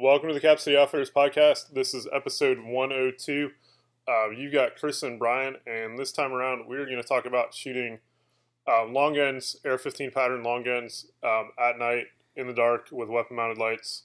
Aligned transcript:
Welcome 0.00 0.28
to 0.28 0.34
the 0.34 0.40
Cap 0.40 0.58
City 0.58 0.74
Outfitters 0.74 1.10
podcast. 1.10 1.74
This 1.74 1.92
is 1.92 2.08
episode 2.10 2.58
102. 2.58 3.50
Uh, 4.08 4.30
you 4.30 4.50
got 4.50 4.74
Chris 4.74 5.02
and 5.02 5.18
Brian, 5.18 5.56
and 5.66 5.98
this 5.98 6.12
time 6.12 6.32
around, 6.32 6.66
we're 6.66 6.86
going 6.86 6.96
to 6.96 7.06
talk 7.06 7.26
about 7.26 7.52
shooting 7.52 7.98
uh, 8.66 8.86
long 8.86 9.14
guns, 9.14 9.54
AR-15 9.66 10.14
pattern 10.14 10.42
long 10.42 10.62
guns 10.62 11.08
um, 11.22 11.50
at 11.62 11.78
night 11.78 12.06
in 12.36 12.46
the 12.46 12.54
dark 12.54 12.86
with 12.90 13.10
weapon 13.10 13.36
mounted 13.36 13.58
lights, 13.58 14.04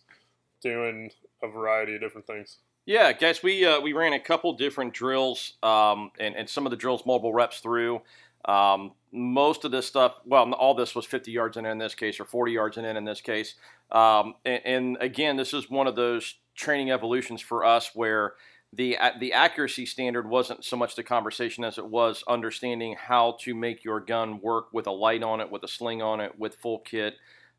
doing 0.61 1.09
a 1.41 1.47
variety 1.47 1.95
of 1.95 2.01
different 2.01 2.27
things. 2.27 2.57
Yeah, 2.85 3.13
guys, 3.13 3.41
we 3.41 3.65
uh, 3.65 3.79
we 3.79 3.93
ran 3.93 4.11
a 4.11 4.19
couple 4.19 4.51
different 4.57 4.93
drills, 4.93 5.53
um, 5.63 6.11
and, 6.19 6.35
and 6.35 6.49
some 6.49 6.65
of 6.65 6.71
the 6.71 6.77
drills 6.77 7.05
multiple 7.05 7.33
reps 7.33 7.61
through. 7.61 8.01
Um, 8.43 8.91
most 9.11 9.65
of 9.65 9.71
this 9.71 9.85
stuff, 9.85 10.19
well, 10.25 10.51
all 10.53 10.73
this 10.73 10.95
was 10.95 11.05
50 11.05 11.31
yards 11.31 11.57
in 11.57 11.65
in 11.65 11.77
this 11.77 11.95
case, 11.95 12.19
or 12.19 12.25
40 12.25 12.51
yards 12.51 12.77
in 12.77 12.85
in 12.85 13.05
this 13.05 13.21
case. 13.21 13.55
Um, 13.91 14.35
and, 14.45 14.61
and, 14.65 14.97
again, 14.99 15.37
this 15.37 15.53
is 15.53 15.69
one 15.69 15.87
of 15.87 15.95
those 15.95 16.35
training 16.55 16.91
evolutions 16.91 17.41
for 17.41 17.63
us 17.63 17.91
where 17.93 18.33
the 18.73 18.97
the 19.19 19.31
accuracy 19.31 19.85
standard 19.85 20.27
wasn't 20.27 20.63
so 20.63 20.75
much 20.75 20.95
the 20.95 21.03
conversation 21.03 21.63
as 21.63 21.77
it 21.77 21.85
was 21.85 22.23
understanding 22.27 22.95
how 22.99 23.37
to 23.41 23.55
make 23.55 23.85
your 23.85 24.01
gun 24.01 24.41
work 24.41 24.73
with 24.73 24.87
a 24.87 24.91
light 24.91 25.23
on 25.23 25.39
it, 25.39 25.49
with 25.49 25.63
a 25.63 25.67
sling 25.67 26.01
on 26.01 26.19
it, 26.19 26.37
with 26.37 26.55
full 26.55 26.79
kit, 26.79 27.15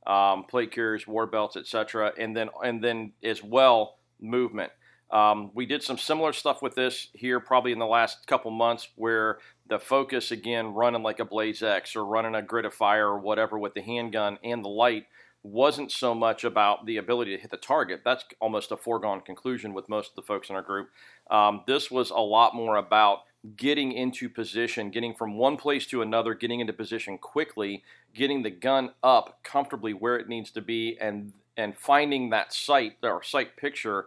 um, 0.07 0.45
plate 0.45 0.71
carriers, 0.71 1.07
war 1.07 1.27
belts, 1.27 1.57
etc., 1.57 2.13
and 2.19 2.37
then 2.37 2.51
and 2.63 2.85
then 2.85 3.13
as 3.23 3.43
well 3.43 3.97
movement. 4.21 4.71
Um, 5.11 5.51
we 5.55 5.65
did 5.65 5.83
some 5.83 5.97
similar 5.97 6.35
stuff 6.35 6.61
with 6.61 6.75
this 6.75 7.09
here 7.15 7.41
probably 7.41 7.73
in 7.73 7.79
the 7.79 7.87
last 7.87 8.27
couple 8.27 8.51
months 8.51 8.89
where 8.97 9.39
the 9.69 9.79
focus 9.79 10.31
again 10.31 10.75
running 10.75 11.03
like 11.03 11.21
a 11.21 11.25
Blaze 11.25 11.63
X 11.63 11.95
or 11.97 12.05
running 12.05 12.35
a 12.35 12.43
grid 12.43 12.65
of 12.65 12.75
fire 12.75 13.09
or 13.09 13.19
whatever 13.19 13.59
with 13.59 13.75
the 13.75 13.83
handgun 13.83 14.39
and 14.43 14.65
the 14.65 14.69
light 14.69 15.07
wasn't 15.43 15.93
so 15.93 16.15
much 16.15 16.45
about 16.45 16.85
the 16.87 16.97
ability 16.97 17.35
to 17.35 17.41
hit 17.41 17.51
the 17.51 17.57
target. 17.57 18.01
That's 18.05 18.25
almost 18.41 18.73
a 18.73 18.77
foregone 18.77 19.21
conclusion 19.21 19.73
with 19.73 19.89
most 19.89 20.11
of 20.11 20.17
the 20.17 20.23
folks 20.23 20.51
in 20.51 20.57
our 20.57 20.63
group. 20.63 20.91
Um, 21.31 21.63
this 21.67 21.91
was 21.91 22.11
a 22.11 22.17
lot 22.17 22.55
more 22.55 22.77
about 22.77 23.21
getting 23.57 23.93
into 23.93 24.29
position, 24.29 24.91
getting 24.91 25.15
from 25.15 25.39
one 25.39 25.57
place 25.57 25.87
to 25.87 26.03
another, 26.03 26.35
getting 26.35 26.61
into 26.61 26.73
position 26.73 27.19
quickly, 27.19 27.85
getting 28.15 28.43
the 28.43 28.51
gun 28.51 28.91
up 29.03 29.39
comfortably 29.45 29.93
where 29.93 30.17
it 30.17 30.29
needs 30.29 30.51
to 30.53 30.61
be, 30.61 30.99
and 31.01 31.33
and 31.57 31.77
finding 31.77 32.31
that 32.31 32.53
sight 32.53 32.95
or 33.03 33.23
sight 33.23 33.57
picture 33.57 34.07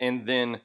and 0.00 0.26
then 0.26 0.60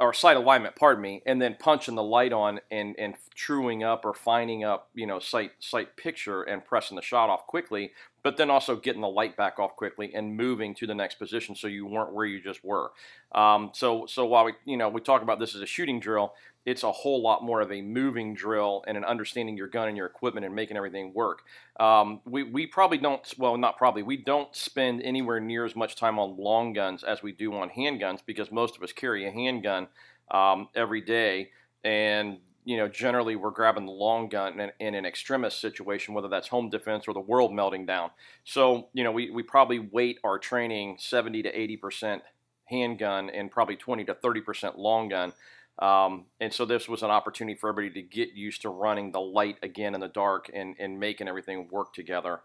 or 0.00 0.14
sight 0.14 0.38
alignment, 0.38 0.74
pardon 0.76 1.02
me, 1.02 1.22
and 1.26 1.40
then 1.42 1.54
punching 1.60 1.94
the 1.94 2.02
light 2.02 2.32
on 2.32 2.58
and, 2.70 2.96
and 2.98 3.14
truing 3.34 3.84
up 3.84 4.06
or 4.06 4.14
finding 4.14 4.64
up, 4.64 4.88
you 4.94 5.06
know, 5.06 5.18
sight 5.18 5.52
sight 5.60 5.94
picture 5.96 6.42
and 6.42 6.64
pressing 6.64 6.96
the 6.96 7.02
shot 7.02 7.28
off 7.28 7.46
quickly, 7.46 7.92
but 8.22 8.38
then 8.38 8.48
also 8.48 8.76
getting 8.76 9.02
the 9.02 9.08
light 9.08 9.36
back 9.36 9.58
off 9.58 9.76
quickly 9.76 10.10
and 10.14 10.34
moving 10.34 10.74
to 10.74 10.86
the 10.86 10.94
next 10.94 11.16
position 11.16 11.54
so 11.54 11.66
you 11.66 11.86
weren't 11.86 12.14
where 12.14 12.24
you 12.24 12.40
just 12.40 12.64
were. 12.64 12.92
Um, 13.32 13.70
so 13.74 14.06
so 14.06 14.24
while 14.24 14.46
we 14.46 14.54
you 14.64 14.78
know 14.78 14.88
we 14.88 15.02
talk 15.02 15.20
about 15.20 15.38
this 15.38 15.54
as 15.54 15.60
a 15.60 15.66
shooting 15.66 16.00
drill, 16.00 16.32
it's 16.66 16.82
a 16.82 16.92
whole 16.92 17.22
lot 17.22 17.42
more 17.42 17.60
of 17.60 17.72
a 17.72 17.80
moving 17.80 18.34
drill 18.34 18.84
and 18.86 18.96
an 18.96 19.04
understanding 19.04 19.56
your 19.56 19.66
gun 19.66 19.88
and 19.88 19.96
your 19.96 20.06
equipment 20.06 20.44
and 20.44 20.54
making 20.54 20.76
everything 20.76 21.12
work. 21.14 21.42
Um, 21.78 22.20
we, 22.26 22.42
we 22.42 22.66
probably 22.66 22.98
don't, 22.98 23.22
well, 23.38 23.56
not 23.56 23.78
probably, 23.78 24.02
we 24.02 24.18
don't 24.18 24.54
spend 24.54 25.00
anywhere 25.02 25.40
near 25.40 25.64
as 25.64 25.74
much 25.74 25.96
time 25.96 26.18
on 26.18 26.36
long 26.36 26.72
guns 26.74 27.02
as 27.02 27.22
we 27.22 27.32
do 27.32 27.54
on 27.54 27.70
handguns 27.70 28.20
because 28.24 28.52
most 28.52 28.76
of 28.76 28.82
us 28.82 28.92
carry 28.92 29.26
a 29.26 29.30
handgun 29.30 29.88
um, 30.30 30.68
every 30.74 31.00
day. 31.00 31.50
And, 31.82 32.38
you 32.64 32.76
know, 32.76 32.88
generally 32.88 33.36
we're 33.36 33.50
grabbing 33.50 33.86
the 33.86 33.92
long 33.92 34.28
gun 34.28 34.60
in, 34.60 34.70
in, 34.78 34.94
an 34.94 35.06
extremist 35.06 35.60
situation, 35.60 36.12
whether 36.12 36.28
that's 36.28 36.48
home 36.48 36.68
defense 36.68 37.06
or 37.08 37.14
the 37.14 37.20
world 37.20 37.54
melting 37.54 37.86
down. 37.86 38.10
So, 38.44 38.88
you 38.92 39.02
know, 39.02 39.12
we, 39.12 39.30
we 39.30 39.42
probably 39.42 39.78
weight 39.78 40.18
our 40.22 40.38
training 40.38 40.96
70 40.98 41.42
to 41.44 41.78
80% 41.78 42.20
handgun 42.66 43.30
and 43.30 43.50
probably 43.50 43.76
20 43.76 44.04
to 44.04 44.14
30% 44.14 44.76
long 44.76 45.08
gun. 45.08 45.32
Um, 45.80 46.26
and 46.40 46.52
so 46.52 46.66
this 46.66 46.88
was 46.88 47.02
an 47.02 47.10
opportunity 47.10 47.58
for 47.58 47.70
everybody 47.70 48.02
to 48.02 48.06
get 48.06 48.32
used 48.34 48.62
to 48.62 48.68
running 48.68 49.12
the 49.12 49.20
light 49.20 49.56
again 49.62 49.94
in 49.94 50.00
the 50.00 50.08
dark 50.08 50.50
and, 50.52 50.76
and 50.78 51.00
making 51.00 51.26
everything 51.26 51.68
work 51.70 51.94
together. 51.94 52.40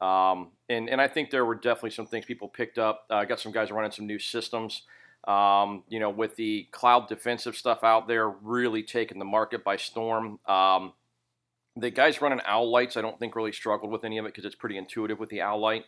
Um, 0.00 0.48
and, 0.68 0.88
and 0.88 1.00
I 1.00 1.06
think 1.06 1.30
there 1.30 1.44
were 1.44 1.54
definitely 1.54 1.90
some 1.90 2.06
things 2.06 2.24
people 2.24 2.48
picked 2.48 2.78
up. 2.78 3.04
I 3.10 3.22
uh, 3.22 3.24
got 3.26 3.38
some 3.38 3.52
guys 3.52 3.70
running 3.70 3.92
some 3.92 4.06
new 4.06 4.18
systems. 4.18 4.82
Um, 5.28 5.84
you 5.88 6.00
know, 6.00 6.08
with 6.08 6.36
the 6.36 6.66
cloud 6.72 7.06
defensive 7.06 7.54
stuff 7.54 7.84
out 7.84 8.08
there, 8.08 8.30
really 8.30 8.82
taking 8.82 9.18
the 9.18 9.26
market 9.26 9.62
by 9.62 9.76
storm. 9.76 10.38
Um, 10.48 10.94
the 11.76 11.90
guys 11.90 12.22
running 12.22 12.40
OWL 12.48 12.70
lights, 12.70 12.96
I 12.96 13.02
don't 13.02 13.18
think 13.18 13.36
really 13.36 13.52
struggled 13.52 13.92
with 13.92 14.02
any 14.02 14.16
of 14.16 14.24
it 14.24 14.28
because 14.28 14.46
it's 14.46 14.54
pretty 14.54 14.78
intuitive 14.78 15.18
with 15.18 15.28
the 15.28 15.42
OWL 15.42 15.60
light. 15.60 15.84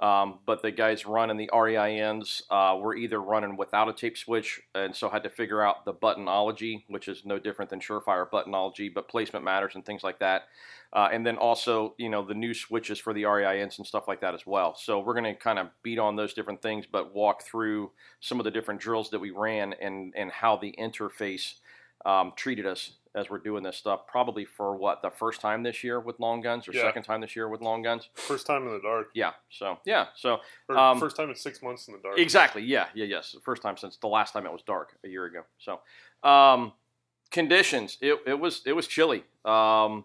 Um, 0.00 0.40
but 0.44 0.60
the 0.60 0.72
guys 0.72 1.06
running 1.06 1.36
the 1.36 1.50
REINs 1.52 2.42
uh, 2.50 2.76
were 2.76 2.96
either 2.96 3.22
running 3.22 3.56
without 3.56 3.88
a 3.88 3.92
tape 3.92 4.18
switch 4.18 4.60
and 4.74 4.94
so 4.94 5.08
had 5.08 5.22
to 5.22 5.30
figure 5.30 5.62
out 5.62 5.84
the 5.84 5.94
buttonology, 5.94 6.82
which 6.88 7.06
is 7.06 7.24
no 7.24 7.38
different 7.38 7.70
than 7.70 7.78
Surefire 7.78 8.28
buttonology, 8.28 8.92
but 8.92 9.08
placement 9.08 9.44
matters 9.44 9.76
and 9.76 9.86
things 9.86 10.02
like 10.02 10.18
that. 10.18 10.44
Uh, 10.92 11.08
and 11.12 11.24
then 11.24 11.36
also, 11.36 11.94
you 11.96 12.08
know, 12.08 12.24
the 12.24 12.34
new 12.34 12.54
switches 12.54 12.98
for 12.98 13.12
the 13.12 13.22
REINs 13.22 13.78
and 13.78 13.86
stuff 13.86 14.08
like 14.08 14.20
that 14.20 14.34
as 14.34 14.44
well. 14.44 14.74
So 14.74 14.98
we're 14.98 15.14
going 15.14 15.32
to 15.32 15.34
kind 15.34 15.60
of 15.60 15.68
beat 15.84 16.00
on 16.00 16.16
those 16.16 16.34
different 16.34 16.60
things, 16.60 16.86
but 16.90 17.14
walk 17.14 17.44
through 17.44 17.92
some 18.20 18.40
of 18.40 18.44
the 18.44 18.50
different 18.50 18.80
drills 18.80 19.10
that 19.10 19.20
we 19.20 19.30
ran 19.30 19.74
and, 19.80 20.12
and 20.16 20.30
how 20.30 20.56
the 20.56 20.74
interface 20.78 21.54
um, 22.04 22.32
treated 22.36 22.66
us 22.66 22.92
as 23.14 23.30
we're 23.30 23.38
doing 23.38 23.62
this 23.62 23.76
stuff. 23.76 24.06
Probably 24.06 24.44
for 24.44 24.76
what 24.76 25.02
the 25.02 25.10
first 25.10 25.40
time 25.40 25.62
this 25.62 25.84
year 25.84 26.00
with 26.00 26.18
long 26.20 26.40
guns, 26.40 26.68
or 26.68 26.72
yeah. 26.72 26.82
second 26.82 27.04
time 27.04 27.20
this 27.20 27.36
year 27.36 27.48
with 27.48 27.60
long 27.60 27.82
guns. 27.82 28.08
First 28.14 28.46
time 28.46 28.66
in 28.66 28.72
the 28.72 28.80
dark. 28.80 29.10
Yeah. 29.14 29.32
So 29.50 29.78
yeah. 29.84 30.06
So 30.16 30.38
um, 30.68 30.98
first 30.98 31.16
time 31.16 31.30
in 31.30 31.36
six 31.36 31.62
months 31.62 31.88
in 31.88 31.94
the 31.94 32.00
dark. 32.00 32.18
Exactly. 32.18 32.62
Yeah. 32.62 32.86
Yeah. 32.94 33.06
Yes. 33.06 33.36
First 33.42 33.62
time 33.62 33.76
since 33.76 33.96
the 33.96 34.08
last 34.08 34.32
time 34.32 34.46
it 34.46 34.52
was 34.52 34.62
dark 34.62 34.96
a 35.04 35.08
year 35.08 35.24
ago. 35.26 35.42
So 35.58 35.80
um, 36.28 36.72
conditions. 37.30 37.98
It, 38.00 38.18
it 38.26 38.38
was 38.38 38.62
it 38.66 38.72
was 38.72 38.86
chilly. 38.86 39.24
Um, 39.44 40.04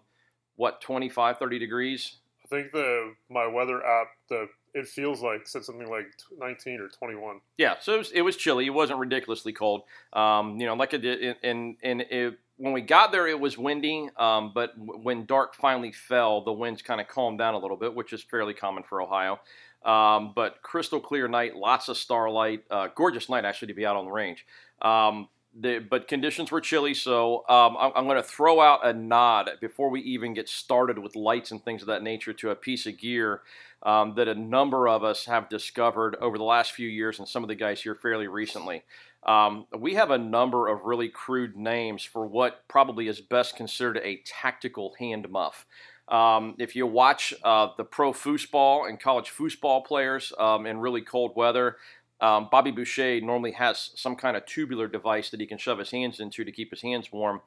what 0.56 0.80
25, 0.82 1.38
30 1.38 1.58
degrees. 1.58 2.16
I 2.44 2.48
think 2.48 2.72
the 2.72 3.14
my 3.30 3.46
weather 3.46 3.84
app 3.84 4.08
the 4.28 4.48
it 4.74 4.86
feels 4.86 5.22
like 5.22 5.46
said 5.46 5.64
something 5.64 5.88
like 5.88 6.06
19 6.38 6.80
or 6.80 6.88
21. 6.88 7.40
Yeah, 7.56 7.74
so 7.80 7.94
it 7.94 7.98
was, 7.98 8.12
it 8.12 8.22
was 8.22 8.36
chilly. 8.36 8.66
It 8.66 8.70
wasn't 8.70 8.98
ridiculously 8.98 9.52
cold. 9.52 9.82
Um, 10.12 10.60
you 10.60 10.66
know, 10.66 10.74
like 10.74 10.94
it 10.94 10.98
did, 10.98 11.36
and 11.42 11.76
and 11.82 12.02
it, 12.02 12.38
when 12.56 12.72
we 12.72 12.82
got 12.82 13.10
there, 13.10 13.26
it 13.26 13.40
was 13.40 13.56
windy. 13.56 14.10
Um, 14.16 14.52
but 14.54 14.72
when 14.76 15.26
dark 15.26 15.54
finally 15.54 15.92
fell, 15.92 16.42
the 16.42 16.52
winds 16.52 16.82
kind 16.82 17.00
of 17.00 17.08
calmed 17.08 17.38
down 17.38 17.54
a 17.54 17.58
little 17.58 17.76
bit, 17.76 17.94
which 17.94 18.12
is 18.12 18.22
fairly 18.22 18.54
common 18.54 18.82
for 18.82 19.00
Ohio. 19.00 19.40
Um, 19.84 20.32
but 20.34 20.62
crystal 20.62 21.00
clear 21.00 21.26
night, 21.26 21.56
lots 21.56 21.88
of 21.88 21.96
starlight, 21.96 22.64
uh, 22.70 22.88
gorgeous 22.94 23.28
night 23.28 23.44
actually 23.44 23.68
to 23.68 23.74
be 23.74 23.86
out 23.86 23.96
on 23.96 24.04
the 24.04 24.10
range. 24.10 24.46
Um, 24.82 25.28
the, 25.58 25.78
but 25.78 26.06
conditions 26.06 26.52
were 26.52 26.60
chilly, 26.60 26.94
so 26.94 27.38
um, 27.48 27.76
I'm, 27.78 27.92
I'm 27.96 28.04
going 28.04 28.16
to 28.16 28.22
throw 28.22 28.60
out 28.60 28.86
a 28.86 28.92
nod 28.92 29.50
before 29.60 29.90
we 29.90 30.00
even 30.02 30.32
get 30.32 30.48
started 30.48 30.98
with 30.98 31.16
lights 31.16 31.50
and 31.50 31.64
things 31.64 31.82
of 31.82 31.88
that 31.88 32.02
nature 32.02 32.32
to 32.34 32.50
a 32.50 32.54
piece 32.54 32.86
of 32.86 32.98
gear 32.98 33.40
um, 33.82 34.14
that 34.14 34.28
a 34.28 34.34
number 34.34 34.88
of 34.88 35.02
us 35.02 35.24
have 35.26 35.48
discovered 35.48 36.16
over 36.20 36.36
the 36.36 36.44
last 36.44 36.72
few 36.72 36.88
years, 36.88 37.18
and 37.18 37.28
some 37.28 37.42
of 37.42 37.48
the 37.48 37.54
guys 37.54 37.82
here 37.82 37.94
fairly 37.94 38.28
recently. 38.28 38.82
Um, 39.22 39.66
we 39.78 39.94
have 39.94 40.10
a 40.10 40.18
number 40.18 40.68
of 40.68 40.84
really 40.84 41.08
crude 41.08 41.56
names 41.56 42.02
for 42.02 42.26
what 42.26 42.66
probably 42.68 43.08
is 43.08 43.20
best 43.20 43.56
considered 43.56 43.98
a 43.98 44.22
tactical 44.24 44.94
hand 44.98 45.28
muff. 45.30 45.66
Um, 46.08 46.56
if 46.58 46.74
you 46.74 46.86
watch 46.86 47.32
uh, 47.44 47.68
the 47.76 47.84
pro 47.84 48.12
foosball 48.12 48.88
and 48.88 48.98
college 48.98 49.30
foosball 49.30 49.84
players 49.84 50.32
um, 50.38 50.66
in 50.66 50.78
really 50.78 51.02
cold 51.02 51.36
weather, 51.36 51.76
um, 52.20 52.48
Bobby 52.50 52.70
Boucher 52.70 53.20
normally 53.20 53.52
has 53.52 53.90
some 53.94 54.16
kind 54.16 54.36
of 54.36 54.44
tubular 54.44 54.88
device 54.88 55.30
that 55.30 55.40
he 55.40 55.46
can 55.46 55.56
shove 55.56 55.78
his 55.78 55.90
hands 55.90 56.20
into 56.20 56.44
to 56.44 56.52
keep 56.52 56.70
his 56.70 56.82
hands 56.82 57.10
warm. 57.12 57.40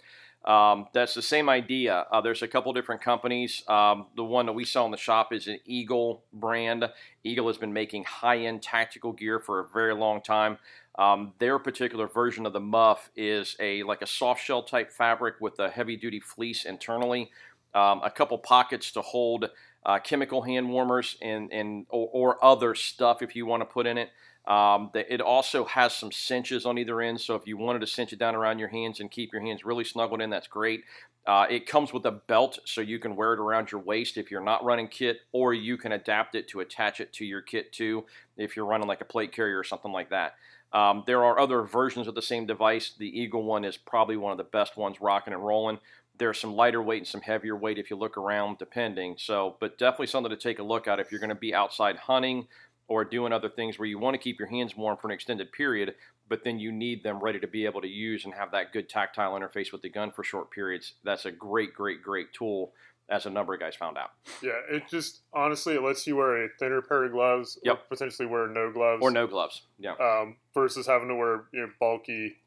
Um, 0.46 0.88
that's 0.94 1.14
the 1.14 1.22
same 1.22 1.48
idea. 1.48 2.06
Uh, 2.12 2.20
there's 2.20 2.42
a 2.42 2.48
couple 2.48 2.74
different 2.74 3.02
companies. 3.02 3.64
Um, 3.68 4.08
the 4.16 4.24
one 4.26 4.46
that 4.48 4.54
we 4.54 4.66
sell 4.66 4.86
in 4.86 4.92
the 4.92 4.98
shop 4.98 5.32
is 5.32 5.48
an 5.48 5.60
Eagle 5.66 6.24
brand. 6.34 6.86
Eagle 7.24 7.48
has 7.48 7.58
been 7.58 7.72
making 7.72 8.04
high-end 8.04 8.62
tactical 8.62 9.14
gear 9.14 9.40
for 9.40 9.62
a 9.62 9.68
very 9.74 9.96
long 9.96 10.22
time. 10.22 10.58
Um, 11.00 11.34
their 11.40 11.58
particular 11.60 12.08
version 12.08 12.46
of 12.46 12.54
the 12.54 12.60
muff 12.60 13.10
is 13.16 13.56
a 13.60 13.84
like 13.84 14.02
a 14.02 14.08
soft 14.08 14.44
shell 14.44 14.64
type 14.64 14.92
fabric 14.92 15.36
with 15.40 15.58
a 15.60 15.70
heavy-duty 15.70 16.20
fleece 16.20 16.66
internally, 16.66 17.32
um, 17.74 18.02
a 18.04 18.12
couple 18.12 18.38
pockets 18.38 18.92
to 18.92 19.02
hold 19.02 19.50
uh, 19.86 20.00
chemical 20.00 20.42
hand 20.42 20.70
warmers 20.70 21.18
and, 21.22 21.52
and 21.52 21.86
or, 21.90 22.10
or 22.12 22.46
other 22.46 22.76
stuff 22.76 23.22
if 23.22 23.36
you 23.36 23.46
want 23.46 23.62
to 23.62 23.66
put 23.66 23.88
in 23.88 23.98
it. 23.98 24.10
Um, 24.46 24.92
it 24.94 25.22
also 25.22 25.64
has 25.66 25.94
some 25.94 26.12
cinches 26.12 26.66
on 26.66 26.78
either 26.78 27.00
end, 27.02 27.22
so 27.22 27.36
if 27.36 27.48
you 27.48 27.56
wanted 27.58 27.80
to 27.80 27.88
cinch 27.88 28.12
it 28.12 28.20
down 28.20 28.36
around 28.36 28.60
your 28.60 28.68
hands 28.68 29.00
and 29.00 29.10
keep 29.10 29.32
your 29.32 29.42
hands 29.42 29.64
really 29.64 29.86
snuggled 29.86 30.22
in, 30.22 30.30
that's 30.30 30.48
great. 30.48 30.84
Uh, 31.26 31.46
it 31.50 31.66
comes 31.66 31.94
with 31.94 32.06
a 32.06 32.12
belt, 32.12 32.60
so 32.66 32.82
you 32.82 33.00
can 33.00 33.16
wear 33.16 33.34
it 33.34 33.40
around 33.40 33.72
your 33.72 33.80
waist 33.80 34.18
if 34.18 34.30
you're 34.30 34.44
not 34.44 34.66
running 34.66 34.90
kit, 34.90 35.20
or 35.32 35.54
you 35.54 35.78
can 35.78 35.94
adapt 35.94 36.36
it 36.36 36.50
to 36.50 36.60
attach 36.60 37.00
it 37.00 37.14
to 37.14 37.26
your 37.26 37.42
kit 37.42 37.72
too 37.72 38.04
if 38.36 38.58
you're 38.58 38.66
running 38.66 38.88
like 38.88 39.00
a 39.00 39.06
plate 39.06 39.32
carrier 39.32 39.58
or 39.58 39.64
something 39.64 39.94
like 39.94 40.10
that. 40.10 40.34
Um, 40.74 41.04
there 41.08 41.24
are 41.24 41.40
other 41.40 41.62
versions 41.62 42.08
of 42.08 42.16
the 42.16 42.22
same 42.22 42.46
device. 42.46 42.94
The 42.98 43.08
Eagle 43.08 43.44
one 43.44 43.64
is 43.64 43.78
probably 43.78 44.18
one 44.18 44.32
of 44.34 44.38
the 44.38 44.44
best 44.44 44.76
ones 44.76 45.00
rocking 45.00 45.34
and 45.34 45.46
rolling. 45.46 45.80
There's 46.18 46.40
some 46.40 46.56
lighter 46.56 46.82
weight 46.82 46.98
and 46.98 47.08
some 47.08 47.22
heavier 47.22 47.56
weight 47.56 47.78
if 47.78 47.90
you 47.90 47.96
look 47.96 48.18
around, 48.18 48.58
depending. 48.58 49.16
So, 49.18 49.56
but 49.60 49.78
definitely 49.78 50.08
something 50.08 50.32
to 50.32 50.36
take 50.36 50.60
a 50.60 50.64
look 50.64 50.88
at 50.88 51.00
if 51.00 51.12
you're 51.12 51.20
going 51.20 51.30
to 51.30 51.36
be 51.36 51.54
outside 51.54 51.96
hunting 51.96 52.48
or 52.94 53.04
doing 53.04 53.34
other 53.34 53.50
things 53.50 53.80
where 53.80 53.88
you 53.88 53.98
want 53.98 54.14
to 54.14 54.18
keep 54.20 54.38
your 54.38 54.48
hands 54.48 54.76
warm 54.78 54.96
for 54.98 55.08
an 55.08 55.14
extended 55.14 55.52
period, 55.52 55.96
but 56.30 56.44
then 56.44 56.60
you 56.60 56.72
need 56.72 57.02
them 57.04 57.20
ready 57.20 57.40
to 57.40 57.48
be 57.48 57.66
able 57.66 57.82
to 57.82 57.88
use 57.88 58.24
and 58.24 58.34
have 58.36 58.52
that 58.52 58.72
good 58.72 58.88
tactile 58.88 59.34
interface 59.34 59.72
with 59.72 59.82
the 59.82 59.90
gun 59.90 60.12
for 60.12 60.24
short 60.24 60.52
periods. 60.52 60.94
That's 61.04 61.26
a 61.26 61.32
great, 61.32 61.74
great, 61.74 62.04
great 62.04 62.34
tool, 62.34 62.72
as 63.10 63.26
a 63.26 63.30
number 63.30 63.54
of 63.54 63.60
guys 63.60 63.76
found 63.76 63.98
out. 63.98 64.12
Yeah, 64.42 64.60
it 64.70 64.84
just 64.90 65.22
honestly 65.34 65.74
it 65.76 65.82
lets 65.82 66.06
you 66.08 66.16
wear 66.16 66.46
a 66.46 66.50
thinner 66.60 66.82
pair 66.82 67.04
of 67.04 67.12
gloves, 67.12 67.60
Yep. 67.64 67.76
or 67.76 67.82
potentially 67.90 68.28
wear 68.28 68.48
no 68.48 68.72
gloves, 68.72 69.02
Or 69.04 69.12
no 69.12 69.26
gloves. 69.28 69.64
Yeah. 69.80 69.96
um, 70.00 70.38
versus 70.54 70.86
having 70.88 71.08
to 71.10 71.16
wear 71.16 71.46
you 71.52 71.62
know 71.62 71.70
bulky, 71.80 72.38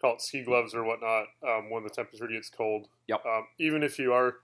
call 0.00 0.14
it 0.14 0.22
ski 0.22 0.42
gloves 0.44 0.74
or 0.74 0.84
whatnot 0.84 1.26
um, 1.46 1.70
when 1.70 1.82
the 1.82 1.90
temperature 1.90 2.26
gets 2.28 2.48
cold. 2.50 2.88
Yep. 3.08 3.26
Um, 3.26 3.46
even 3.58 3.82
if 3.82 3.98
you 3.98 4.12
are, 4.14 4.36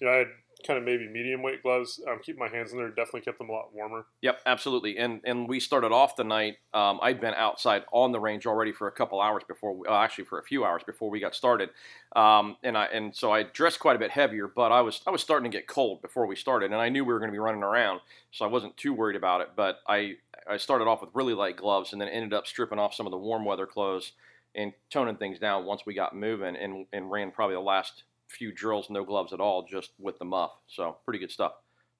you 0.00 0.06
know, 0.06 0.12
I 0.14 0.16
had 0.18 0.28
kind 0.66 0.78
of 0.78 0.84
maybe 0.84 1.08
medium 1.08 1.42
weight 1.42 1.62
gloves. 1.62 2.00
Um, 2.08 2.20
keep 2.22 2.38
my 2.38 2.48
hands 2.48 2.72
in 2.72 2.78
there. 2.78 2.88
Definitely 2.88 3.22
kept 3.22 3.38
them 3.38 3.50
a 3.50 3.52
lot 3.52 3.74
warmer. 3.74 4.06
Yep, 4.22 4.40
absolutely. 4.46 4.98
And 4.98 5.20
and 5.24 5.48
we 5.48 5.60
started 5.60 5.92
off 5.92 6.16
the 6.16 6.24
night. 6.24 6.56
Um, 6.74 6.98
I'd 7.02 7.20
been 7.20 7.34
outside 7.34 7.84
on 7.92 8.12
the 8.12 8.20
range 8.20 8.46
already 8.46 8.72
for 8.72 8.88
a 8.88 8.92
couple 8.92 9.20
hours 9.20 9.42
before, 9.46 9.74
we, 9.74 9.86
actually 9.88 10.24
for 10.24 10.38
a 10.38 10.42
few 10.42 10.64
hours 10.64 10.82
before 10.84 11.10
we 11.10 11.20
got 11.20 11.34
started. 11.34 11.70
Um, 12.14 12.56
and 12.62 12.76
I 12.76 12.86
and 12.86 13.14
so 13.14 13.32
I 13.32 13.42
dressed 13.42 13.80
quite 13.80 13.96
a 13.96 13.98
bit 13.98 14.10
heavier, 14.10 14.48
but 14.48 14.72
I 14.72 14.80
was 14.80 15.00
I 15.06 15.10
was 15.10 15.22
starting 15.22 15.50
to 15.50 15.56
get 15.56 15.66
cold 15.66 16.02
before 16.02 16.26
we 16.26 16.36
started, 16.36 16.72
and 16.72 16.80
I 16.80 16.88
knew 16.88 17.04
we 17.04 17.12
were 17.12 17.18
going 17.18 17.30
to 17.30 17.34
be 17.34 17.38
running 17.38 17.62
around, 17.62 18.00
so 18.30 18.44
I 18.44 18.48
wasn't 18.48 18.76
too 18.76 18.92
worried 18.92 19.16
about 19.16 19.40
it. 19.40 19.50
But 19.56 19.78
I 19.86 20.16
I 20.48 20.56
started 20.56 20.86
off 20.86 21.00
with 21.00 21.10
really 21.14 21.34
light 21.34 21.56
gloves, 21.56 21.92
and 21.92 22.00
then 22.00 22.08
ended 22.08 22.34
up 22.34 22.46
stripping 22.46 22.78
off 22.78 22.94
some 22.94 23.06
of 23.06 23.10
the 23.10 23.18
warm 23.18 23.44
weather 23.44 23.66
clothes 23.66 24.12
and 24.54 24.72
toning 24.90 25.16
things 25.16 25.38
down 25.38 25.64
once 25.64 25.82
we 25.86 25.94
got 25.94 26.14
moving, 26.14 26.56
and 26.56 26.86
and 26.92 27.10
ran 27.10 27.30
probably 27.30 27.56
the 27.56 27.60
last 27.60 28.04
few 28.32 28.52
drills 28.52 28.90
no 28.90 29.04
gloves 29.04 29.32
at 29.32 29.40
all, 29.40 29.64
just 29.64 29.90
with 29.98 30.18
the 30.18 30.24
muff. 30.24 30.52
So 30.66 30.96
pretty 31.04 31.18
good 31.18 31.30
stuff. 31.30 31.52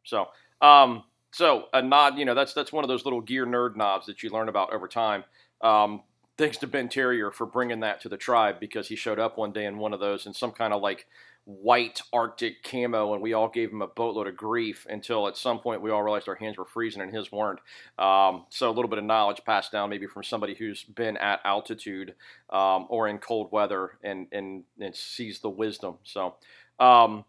So. 0.04 0.28
Um, 0.60 1.04
so 1.32 1.64
a 1.72 1.82
nod, 1.82 2.18
you 2.18 2.24
know, 2.24 2.34
that's 2.34 2.52
that's 2.52 2.72
one 2.72 2.84
of 2.84 2.88
those 2.88 3.04
little 3.04 3.20
gear 3.20 3.46
nerd 3.46 3.74
knobs 3.74 4.06
that 4.06 4.22
you 4.22 4.30
learn 4.30 4.48
about 4.48 4.72
over 4.72 4.86
time. 4.86 5.24
Um, 5.62 6.02
thanks 6.36 6.58
to 6.58 6.66
Ben 6.66 6.88
Terrier 6.88 7.30
for 7.30 7.46
bringing 7.46 7.80
that 7.80 8.00
to 8.02 8.08
the 8.08 8.16
tribe 8.16 8.60
because 8.60 8.88
he 8.88 8.96
showed 8.96 9.18
up 9.18 9.38
one 9.38 9.52
day 9.52 9.64
in 9.64 9.78
one 9.78 9.94
of 9.94 10.00
those 10.00 10.26
in 10.26 10.34
some 10.34 10.52
kind 10.52 10.72
of 10.72 10.82
like 10.82 11.06
white 11.44 12.00
Arctic 12.12 12.62
camo, 12.62 13.14
and 13.14 13.22
we 13.22 13.32
all 13.32 13.48
gave 13.48 13.70
him 13.70 13.82
a 13.82 13.86
boatload 13.86 14.28
of 14.28 14.36
grief 14.36 14.86
until 14.88 15.26
at 15.26 15.36
some 15.36 15.58
point 15.58 15.82
we 15.82 15.90
all 15.90 16.02
realized 16.02 16.28
our 16.28 16.36
hands 16.36 16.56
were 16.56 16.64
freezing 16.64 17.02
and 17.02 17.12
his 17.12 17.32
weren't. 17.32 17.58
Um, 17.98 18.46
so 18.48 18.70
a 18.70 18.72
little 18.72 18.88
bit 18.88 18.98
of 18.98 19.04
knowledge 19.04 19.42
passed 19.44 19.72
down 19.72 19.90
maybe 19.90 20.06
from 20.06 20.22
somebody 20.22 20.54
who's 20.54 20.84
been 20.84 21.16
at 21.16 21.40
altitude 21.44 22.14
um, 22.50 22.86
or 22.88 23.08
in 23.08 23.18
cold 23.18 23.50
weather 23.50 23.98
and, 24.04 24.28
and 24.30 24.64
and 24.80 24.94
sees 24.94 25.40
the 25.40 25.50
wisdom. 25.50 25.98
So 26.04 26.36
um, 26.78 27.24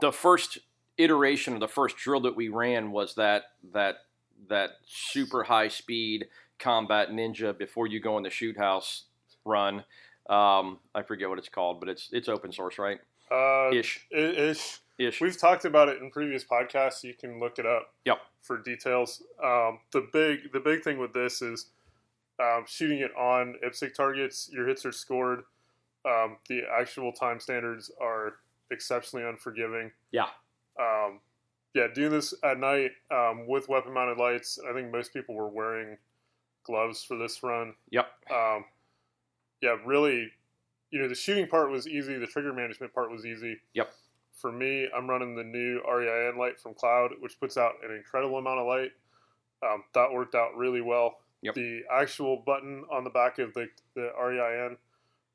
the 0.00 0.12
first 0.12 0.58
iteration 0.96 1.54
of 1.54 1.60
the 1.60 1.68
first 1.68 1.96
drill 1.96 2.20
that 2.20 2.36
we 2.36 2.48
ran 2.48 2.92
was 2.92 3.14
that 3.16 3.44
that 3.72 3.96
that 4.48 4.70
super 4.84 5.44
high 5.44 5.68
speed 5.68 6.26
combat 6.58 7.10
ninja 7.10 7.56
before 7.56 7.86
you 7.86 8.00
go 8.00 8.16
in 8.16 8.22
the 8.22 8.30
shoot 8.30 8.56
house 8.56 9.04
run. 9.44 9.84
Um, 10.28 10.78
I 10.94 11.02
forget 11.02 11.28
what 11.28 11.38
it's 11.38 11.48
called, 11.48 11.80
but 11.80 11.88
it's 11.88 12.08
it's 12.12 12.28
open 12.28 12.52
source, 12.52 12.78
right? 12.78 13.00
Uh, 13.30 13.70
Ish, 13.72 14.06
ish. 14.10 14.80
ish. 14.98 15.20
We've 15.20 15.38
talked 15.38 15.64
about 15.64 15.88
it 15.88 16.00
in 16.00 16.10
previous 16.10 16.44
podcasts. 16.44 17.02
You 17.02 17.14
can 17.14 17.40
look 17.40 17.58
it 17.58 17.66
up. 17.66 17.92
Yep. 18.04 18.18
For 18.40 18.58
details. 18.58 19.22
Um, 19.42 19.80
the 19.92 20.08
big 20.12 20.52
the 20.52 20.60
big 20.60 20.82
thing 20.82 20.98
with 20.98 21.12
this 21.12 21.42
is 21.42 21.66
um, 22.40 22.64
shooting 22.66 23.00
it 23.00 23.14
on 23.16 23.56
IPSC 23.64 23.94
targets. 23.94 24.48
Your 24.52 24.66
hits 24.66 24.84
are 24.86 24.92
scored. 24.92 25.42
Um, 26.06 26.36
the 26.48 26.62
actual 26.78 27.12
time 27.12 27.40
standards 27.40 27.90
are 28.00 28.34
exceptionally 28.70 29.26
unforgiving. 29.26 29.90
Yeah. 30.10 30.26
Um, 30.80 31.20
yeah, 31.74 31.88
doing 31.94 32.10
this 32.10 32.32
at 32.42 32.58
night 32.58 32.92
um, 33.10 33.46
with 33.46 33.68
weapon 33.68 33.92
mounted 33.92 34.18
lights. 34.18 34.58
I 34.68 34.72
think 34.72 34.90
most 34.92 35.12
people 35.12 35.34
were 35.34 35.48
wearing 35.48 35.96
gloves 36.64 37.02
for 37.02 37.16
this 37.16 37.42
run. 37.42 37.74
Yep. 37.90 38.06
Um, 38.30 38.64
yeah, 39.60 39.76
really, 39.84 40.30
you 40.90 41.00
know, 41.00 41.08
the 41.08 41.14
shooting 41.14 41.46
part 41.46 41.70
was 41.70 41.86
easy. 41.86 42.18
The 42.18 42.26
trigger 42.26 42.52
management 42.52 42.92
part 42.94 43.10
was 43.10 43.26
easy. 43.26 43.58
Yep. 43.74 43.92
For 44.32 44.52
me, 44.52 44.88
I'm 44.96 45.08
running 45.08 45.34
the 45.34 45.44
new 45.44 45.80
REIN 45.88 46.38
light 46.38 46.60
from 46.60 46.74
Cloud, 46.74 47.10
which 47.20 47.40
puts 47.40 47.56
out 47.56 47.72
an 47.84 47.94
incredible 47.94 48.38
amount 48.38 48.60
of 48.60 48.66
light. 48.66 48.92
Um, 49.62 49.82
that 49.94 50.12
worked 50.12 50.36
out 50.36 50.56
really 50.56 50.80
well. 50.80 51.18
Yep. 51.42 51.54
The 51.54 51.82
actual 51.92 52.42
button 52.46 52.84
on 52.92 53.04
the 53.04 53.10
back 53.10 53.38
of 53.38 53.52
the, 53.54 53.66
the 53.94 54.10
REIN 54.20 54.76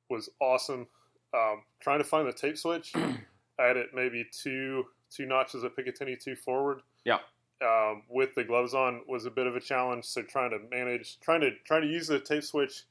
was 0.09 0.29
awesome. 0.39 0.87
Um, 1.33 1.63
trying 1.81 1.97
to 1.97 2.03
find 2.03 2.27
the 2.27 2.33
tape 2.33 2.57
switch, 2.57 2.93
I 2.95 3.63
had 3.63 3.77
it 3.77 3.89
maybe 3.93 4.25
two 4.31 4.85
two 5.09 5.25
notches 5.25 5.63
of 5.63 5.75
Picatinny 5.75 6.19
two 6.19 6.35
forward. 6.35 6.81
Yeah. 7.05 7.19
Um, 7.61 8.03
with 8.09 8.35
the 8.35 8.43
gloves 8.43 8.73
on 8.73 9.01
was 9.07 9.25
a 9.25 9.31
bit 9.31 9.47
of 9.47 9.55
a 9.55 9.59
challenge. 9.59 10.05
So 10.05 10.21
trying 10.21 10.51
to 10.51 10.59
manage, 10.71 11.19
trying 11.19 11.41
to 11.41 11.51
trying 11.65 11.81
to 11.81 11.87
use 11.87 12.07
the 12.07 12.19
tape 12.19 12.43
switch, 12.43 12.83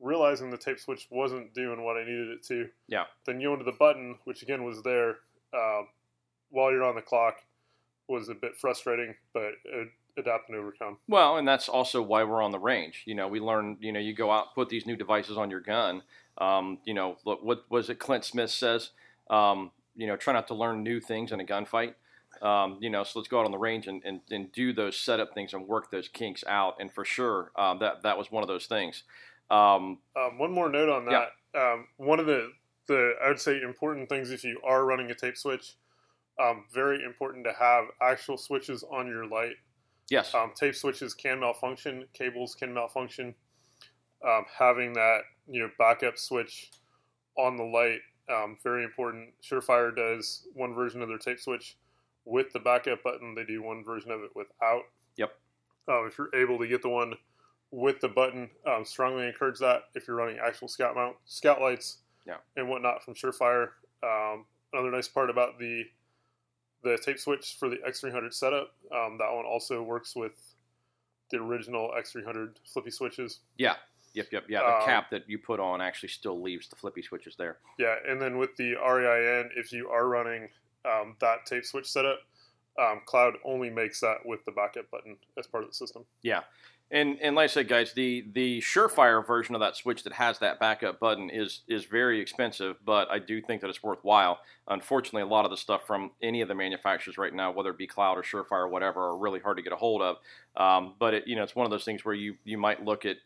realizing 0.00 0.50
the 0.50 0.56
tape 0.56 0.80
switch 0.80 1.06
wasn't 1.10 1.54
doing 1.54 1.84
what 1.84 1.96
I 1.96 2.04
needed 2.04 2.28
it 2.28 2.42
to. 2.46 2.68
Yeah. 2.88 3.04
Then 3.26 3.40
you 3.40 3.52
into 3.52 3.64
the 3.64 3.72
button, 3.72 4.16
which 4.24 4.42
again 4.42 4.64
was 4.64 4.82
there 4.82 5.18
um, 5.54 5.88
while 6.50 6.70
you're 6.70 6.84
on 6.84 6.94
the 6.94 7.02
clock, 7.02 7.36
was 8.08 8.28
a 8.28 8.34
bit 8.34 8.56
frustrating, 8.56 9.14
but 9.32 9.52
uh, 9.72 9.84
adapt 10.16 10.48
and 10.48 10.58
overcome. 10.58 10.98
Well, 11.08 11.36
and 11.36 11.46
that's 11.46 11.68
also 11.68 12.02
why 12.02 12.24
we're 12.24 12.42
on 12.42 12.50
the 12.50 12.58
range. 12.58 13.02
You 13.06 13.14
know, 13.14 13.28
we 13.28 13.40
learn. 13.40 13.76
You 13.80 13.92
know, 13.92 14.00
you 14.00 14.14
go 14.14 14.30
out, 14.30 14.54
put 14.54 14.68
these 14.68 14.86
new 14.86 14.96
devices 14.96 15.36
on 15.36 15.50
your 15.50 15.60
gun. 15.60 16.02
Um, 16.38 16.78
you 16.84 16.94
know, 16.94 17.16
look, 17.24 17.42
what 17.42 17.64
was 17.70 17.90
it? 17.90 17.98
Clint 17.98 18.24
Smith 18.24 18.50
says. 18.50 18.90
Um, 19.28 19.70
you 19.96 20.06
know, 20.06 20.16
try 20.16 20.32
not 20.32 20.48
to 20.48 20.54
learn 20.54 20.82
new 20.82 21.00
things 21.00 21.30
in 21.30 21.40
a 21.40 21.44
gunfight. 21.44 21.94
Um, 22.42 22.78
you 22.80 22.88
know, 22.88 23.04
so 23.04 23.18
let's 23.18 23.28
go 23.28 23.40
out 23.40 23.44
on 23.44 23.50
the 23.50 23.58
range 23.58 23.86
and, 23.86 24.02
and, 24.04 24.20
and 24.30 24.50
do 24.52 24.72
those 24.72 24.96
setup 24.96 25.34
things 25.34 25.52
and 25.52 25.66
work 25.68 25.90
those 25.90 26.08
kinks 26.08 26.42
out. 26.48 26.76
And 26.80 26.92
for 26.92 27.04
sure, 27.04 27.52
um, 27.56 27.80
that 27.80 28.02
that 28.02 28.16
was 28.16 28.30
one 28.30 28.42
of 28.42 28.48
those 28.48 28.66
things. 28.66 29.02
Um, 29.50 29.98
Um, 30.16 30.38
one 30.38 30.52
more 30.52 30.68
note 30.68 30.88
on 30.88 31.06
that. 31.06 31.30
Um, 31.54 31.86
one 31.96 32.20
of 32.20 32.26
the, 32.26 32.52
the 32.86 33.14
I 33.22 33.28
would 33.28 33.40
say 33.40 33.60
important 33.60 34.08
things 34.08 34.30
if 34.30 34.44
you 34.44 34.60
are 34.64 34.84
running 34.84 35.10
a 35.10 35.14
tape 35.14 35.36
switch, 35.36 35.74
um, 36.40 36.64
very 36.72 37.04
important 37.04 37.44
to 37.44 37.52
have 37.52 37.86
actual 38.00 38.38
switches 38.38 38.84
on 38.84 39.06
your 39.06 39.26
light. 39.26 39.56
yes. 40.08 40.34
Um, 40.34 40.52
tape 40.58 40.74
switches 40.74 41.14
can 41.14 41.40
malfunction, 41.40 42.06
cables 42.12 42.54
can 42.54 42.72
malfunction. 42.72 43.34
Um, 44.26 44.44
having 44.58 44.92
that 44.94 45.20
you 45.48 45.62
know 45.62 45.70
backup 45.78 46.18
switch 46.18 46.70
on 47.36 47.56
the 47.56 47.64
light 47.64 48.00
um, 48.30 48.56
very 48.62 48.84
important. 48.84 49.30
Surefire 49.42 49.94
does 49.94 50.46
one 50.54 50.74
version 50.74 51.02
of 51.02 51.08
their 51.08 51.18
tape 51.18 51.40
switch 51.40 51.76
with 52.24 52.52
the 52.52 52.60
backup 52.60 53.02
button. 53.02 53.34
They 53.34 53.44
do 53.44 53.62
one 53.62 53.84
version 53.84 54.10
of 54.10 54.20
it 54.22 54.30
without. 54.34 54.82
Yep. 55.16 55.32
Um, 55.88 56.06
if 56.06 56.18
you're 56.18 56.34
able 56.34 56.58
to 56.58 56.68
get 56.68 56.82
the 56.82 56.88
one 56.88 57.14
with 57.70 58.00
the 58.00 58.08
button, 58.08 58.50
um, 58.66 58.84
strongly 58.84 59.26
encourage 59.26 59.58
that. 59.60 59.84
If 59.94 60.06
you're 60.08 60.16
running 60.16 60.38
actual 60.38 60.68
scout 60.68 60.94
mount, 60.94 61.16
scout 61.24 61.60
lights, 61.60 61.98
Yeah. 62.26 62.38
and 62.56 62.68
whatnot 62.68 63.02
from 63.04 63.14
Surefire. 63.14 63.70
Um, 64.02 64.46
another 64.72 64.90
nice 64.90 65.08
part 65.08 65.30
about 65.30 65.58
the 65.58 65.84
the 66.82 66.96
tape 67.04 67.18
switch 67.18 67.56
for 67.58 67.68
the 67.68 67.76
X300 67.86 68.32
setup, 68.32 68.74
um, 68.90 69.18
that 69.18 69.30
one 69.30 69.44
also 69.44 69.82
works 69.82 70.16
with 70.16 70.54
the 71.30 71.36
original 71.36 71.92
X300 71.94 72.56
flippy 72.64 72.90
switches. 72.90 73.40
yeah. 73.58 73.76
Yep. 74.14 74.26
Yep. 74.32 74.44
Yeah. 74.48 74.60
The 74.60 74.74
um, 74.78 74.84
cap 74.86 75.10
that 75.10 75.28
you 75.30 75.38
put 75.38 75.60
on 75.60 75.80
actually 75.80 76.08
still 76.08 76.40
leaves 76.42 76.66
the 76.68 76.74
flippy 76.74 77.00
switches 77.02 77.36
there. 77.36 77.58
Yeah, 77.78 77.94
and 78.08 78.20
then 78.20 78.38
with 78.38 78.56
the 78.56 78.74
REIN, 78.74 79.50
if 79.54 79.70
you 79.72 79.88
are 79.88 80.08
running 80.08 80.48
um, 80.84 81.14
that 81.20 81.46
tape 81.46 81.64
switch 81.64 81.86
setup, 81.86 82.18
um, 82.80 83.02
Cloud 83.06 83.34
only 83.44 83.70
makes 83.70 84.00
that 84.00 84.16
with 84.24 84.44
the 84.46 84.50
backup 84.52 84.90
button 84.90 85.16
as 85.38 85.46
part 85.46 85.62
of 85.62 85.70
the 85.70 85.74
system. 85.76 86.04
Yeah. 86.22 86.40
And 86.92 87.18
and 87.22 87.36
like 87.36 87.44
I 87.44 87.46
said, 87.46 87.68
guys, 87.68 87.92
the 87.92 88.26
the 88.32 88.60
Surefire 88.60 89.24
version 89.24 89.54
of 89.54 89.60
that 89.60 89.76
switch 89.76 90.02
that 90.02 90.14
has 90.14 90.40
that 90.40 90.58
backup 90.58 90.98
button 90.98 91.30
is 91.30 91.60
is 91.68 91.84
very 91.84 92.20
expensive, 92.20 92.76
but 92.84 93.08
I 93.10 93.20
do 93.20 93.40
think 93.40 93.60
that 93.60 93.70
it's 93.70 93.82
worthwhile. 93.82 94.40
Unfortunately, 94.66 95.22
a 95.22 95.26
lot 95.26 95.44
of 95.44 95.52
the 95.52 95.56
stuff 95.56 95.86
from 95.86 96.10
any 96.20 96.40
of 96.40 96.48
the 96.48 96.54
manufacturers 96.54 97.16
right 97.16 97.32
now, 97.32 97.52
whether 97.52 97.70
it 97.70 97.78
be 97.78 97.86
Cloud 97.86 98.18
or 98.18 98.22
Surefire 98.22 98.64
or 98.64 98.68
whatever, 98.68 99.00
are 99.02 99.16
really 99.16 99.38
hard 99.38 99.56
to 99.58 99.62
get 99.62 99.72
a 99.72 99.76
hold 99.76 100.02
of. 100.02 100.16
Um, 100.56 100.94
but 100.98 101.14
it, 101.14 101.28
you 101.28 101.36
know, 101.36 101.44
it's 101.44 101.54
one 101.54 101.64
of 101.64 101.70
those 101.70 101.84
things 101.84 102.04
where 102.04 102.14
you 102.14 102.36
you 102.44 102.58
might 102.58 102.84
look 102.84 103.04
at 103.04 103.18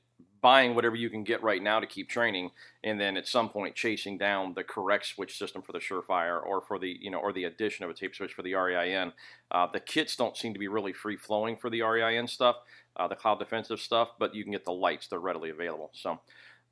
buying 0.43 0.75
whatever 0.75 0.95
you 0.95 1.09
can 1.09 1.25
get 1.25 1.43
right 1.43 1.63
now 1.63 1.81
to 1.81 1.87
keep 1.87 2.07
training, 2.07 2.51
and 2.83 3.01
then 3.01 3.17
at 3.17 3.27
some 3.27 3.49
point 3.49 3.75
chasing 3.75 4.19
down 4.19 4.53
the 4.53 4.63
correct 4.63 5.07
switch 5.07 5.39
system 5.39 5.63
for 5.63 5.73
the 5.73 5.79
Surefire 5.79 6.39
or 6.45 6.61
for 6.61 6.79
the 6.79 6.99
you 7.01 7.11
know 7.11 7.19
or 7.19 7.33
the 7.33 7.45
addition 7.45 7.83
of 7.83 7.91
a 7.91 7.95
tape 7.95 8.15
switch 8.15 8.35
for 8.35 8.43
the 8.43 8.53
REIN. 8.53 9.15
Uh, 9.51 9.67
the 9.73 9.81
kits 9.81 10.17
don't 10.17 10.37
seem 10.37 10.53
to 10.53 10.59
be 10.59 10.69
really 10.69 10.93
free 10.93 11.17
flowing 11.17 11.57
for 11.57 11.71
the 11.71 11.81
REIN 11.81 12.27
stuff 12.27 12.57
uh, 12.97 13.09
the 13.09 13.17
cloud 13.17 13.39
defensive 13.39 13.81
stuff, 13.81 14.13
but 14.19 14.35
you 14.35 14.43
can 14.43 14.53
get 14.53 14.65
the 14.65 14.73
lights; 14.73 15.09
they're 15.09 15.19
readily 15.19 15.51
available. 15.51 15.91
So, 15.93 16.21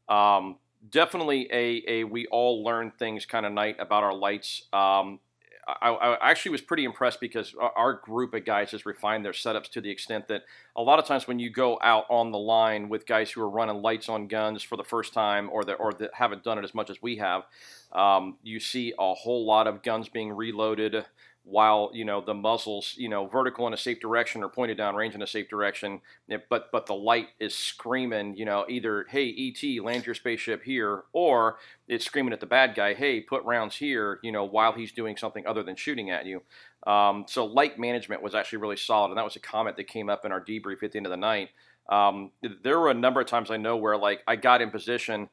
um, 0.08 0.56
definitely 0.90 1.48
a, 1.52 1.82
a 1.86 2.04
we 2.04 2.26
all 2.26 2.64
learn 2.64 2.92
things 2.98 3.26
kind 3.26 3.46
of 3.46 3.52
night 3.52 3.76
about 3.78 4.04
our 4.04 4.14
lights. 4.14 4.62
Um, 4.72 5.20
I, 5.66 5.90
I 5.90 6.30
actually 6.30 6.52
was 6.52 6.60
pretty 6.60 6.84
impressed 6.84 7.20
because 7.20 7.54
our- 7.76 7.92
group 7.94 8.34
of 8.34 8.44
guys 8.44 8.72
has 8.72 8.84
refined 8.84 9.24
their 9.24 9.32
setups 9.32 9.68
to 9.70 9.80
the 9.80 9.90
extent 9.90 10.26
that 10.28 10.42
a 10.74 10.82
lot 10.82 10.98
of 10.98 11.06
times 11.06 11.28
when 11.28 11.38
you 11.38 11.50
go 11.50 11.78
out 11.82 12.04
on 12.10 12.32
the 12.32 12.38
line 12.38 12.88
with 12.88 13.06
guys 13.06 13.30
who 13.30 13.40
are 13.42 13.48
running 13.48 13.80
lights 13.80 14.08
on 14.08 14.26
guns 14.26 14.62
for 14.62 14.76
the 14.76 14.82
first 14.82 15.12
time 15.12 15.48
or 15.52 15.64
that 15.64 15.74
or 15.74 15.92
that 15.92 16.14
haven't 16.14 16.42
done 16.42 16.58
it 16.58 16.64
as 16.64 16.74
much 16.74 16.90
as 16.90 17.00
we 17.00 17.16
have, 17.16 17.44
um, 17.92 18.38
you 18.42 18.58
see 18.58 18.92
a 18.98 19.14
whole 19.14 19.44
lot 19.46 19.66
of 19.68 19.82
guns 19.82 20.08
being 20.08 20.32
reloaded 20.32 21.04
while 21.44 21.90
you 21.92 22.04
know 22.04 22.20
the 22.20 22.34
muzzles 22.34 22.94
you 22.96 23.08
know 23.08 23.26
vertical 23.26 23.66
in 23.66 23.72
a 23.72 23.76
safe 23.76 23.98
direction 23.98 24.44
or 24.44 24.48
pointed 24.48 24.76
down 24.76 24.94
range 24.94 25.14
in 25.14 25.22
a 25.22 25.26
safe 25.26 25.48
direction 25.48 26.00
but 26.48 26.70
but 26.70 26.86
the 26.86 26.94
light 26.94 27.28
is 27.40 27.54
screaming 27.54 28.36
you 28.36 28.44
know 28.44 28.64
either 28.68 29.06
hey 29.10 29.28
et 29.28 29.82
land 29.82 30.06
your 30.06 30.14
spaceship 30.14 30.62
here 30.62 31.02
or 31.12 31.56
it's 31.88 32.04
screaming 32.04 32.32
at 32.32 32.38
the 32.38 32.46
bad 32.46 32.76
guy 32.76 32.94
hey 32.94 33.20
put 33.20 33.42
rounds 33.42 33.76
here 33.76 34.20
you 34.22 34.30
know 34.30 34.44
while 34.44 34.72
he's 34.72 34.92
doing 34.92 35.16
something 35.16 35.46
other 35.46 35.62
than 35.62 35.76
shooting 35.76 36.10
at 36.10 36.26
you. 36.26 36.42
Um, 36.84 37.26
so 37.28 37.44
light 37.44 37.78
management 37.78 38.22
was 38.22 38.34
actually 38.34 38.58
really 38.58 38.76
solid 38.76 39.08
and 39.08 39.18
that 39.18 39.24
was 39.24 39.36
a 39.36 39.40
comment 39.40 39.76
that 39.76 39.84
came 39.84 40.08
up 40.08 40.24
in 40.24 40.32
our 40.32 40.40
debrief 40.40 40.82
at 40.82 40.92
the 40.92 40.98
end 40.98 41.06
of 41.06 41.10
the 41.10 41.16
night. 41.16 41.50
Um, 41.88 42.30
there 42.62 42.78
were 42.78 42.90
a 42.90 42.94
number 42.94 43.20
of 43.20 43.26
times 43.26 43.50
i 43.50 43.56
know 43.56 43.76
where 43.76 43.96
like 43.96 44.22
i 44.28 44.36
got 44.36 44.62
in 44.62 44.70
position 44.70 45.28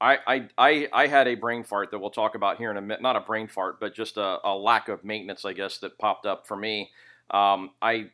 I, 0.00 0.48
I, 0.56 0.88
I 0.92 1.06
had 1.08 1.26
a 1.26 1.34
brain 1.34 1.64
fart 1.64 1.90
that 1.90 1.98
we'll 1.98 2.10
talk 2.10 2.34
about 2.34 2.58
here 2.58 2.70
in 2.70 2.76
a 2.76 2.80
minute. 2.80 3.02
Not 3.02 3.16
a 3.16 3.20
brain 3.20 3.48
fart, 3.48 3.80
but 3.80 3.94
just 3.94 4.16
a, 4.16 4.38
a 4.44 4.54
lack 4.54 4.88
of 4.88 5.04
maintenance, 5.04 5.44
I 5.44 5.52
guess, 5.52 5.78
that 5.78 5.98
popped 5.98 6.24
up 6.24 6.46
for 6.46 6.56
me. 6.56 6.90
Um, 7.30 7.70
I 7.82 8.10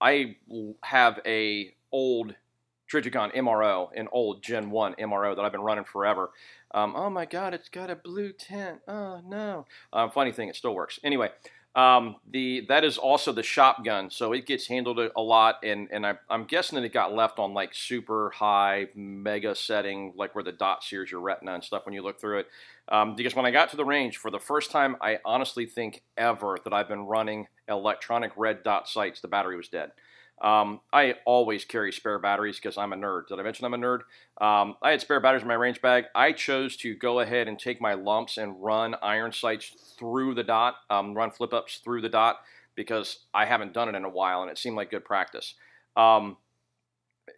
I 0.00 0.36
have 0.82 1.20
a 1.26 1.74
old 1.90 2.34
Trijicon 2.92 3.34
MRO, 3.34 3.88
an 3.96 4.08
old 4.12 4.42
Gen 4.42 4.70
1 4.70 4.94
MRO 4.94 5.34
that 5.34 5.44
I've 5.44 5.52
been 5.52 5.62
running 5.62 5.84
forever. 5.84 6.30
Um, 6.72 6.94
oh 6.94 7.10
my 7.10 7.24
God, 7.24 7.54
it's 7.54 7.68
got 7.68 7.90
a 7.90 7.96
blue 7.96 8.32
tint. 8.32 8.80
Oh 8.86 9.20
no. 9.26 9.66
Um, 9.92 10.10
funny 10.10 10.32
thing, 10.32 10.48
it 10.48 10.56
still 10.56 10.74
works. 10.74 11.00
Anyway, 11.02 11.30
um, 11.76 12.16
the 12.30 12.64
that 12.68 12.84
is 12.84 12.96
also 12.96 13.32
the 13.32 13.42
shotgun, 13.42 14.08
so 14.08 14.32
it 14.32 14.46
gets 14.46 14.66
handled 14.66 14.98
a 14.98 15.20
lot, 15.20 15.56
and 15.62 15.88
and 15.92 16.06
I, 16.06 16.14
am 16.30 16.44
guessing 16.44 16.76
that 16.76 16.84
it 16.86 16.92
got 16.92 17.12
left 17.12 17.38
on 17.38 17.52
like 17.52 17.74
super 17.74 18.30
high 18.30 18.88
mega 18.94 19.54
setting, 19.54 20.14
like 20.16 20.34
where 20.34 20.42
the 20.42 20.52
dot 20.52 20.82
sears 20.82 21.10
your 21.10 21.20
retina 21.20 21.52
and 21.52 21.62
stuff 21.62 21.84
when 21.84 21.92
you 21.92 22.02
look 22.02 22.18
through 22.18 22.38
it. 22.40 22.46
Um, 22.88 23.14
because 23.14 23.34
when 23.36 23.44
I 23.44 23.50
got 23.50 23.68
to 23.70 23.76
the 23.76 23.84
range 23.84 24.16
for 24.16 24.30
the 24.30 24.38
first 24.38 24.70
time, 24.70 24.96
I 25.02 25.18
honestly 25.26 25.66
think 25.66 26.02
ever 26.16 26.58
that 26.64 26.72
I've 26.72 26.88
been 26.88 27.02
running 27.02 27.46
electronic 27.68 28.32
red 28.38 28.62
dot 28.62 28.88
sights, 28.88 29.20
the 29.20 29.28
battery 29.28 29.58
was 29.58 29.68
dead. 29.68 29.90
Um, 30.40 30.80
I 30.92 31.14
always 31.24 31.64
carry 31.64 31.92
spare 31.92 32.18
batteries 32.18 32.56
because 32.56 32.76
I'm 32.76 32.92
a 32.92 32.96
nerd. 32.96 33.28
Did 33.28 33.40
I 33.40 33.42
mention 33.42 33.64
I'm 33.64 33.74
a 33.74 33.78
nerd? 33.78 34.00
Um, 34.38 34.76
I 34.82 34.90
had 34.90 35.00
spare 35.00 35.20
batteries 35.20 35.42
in 35.42 35.48
my 35.48 35.54
range 35.54 35.80
bag. 35.80 36.04
I 36.14 36.32
chose 36.32 36.76
to 36.78 36.94
go 36.94 37.20
ahead 37.20 37.48
and 37.48 37.58
take 37.58 37.80
my 37.80 37.94
lumps 37.94 38.36
and 38.36 38.62
run 38.62 38.96
iron 39.02 39.32
sights 39.32 39.94
through 39.98 40.34
the 40.34 40.44
dot, 40.44 40.76
um, 40.90 41.14
run 41.14 41.30
flip 41.30 41.54
ups 41.54 41.78
through 41.82 42.02
the 42.02 42.10
dot 42.10 42.40
because 42.74 43.20
I 43.32 43.46
haven't 43.46 43.72
done 43.72 43.88
it 43.88 43.94
in 43.94 44.04
a 44.04 44.10
while 44.10 44.42
and 44.42 44.50
it 44.50 44.58
seemed 44.58 44.76
like 44.76 44.90
good 44.90 45.04
practice. 45.06 45.54
Um, 45.96 46.36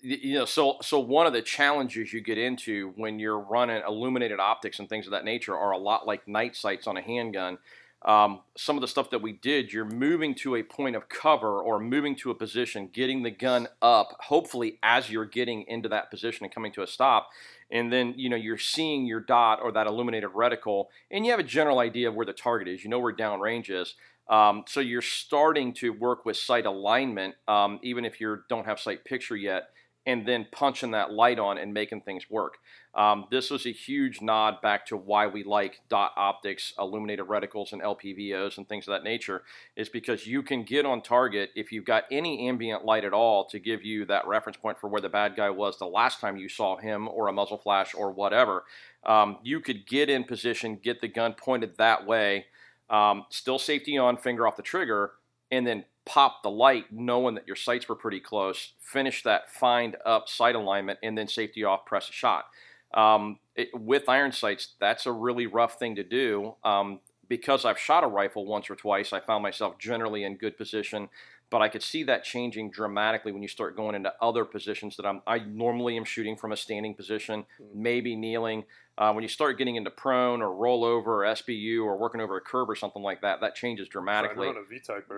you 0.02 0.35
know, 0.35 0.45
so 0.45 0.76
so 0.83 1.00
one 1.00 1.26
of 1.26 1.33
the 1.33 1.40
challenges 1.40 2.12
you 2.12 2.21
get 2.21 2.37
into 2.37 2.93
when 2.97 3.19
you're 3.19 3.38
running 3.38 3.83
illuminated 3.87 4.38
optics 4.38 4.78
and 4.81 4.88
things 4.88 5.07
of 5.07 5.12
that 5.12 5.25
nature 5.25 5.57
are 5.57 5.71
a 5.71 5.78
lot 5.78 6.07
like 6.07 6.28
night 6.28 6.55
sights 6.55 6.87
on 6.87 6.97
a 6.97 7.00
handgun 7.00 7.59
um, 8.05 8.40
some 8.57 8.76
of 8.76 8.81
the 8.81 8.88
stuff 8.88 9.11
that 9.11 9.23
we 9.23 9.33
did, 9.33 9.73
you're 9.73 9.85
moving 9.85 10.35
to 10.37 10.55
a 10.55 10.62
point 10.62 10.95
of 10.95 11.09
cover 11.09 11.61
or 11.61 11.81
moving 11.81 12.14
to 12.17 12.31
a 12.31 12.35
position, 12.35 12.88
getting 12.93 13.23
the 13.23 13.31
gun 13.31 13.67
up, 13.83 14.17
hopefully 14.21 14.78
as 14.83 15.11
you're 15.11 15.25
getting 15.25 15.64
into 15.67 15.88
that 15.88 16.11
position 16.11 16.45
and 16.45 16.55
coming 16.55 16.73
to 16.73 16.83
a 16.83 16.87
stop. 16.87 17.28
And 17.71 17.93
then, 17.93 18.14
you 18.17 18.31
know, 18.31 18.37
you're 18.37 18.57
seeing 18.57 19.05
your 19.05 19.21
dot 19.21 19.59
or 19.61 19.73
that 19.73 19.87
illuminated 19.87 20.31
reticle, 20.31 20.87
and 21.11 21.25
you 21.25 21.33
have 21.33 21.40
a 21.40 21.45
general 21.45 21.81
idea 21.81 22.09
of 22.09 22.14
where 22.14 22.26
the 22.26 22.33
target 22.33 22.69
is. 22.69 22.85
You 22.85 22.90
know 22.90 23.00
where 23.00 23.14
downrange 23.14 23.69
is. 23.69 23.95
Um, 24.31 24.64
so 24.69 24.81
you're 24.81 25.02
starting 25.02 25.73
to 25.75 25.90
work 25.90 26.25
with 26.25 26.37
sight 26.37 26.67
alignment, 26.67 27.35
um, 27.49 27.81
even 27.83 28.05
if 28.05 28.21
you 28.21 28.38
don't 28.49 28.67
have 28.67 28.78
sight 28.78 29.05
picture 29.05 29.37
yet 29.37 29.71
and 30.09 30.26
then 30.26 30.47
punching 30.50 30.93
that 30.93 31.12
light 31.12 31.38
on 31.38 31.59
and 31.59 31.75
making 31.75 32.00
things 32.00 32.31
work. 32.31 32.55
Um, 32.99 33.26
this 33.31 33.49
was 33.49 33.64
a 33.64 33.71
huge 33.71 34.21
nod 34.21 34.61
back 34.61 34.85
to 34.87 34.97
why 34.97 35.28
we 35.28 35.45
like 35.45 35.81
dot 35.88 36.12
optics, 36.17 36.73
illuminated 36.81 37.26
reticles, 37.26 37.73
and 37.73 37.81
LPVOs 37.81 38.59
and 38.59 38.69
things 38.69 38.88
of 38.88 38.93
that 38.93 39.05
nature, 39.05 39.45
is 39.76 39.88
because 39.88 40.26
you 40.26 40.43
can 40.43 40.64
get 40.64 40.85
on 40.85 41.00
target 41.00 41.50
if 41.55 41.71
you've 41.71 41.85
got 41.85 42.05
any 42.11 42.49
ambient 42.49 42.85
light 42.85 43.05
at 43.05 43.12
all 43.12 43.45
to 43.50 43.61
give 43.61 43.85
you 43.85 44.05
that 44.07 44.26
reference 44.26 44.57
point 44.57 44.81
for 44.81 44.88
where 44.88 45.00
the 45.00 45.09
bad 45.09 45.37
guy 45.37 45.49
was 45.49 45.78
the 45.78 45.87
last 45.87 46.21
time 46.21 46.37
you 46.37 46.49
saw 46.49 46.76
him 46.76 47.07
or 47.07 47.28
a 47.28 47.33
muzzle 47.33 47.57
flash 47.57 47.95
or 47.95 48.11
whatever. 48.11 48.64
Um, 49.07 49.38
you 49.45 49.61
could 49.61 49.87
get 49.87 50.11
in 50.11 50.25
position, 50.25 50.81
get 50.83 51.00
the 51.00 51.07
gun 51.07 51.35
pointed 51.35 51.78
that 51.78 52.05
way, 52.05 52.47
um, 52.90 53.26
still 53.31 53.61
safety 53.61 53.97
on, 53.97 54.17
finger 54.17 54.45
off 54.45 54.57
the 54.57 54.62
trigger, 54.62 55.12
and 55.52 55.64
then 55.64 55.85
pop 56.05 56.43
the 56.43 56.50
light 56.50 56.87
knowing 56.90 57.37
that 57.37 57.47
your 57.47 57.55
sights 57.55 57.88
were 57.88 57.95
pretty 57.95 58.19
close, 58.19 58.73
finish 58.81 59.23
that 59.23 59.52
find 59.52 59.97
up 60.05 60.28
sight 60.28 60.57
alignment, 60.57 60.99
and 61.05 61.17
then 61.17 61.28
safety 61.28 61.62
off, 61.62 61.87
press 61.87 62.09
a 62.09 62.12
shot. 62.12 62.47
Um, 62.95 63.38
it, 63.54 63.68
with 63.75 64.09
iron 64.09 64.33
sights, 64.33 64.75
that's 64.80 65.07
a 65.07 65.12
really 65.12 65.47
rough 65.47 65.78
thing 65.78 65.97
to 65.97 66.04
do. 66.04 66.54
Um, 66.64 67.00
because 67.28 67.64
I've 67.64 67.78
shot 67.78 68.04
a 68.04 68.07
rifle 68.07 68.47
once 68.47 68.71
or 68.71 68.75
twice, 68.75 69.12
I 69.12 69.21
found 69.21 69.42
myself 69.42 69.78
generally 69.78 70.25
in 70.25 70.37
good 70.37 70.57
position, 70.57 71.11
but 71.50 71.61
I 71.62 71.68
could 71.68 71.83
see 71.83 72.02
that 72.04 72.25
changing 72.25 72.71
dramatically 72.71 73.33
when 73.33 73.42
you 73.42 73.49
start 73.49 73.76
going 73.76 73.95
into 73.95 74.12
other 74.21 74.45
positions 74.45 74.97
that 74.97 75.07
I'm, 75.07 75.23
I 75.26 75.38
normally 75.38 75.97
am 75.97 76.04
shooting 76.04 76.37
from 76.37 76.52
a 76.52 76.57
standing 76.57 76.95
position, 76.95 77.45
hmm. 77.59 77.83
maybe 77.83 78.16
kneeling. 78.16 78.64
Uh, 78.97 79.12
when 79.12 79.23
you 79.23 79.28
start 79.28 79.59
getting 79.59 79.76
into 79.76 79.90
prone 79.90 80.42
or 80.42 80.49
rollover 80.49 81.07
or 81.07 81.23
SBU 81.23 81.85
or 81.85 81.97
working 81.97 82.21
over 82.21 82.37
a 82.37 82.40
curb 82.40 82.68
or 82.68 82.75
something 82.75 83.02
like 83.02 83.23
that, 83.23 83.40
that 83.40 83.54
changes 83.54 83.87
dramatically. 83.88 84.49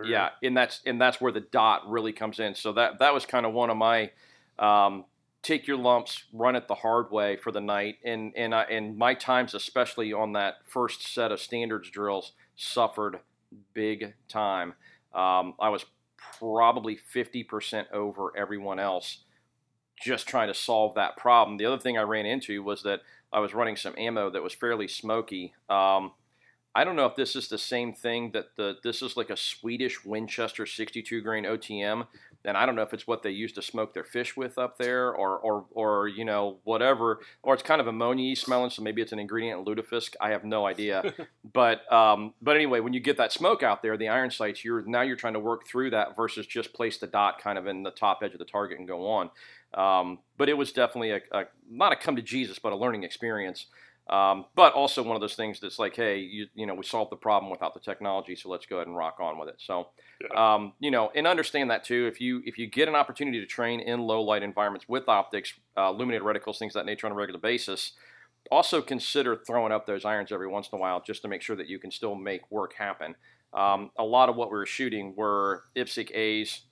Yeah, 0.06 0.30
and 0.42 0.54
that's 0.54 0.82
and 0.84 1.00
that's 1.00 1.18
where 1.18 1.32
the 1.32 1.40
dot 1.40 1.88
really 1.88 2.12
comes 2.12 2.40
in. 2.40 2.54
So 2.54 2.72
that 2.74 2.98
that 2.98 3.14
was 3.14 3.24
kind 3.24 3.46
of 3.46 3.54
one 3.54 3.70
of 3.70 3.78
my 3.78 4.10
um, 4.58 5.06
take 5.42 5.66
your 5.66 5.76
lumps, 5.76 6.24
run 6.32 6.56
it 6.56 6.68
the 6.68 6.74
hard 6.74 7.10
way 7.10 7.36
for 7.36 7.52
the 7.52 7.60
night, 7.60 7.96
and 8.04 8.32
and 8.36 8.54
I, 8.54 8.62
and 8.64 8.96
my 8.96 9.14
times, 9.14 9.54
especially 9.54 10.12
on 10.12 10.32
that 10.32 10.58
first 10.66 11.12
set 11.12 11.32
of 11.32 11.40
standards 11.40 11.90
drills, 11.90 12.32
suffered 12.56 13.20
big 13.74 14.14
time. 14.28 14.74
Um, 15.14 15.54
I 15.58 15.70
was 15.70 15.84
probably 16.38 16.98
50% 17.14 17.90
over 17.92 18.36
everyone 18.36 18.78
else 18.78 19.18
just 20.00 20.26
trying 20.26 20.48
to 20.48 20.54
solve 20.54 20.94
that 20.94 21.16
problem. 21.16 21.56
The 21.58 21.66
other 21.66 21.78
thing 21.78 21.98
I 21.98 22.02
ran 22.02 22.26
into 22.26 22.62
was 22.62 22.82
that 22.84 23.00
I 23.32 23.40
was 23.40 23.54
running 23.54 23.76
some 23.76 23.94
ammo 23.98 24.30
that 24.30 24.42
was 24.42 24.54
fairly 24.54 24.88
smoky. 24.88 25.54
Um, 25.68 26.12
I 26.74 26.84
don't 26.84 26.96
know 26.96 27.06
if 27.06 27.16
this 27.16 27.34
is 27.34 27.48
the 27.48 27.58
same 27.58 27.92
thing 27.92 28.30
that 28.32 28.56
the 28.56 28.76
this 28.82 29.02
is 29.02 29.16
like 29.16 29.30
a 29.30 29.36
Swedish 29.36 30.04
Winchester 30.04 30.66
62 30.66 31.20
grain 31.20 31.44
OTM, 31.44 32.06
and 32.44 32.56
I 32.56 32.66
don't 32.66 32.74
know 32.74 32.82
if 32.82 32.94
it's 32.94 33.06
what 33.06 33.22
they 33.22 33.30
used 33.30 33.54
to 33.56 33.62
smoke 33.62 33.94
their 33.94 34.04
fish 34.04 34.36
with 34.36 34.58
up 34.58 34.78
there, 34.78 35.12
or 35.12 35.38
or 35.38 35.64
or 35.72 36.08
you 36.08 36.24
know 36.24 36.58
whatever, 36.64 37.20
or 37.42 37.54
it's 37.54 37.62
kind 37.62 37.80
of 37.80 37.86
ammonia 37.86 38.34
smelling, 38.36 38.70
so 38.70 38.82
maybe 38.82 39.02
it's 39.02 39.12
an 39.12 39.18
ingredient 39.18 39.60
in 39.60 39.64
lutefisk. 39.64 40.14
I 40.20 40.30
have 40.30 40.44
no 40.44 40.66
idea, 40.66 41.14
but 41.52 41.90
um, 41.92 42.34
but 42.40 42.56
anyway, 42.56 42.80
when 42.80 42.92
you 42.92 43.00
get 43.00 43.16
that 43.18 43.32
smoke 43.32 43.62
out 43.62 43.82
there, 43.82 43.96
the 43.96 44.08
iron 44.08 44.30
sights, 44.30 44.64
you're 44.64 44.82
now 44.82 45.02
you're 45.02 45.16
trying 45.16 45.34
to 45.34 45.40
work 45.40 45.66
through 45.66 45.90
that 45.90 46.16
versus 46.16 46.46
just 46.46 46.72
place 46.72 46.98
the 46.98 47.06
dot 47.06 47.40
kind 47.40 47.58
of 47.58 47.66
in 47.66 47.82
the 47.82 47.90
top 47.90 48.20
edge 48.22 48.32
of 48.32 48.38
the 48.38 48.44
target 48.44 48.78
and 48.78 48.88
go 48.88 49.08
on. 49.08 49.30
Um, 49.74 50.18
but 50.36 50.48
it 50.48 50.56
was 50.56 50.72
definitely 50.72 51.12
a, 51.12 51.20
a, 51.32 51.44
not 51.70 51.92
a 51.92 51.96
come 51.96 52.16
to 52.16 52.22
Jesus, 52.22 52.58
but 52.58 52.72
a 52.72 52.76
learning 52.76 53.04
experience. 53.04 53.66
Um, 54.10 54.46
but 54.56 54.72
also 54.72 55.04
one 55.04 55.14
of 55.14 55.20
those 55.20 55.36
things 55.36 55.60
that's 55.60 55.78
like, 55.78 55.94
hey, 55.94 56.18
you, 56.18 56.48
you 56.56 56.66
know, 56.66 56.74
we 56.74 56.82
solved 56.82 57.12
the 57.12 57.16
problem 57.16 57.48
without 57.48 57.74
the 57.74 57.80
technology, 57.80 58.34
so 58.34 58.48
let's 58.48 58.66
go 58.66 58.76
ahead 58.76 58.88
and 58.88 58.96
rock 58.96 59.18
on 59.20 59.38
with 59.38 59.48
it. 59.48 59.54
So, 59.58 59.86
yeah. 60.20 60.54
um, 60.54 60.72
you 60.80 60.90
know, 60.90 61.12
and 61.14 61.28
understand 61.28 61.70
that 61.70 61.84
too. 61.84 62.08
If 62.08 62.20
you 62.20 62.42
if 62.44 62.58
you 62.58 62.66
get 62.66 62.88
an 62.88 62.96
opportunity 62.96 63.38
to 63.38 63.46
train 63.46 63.78
in 63.78 64.00
low 64.00 64.20
light 64.20 64.42
environments 64.42 64.88
with 64.88 65.08
optics, 65.08 65.52
uh, 65.78 65.90
illuminated 65.90 66.26
reticles, 66.26 66.58
things 66.58 66.74
of 66.74 66.80
that 66.80 66.86
nature 66.86 67.06
on 67.06 67.12
a 67.12 67.14
regular 67.14 67.38
basis, 67.38 67.92
also 68.50 68.82
consider 68.82 69.36
throwing 69.36 69.70
up 69.70 69.86
those 69.86 70.04
irons 70.04 70.32
every 70.32 70.48
once 70.48 70.68
in 70.72 70.76
a 70.76 70.80
while 70.80 71.00
just 71.00 71.22
to 71.22 71.28
make 71.28 71.40
sure 71.40 71.54
that 71.54 71.68
you 71.68 71.78
can 71.78 71.92
still 71.92 72.16
make 72.16 72.50
work 72.50 72.74
happen. 72.74 73.14
Um, 73.52 73.90
a 73.96 74.04
lot 74.04 74.28
of 74.28 74.34
what 74.34 74.50
we 74.50 74.58
were 74.58 74.66
shooting 74.66 75.14
were 75.16 75.64
IPSC 75.76 76.10
A's, 76.16 76.62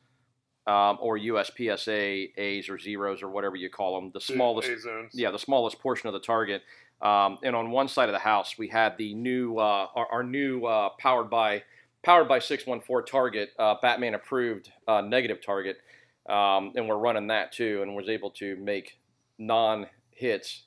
um, 0.69 0.99
or 1.01 1.19
USPSA 1.19 2.31
A's 2.37 2.69
or 2.69 2.79
zeros 2.79 3.23
or 3.23 3.31
whatever 3.31 3.57
you 3.57 3.71
call 3.71 3.99
them, 3.99 4.11
the 4.13 4.21
smallest, 4.21 4.69
yeah, 5.13 5.31
the 5.31 5.39
smallest 5.39 5.81
portion 5.81 6.09
of 6.09 6.13
the 6.13 6.21
target. 6.21 6.63
Um, 7.01 7.39
and 7.43 7.57
on 7.57 7.71
one 7.71 7.89
side 7.89 8.11
of 8.11 8.13
the 8.13 8.19
house, 8.19 8.59
we 8.59 8.69
had 8.69 8.99
the 8.99 9.15
new, 9.15 9.57
uh, 9.57 9.87
our, 9.95 10.07
our, 10.13 10.23
new 10.23 10.67
uh, 10.67 10.91
powered 10.99 11.31
by 11.31 11.63
powered 12.03 12.29
by 12.29 12.39
614 12.39 13.11
target, 13.11 13.51
uh, 13.59 13.77
Batman 13.81 14.15
approved 14.15 14.71
uh, 14.87 15.01
negative 15.01 15.39
target, 15.45 15.79
um, 16.29 16.73
and 16.75 16.87
we're 16.87 16.99
running 16.99 17.29
that 17.29 17.53
too, 17.53 17.81
and 17.83 17.95
was 17.95 18.09
able 18.09 18.31
to 18.33 18.57
make 18.57 18.99
non 19.39 19.87
hits, 20.11 20.65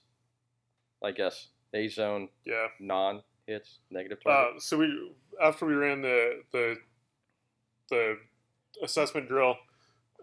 I 1.03 1.11
guess, 1.11 1.47
A 1.73 1.89
zone, 1.89 2.29
yeah, 2.45 2.67
non 2.79 3.21
hits, 3.45 3.79
negative 3.91 4.23
target. 4.23 4.55
Uh, 4.55 4.59
so 4.59 4.77
we 4.77 5.11
after 5.43 5.65
we 5.65 5.73
ran 5.73 6.01
the 6.01 6.41
the 6.53 6.77
the 7.89 8.17
assessment 8.81 9.27
drill 9.27 9.57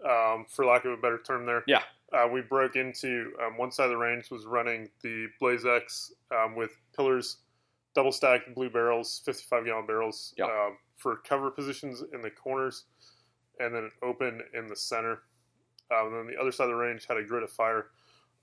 um, 0.07 0.45
for 0.49 0.65
lack 0.65 0.85
of 0.85 0.91
a 0.91 0.97
better 0.97 1.19
term 1.25 1.45
there. 1.45 1.63
Yeah. 1.67 1.81
Uh, 2.11 2.27
we 2.27 2.41
broke 2.41 2.75
into 2.75 3.31
um, 3.45 3.57
one 3.57 3.71
side 3.71 3.85
of 3.85 3.91
the 3.91 3.97
range 3.97 4.31
was 4.31 4.45
running 4.45 4.89
the 5.03 5.27
Blaze 5.39 5.65
X 5.65 6.11
um, 6.31 6.55
with 6.55 6.71
pillars, 6.95 7.37
double 7.93 8.11
stacked 8.11 8.53
blue 8.55 8.69
barrels, 8.69 9.21
55 9.25 9.65
gallon 9.65 9.85
barrels 9.85 10.33
yep. 10.37 10.47
Um, 10.47 10.77
for 10.97 11.17
cover 11.17 11.51
positions 11.51 12.03
in 12.13 12.21
the 12.21 12.31
corners, 12.31 12.85
and 13.59 13.73
then 13.73 13.91
open 14.01 14.41
in 14.55 14.67
the 14.67 14.75
center. 14.75 15.23
Um, 15.91 16.07
and 16.07 16.15
then 16.15 16.27
the 16.27 16.41
other 16.41 16.51
side 16.51 16.65
of 16.65 16.69
the 16.69 16.75
range 16.75 17.05
had 17.07 17.17
a 17.17 17.23
grid 17.23 17.43
of 17.43 17.51
fire. 17.51 17.87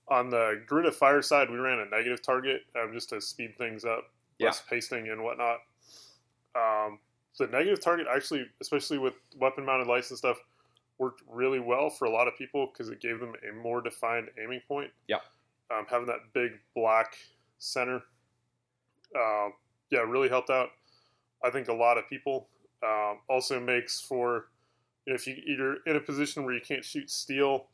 On 0.09 0.29
the 0.29 0.63
grid 0.65 0.85
of 0.85 0.95
fire 0.95 1.21
side, 1.21 1.49
we 1.49 1.57
ran 1.57 1.79
a 1.79 1.85
negative 1.89 2.21
target 2.21 2.61
um, 2.81 2.93
just 2.93 3.09
to 3.09 3.19
speed 3.19 3.57
things 3.57 3.83
up, 3.83 4.05
yeah. 4.39 4.47
less 4.47 4.63
pasting 4.69 5.09
and 5.09 5.21
whatnot. 5.21 5.57
the 7.37 7.47
negative 7.47 7.81
target 7.81 8.07
actually, 8.13 8.45
especially 8.61 8.97
with 8.97 9.15
weapon 9.35 9.65
mounted 9.65 9.87
lights 9.87 10.09
and 10.09 10.17
stuff, 10.17 10.37
worked 10.99 11.21
really 11.29 11.59
well 11.59 11.89
for 11.89 12.05
a 12.05 12.09
lot 12.09 12.27
of 12.27 12.35
people 12.37 12.69
because 12.71 12.89
it 12.89 12.99
gave 13.01 13.19
them 13.19 13.33
a 13.49 13.53
more 13.53 13.81
defined 13.81 14.29
aiming 14.41 14.61
point. 14.67 14.91
Yeah. 15.07 15.17
Um, 15.71 15.85
having 15.89 16.07
that 16.07 16.33
big 16.33 16.51
black 16.75 17.17
center, 17.59 18.01
uh, 19.15 19.49
yeah, 19.89 19.99
really 19.99 20.29
helped 20.29 20.49
out. 20.49 20.69
I 21.43 21.49
think 21.49 21.67
a 21.67 21.73
lot 21.73 21.97
of 21.97 22.07
people 22.09 22.47
um, 22.83 23.19
also 23.29 23.59
makes 23.59 23.99
for 23.99 24.47
you 25.05 25.13
know, 25.13 25.15
if 25.15 25.27
you're 25.27 25.77
in 25.85 25.95
a 25.95 25.99
position 25.99 26.43
where 26.43 26.53
you 26.53 26.61
can't 26.61 26.83
shoot 26.83 27.09
steel 27.09 27.67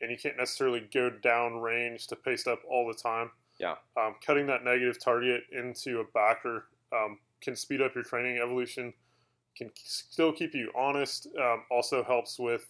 and 0.00 0.10
you 0.10 0.16
can't 0.16 0.36
necessarily 0.36 0.88
go 0.92 1.10
down 1.10 1.60
range 1.60 2.06
to 2.08 2.16
paste 2.16 2.46
up 2.46 2.60
all 2.68 2.86
the 2.86 2.94
time. 2.94 3.30
Yeah. 3.58 3.74
Um, 3.96 4.14
cutting 4.24 4.46
that 4.46 4.64
negative 4.64 5.02
target 5.02 5.42
into 5.52 6.00
a 6.00 6.04
backer 6.14 6.66
um, 6.92 7.18
can 7.40 7.56
speed 7.56 7.82
up 7.82 7.94
your 7.94 8.04
training 8.04 8.38
evolution, 8.38 8.92
can 9.58 9.70
still 9.74 10.32
keep 10.32 10.54
you 10.54 10.70
honest. 10.74 11.26
Um, 11.38 11.64
also 11.70 12.04
helps 12.04 12.38
with, 12.38 12.66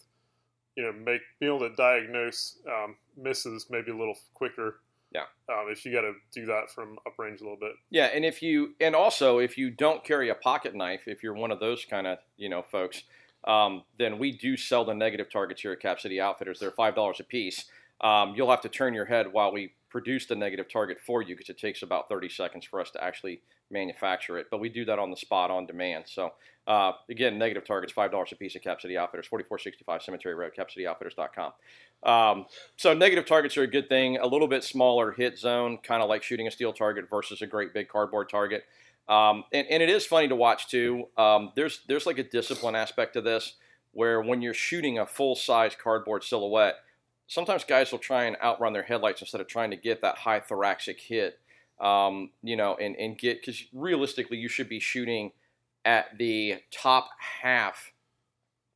you 0.76 0.84
know, 0.84 0.92
make 0.92 1.20
being 1.38 1.54
able 1.54 1.68
to 1.68 1.74
diagnose 1.76 2.56
um, 2.66 2.96
misses 3.16 3.66
maybe 3.70 3.90
a 3.90 3.96
little 3.96 4.16
quicker. 4.34 4.80
Yeah. 5.12 5.22
Um, 5.48 5.66
if 5.70 5.84
you 5.84 5.92
got 5.92 6.02
to 6.02 6.14
do 6.32 6.46
that 6.46 6.70
from 6.70 6.98
uprange 7.06 7.40
a 7.40 7.44
little 7.44 7.58
bit. 7.58 7.72
Yeah, 7.90 8.06
and 8.06 8.24
if 8.24 8.42
you 8.42 8.74
and 8.80 8.94
also 8.94 9.38
if 9.38 9.56
you 9.56 9.70
don't 9.70 10.04
carry 10.04 10.28
a 10.28 10.34
pocket 10.34 10.74
knife, 10.74 11.02
if 11.06 11.22
you're 11.22 11.34
one 11.34 11.50
of 11.50 11.60
those 11.60 11.84
kind 11.84 12.06
of 12.06 12.18
you 12.36 12.48
know 12.48 12.62
folks, 12.62 13.04
um, 13.44 13.84
then 13.98 14.18
we 14.18 14.32
do 14.32 14.56
sell 14.56 14.84
the 14.84 14.94
negative 14.94 15.30
targets 15.30 15.62
here 15.62 15.72
at 15.72 15.80
Cap 15.80 16.00
City 16.00 16.20
Outfitters. 16.20 16.60
They're 16.60 16.72
five 16.72 16.94
dollars 16.94 17.20
a 17.20 17.24
piece. 17.24 17.64
Um, 18.00 18.34
you'll 18.36 18.50
have 18.50 18.60
to 18.62 18.68
turn 18.68 18.94
your 18.94 19.06
head 19.06 19.32
while 19.32 19.52
we 19.52 19.72
produce 19.90 20.26
the 20.26 20.36
negative 20.36 20.70
target 20.70 20.98
for 21.04 21.22
you 21.22 21.34
because 21.34 21.48
it 21.48 21.58
takes 21.58 21.82
about 21.82 22.08
30 22.08 22.28
seconds 22.28 22.64
for 22.64 22.80
us 22.80 22.90
to 22.90 23.02
actually 23.02 23.40
manufacture 23.70 24.38
it. 24.38 24.46
But 24.50 24.60
we 24.60 24.68
do 24.68 24.84
that 24.84 24.98
on 24.98 25.10
the 25.10 25.16
spot 25.16 25.50
on 25.50 25.66
demand. 25.66 26.04
So 26.06 26.32
uh, 26.68 26.92
again, 27.08 27.38
negative 27.38 27.64
targets 27.64 27.94
five 27.94 28.10
dollars 28.10 28.30
a 28.30 28.36
piece 28.36 28.54
at 28.54 28.62
Cap 28.62 28.80
City 28.80 28.98
Outfitters, 28.98 29.26
4465 29.26 30.02
Cemetery 30.02 30.34
Road, 30.34 30.52
CapCityOutfitters.com. 30.54 31.52
Um, 32.02 32.46
so 32.76 32.92
negative 32.92 33.24
targets 33.24 33.56
are 33.56 33.62
a 33.62 33.66
good 33.66 33.88
thing. 33.88 34.18
A 34.18 34.26
little 34.26 34.46
bit 34.46 34.62
smaller 34.62 35.12
hit 35.12 35.38
zone, 35.38 35.78
kind 35.82 36.02
of 36.02 36.10
like 36.10 36.22
shooting 36.22 36.46
a 36.46 36.50
steel 36.50 36.74
target 36.74 37.08
versus 37.08 37.40
a 37.40 37.46
great 37.46 37.72
big 37.72 37.88
cardboard 37.88 38.28
target. 38.28 38.64
Um, 39.08 39.44
and, 39.50 39.66
and 39.68 39.82
it 39.82 39.88
is 39.88 40.04
funny 40.04 40.28
to 40.28 40.36
watch 40.36 40.68
too. 40.68 41.06
Um, 41.16 41.52
there's 41.56 41.80
there's 41.88 42.04
like 42.04 42.18
a 42.18 42.22
discipline 42.22 42.74
aspect 42.74 43.14
to 43.14 43.22
this 43.22 43.54
where 43.92 44.20
when 44.20 44.42
you're 44.42 44.52
shooting 44.52 44.98
a 44.98 45.06
full 45.06 45.36
size 45.36 45.74
cardboard 45.82 46.22
silhouette, 46.22 46.76
sometimes 47.28 47.64
guys 47.64 47.90
will 47.90 47.98
try 47.98 48.24
and 48.24 48.36
outrun 48.42 48.74
their 48.74 48.82
headlights 48.82 49.22
instead 49.22 49.40
of 49.40 49.46
trying 49.46 49.70
to 49.70 49.76
get 49.76 50.02
that 50.02 50.18
high 50.18 50.40
thoracic 50.40 51.00
hit. 51.00 51.38
Um, 51.80 52.32
you 52.42 52.56
know, 52.56 52.74
and, 52.74 52.94
and 52.96 53.16
get 53.16 53.40
because 53.40 53.64
realistically 53.72 54.36
you 54.36 54.48
should 54.48 54.68
be 54.68 54.80
shooting 54.80 55.30
at 55.88 56.16
the 56.18 56.56
top 56.70 57.08
half 57.18 57.92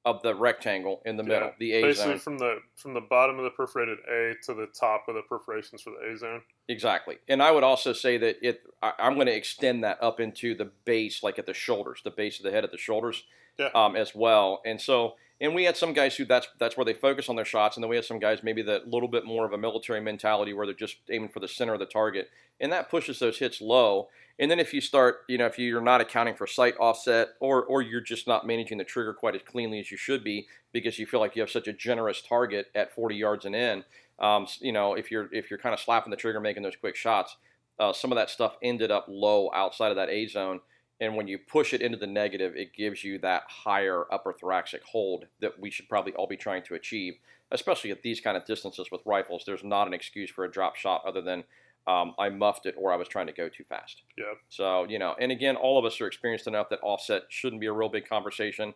of 0.04 0.22
the 0.22 0.34
rectangle 0.34 1.02
in 1.04 1.16
the 1.16 1.22
Yeah, 1.22 1.28
middle, 1.28 1.52
the 1.60 1.72
A 1.74 1.82
Basically 1.82 2.12
zone. 2.14 2.18
from 2.18 2.38
the 2.38 2.58
from 2.74 2.94
the 2.94 3.02
bottom 3.02 3.38
of 3.38 3.44
the 3.44 3.50
perforated 3.50 3.98
A 4.10 4.32
to 4.46 4.54
the 4.54 4.66
top 4.78 5.04
of 5.08 5.14
the 5.14 5.22
perforations 5.28 5.82
for 5.82 5.90
the 5.90 6.10
A 6.12 6.16
zone. 6.16 6.42
Exactly. 6.68 7.18
And 7.28 7.40
I 7.42 7.52
would 7.52 7.62
also 7.62 7.92
say 7.92 8.16
that 8.16 8.36
it 8.42 8.62
I, 8.82 8.94
I'm 8.98 9.14
going 9.14 9.26
to 9.28 9.36
extend 9.36 9.84
that 9.84 10.02
up 10.02 10.18
into 10.18 10.54
the 10.56 10.72
base, 10.84 11.22
like 11.22 11.38
at 11.38 11.46
the 11.46 11.54
shoulders, 11.54 12.00
the 12.02 12.10
base 12.10 12.40
of 12.40 12.44
the 12.44 12.50
head 12.50 12.64
at 12.64 12.72
the 12.72 12.78
shoulders, 12.78 13.22
Yeah. 13.58 13.68
um, 13.74 13.94
as 13.94 14.12
well. 14.14 14.60
And 14.64 14.80
so, 14.80 15.14
and 15.42 15.56
we 15.56 15.64
had 15.64 15.76
some 15.76 15.92
guys 15.92 16.14
who 16.14 16.24
that's 16.24 16.46
that's 16.60 16.76
where 16.76 16.84
they 16.84 16.94
focus 16.94 17.28
on 17.28 17.34
their 17.34 17.44
shots, 17.44 17.76
and 17.76 17.82
then 17.82 17.90
we 17.90 17.96
had 17.96 18.04
some 18.04 18.20
guys 18.20 18.44
maybe 18.44 18.62
that 18.62 18.88
little 18.88 19.08
bit 19.08 19.26
more 19.26 19.44
of 19.44 19.52
a 19.52 19.58
military 19.58 20.00
mentality 20.00 20.54
where 20.54 20.66
they're 20.66 20.74
just 20.74 20.98
aiming 21.10 21.30
for 21.30 21.40
the 21.40 21.48
center 21.48 21.74
of 21.74 21.80
the 21.80 21.86
target, 21.86 22.30
and 22.60 22.70
that 22.72 22.88
pushes 22.88 23.18
those 23.18 23.38
hits 23.38 23.60
low. 23.60 24.08
And 24.38 24.50
then 24.50 24.60
if 24.60 24.72
you 24.72 24.80
start, 24.80 25.22
you 25.28 25.36
know, 25.36 25.46
if 25.46 25.58
you're 25.58 25.82
not 25.82 26.00
accounting 26.00 26.36
for 26.36 26.46
sight 26.46 26.74
offset, 26.78 27.30
or 27.40 27.64
or 27.64 27.82
you're 27.82 28.00
just 28.00 28.28
not 28.28 28.46
managing 28.46 28.78
the 28.78 28.84
trigger 28.84 29.12
quite 29.12 29.34
as 29.34 29.42
cleanly 29.42 29.80
as 29.80 29.90
you 29.90 29.96
should 29.96 30.22
be 30.22 30.46
because 30.72 30.98
you 30.98 31.06
feel 31.06 31.18
like 31.18 31.34
you 31.34 31.42
have 31.42 31.50
such 31.50 31.66
a 31.66 31.72
generous 31.72 32.22
target 32.22 32.68
at 32.76 32.94
40 32.94 33.16
yards 33.16 33.44
and 33.44 33.56
in, 33.56 33.84
um, 34.20 34.46
you 34.60 34.72
know, 34.72 34.94
if 34.94 35.10
you're 35.10 35.28
if 35.32 35.50
you're 35.50 35.58
kind 35.58 35.74
of 35.74 35.80
slapping 35.80 36.12
the 36.12 36.16
trigger, 36.16 36.38
making 36.38 36.62
those 36.62 36.76
quick 36.76 36.94
shots, 36.94 37.36
uh, 37.80 37.92
some 37.92 38.12
of 38.12 38.16
that 38.16 38.30
stuff 38.30 38.56
ended 38.62 38.92
up 38.92 39.06
low 39.08 39.50
outside 39.52 39.90
of 39.90 39.96
that 39.96 40.08
A 40.08 40.28
zone. 40.28 40.60
And 41.02 41.16
when 41.16 41.26
you 41.26 41.36
push 41.36 41.74
it 41.74 41.82
into 41.82 41.98
the 41.98 42.06
negative, 42.06 42.54
it 42.54 42.72
gives 42.72 43.02
you 43.02 43.18
that 43.18 43.42
higher 43.48 44.04
upper 44.12 44.32
thoracic 44.32 44.84
hold 44.84 45.26
that 45.40 45.58
we 45.58 45.68
should 45.68 45.88
probably 45.88 46.12
all 46.12 46.28
be 46.28 46.36
trying 46.36 46.62
to 46.62 46.76
achieve, 46.76 47.14
especially 47.50 47.90
at 47.90 48.02
these 48.02 48.20
kind 48.20 48.36
of 48.36 48.44
distances 48.44 48.86
with 48.92 49.00
rifles. 49.04 49.42
There's 49.44 49.64
not 49.64 49.88
an 49.88 49.94
excuse 49.94 50.30
for 50.30 50.44
a 50.44 50.50
drop 50.50 50.76
shot 50.76 51.02
other 51.04 51.20
than 51.20 51.42
um, 51.88 52.14
I 52.20 52.28
muffed 52.28 52.66
it 52.66 52.76
or 52.78 52.92
I 52.92 52.96
was 52.96 53.08
trying 53.08 53.26
to 53.26 53.32
go 53.32 53.48
too 53.48 53.64
fast. 53.64 54.02
Yeah. 54.16 54.34
So, 54.48 54.84
you 54.84 55.00
know, 55.00 55.16
and 55.18 55.32
again, 55.32 55.56
all 55.56 55.76
of 55.76 55.84
us 55.84 56.00
are 56.00 56.06
experienced 56.06 56.46
enough 56.46 56.68
that 56.68 56.78
offset 56.84 57.22
shouldn't 57.30 57.60
be 57.60 57.66
a 57.66 57.72
real 57.72 57.88
big 57.88 58.08
conversation, 58.08 58.72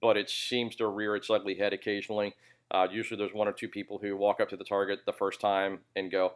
but 0.00 0.16
it 0.16 0.30
seems 0.30 0.76
to 0.76 0.86
rear 0.86 1.14
its 1.14 1.28
ugly 1.28 1.56
head 1.56 1.74
occasionally. 1.74 2.34
Uh, 2.70 2.88
usually 2.90 3.18
there's 3.18 3.34
one 3.34 3.48
or 3.48 3.52
two 3.52 3.68
people 3.68 3.98
who 3.98 4.16
walk 4.16 4.40
up 4.40 4.48
to 4.48 4.56
the 4.56 4.64
target 4.64 5.00
the 5.04 5.12
first 5.12 5.42
time 5.42 5.80
and 5.94 6.10
go, 6.10 6.32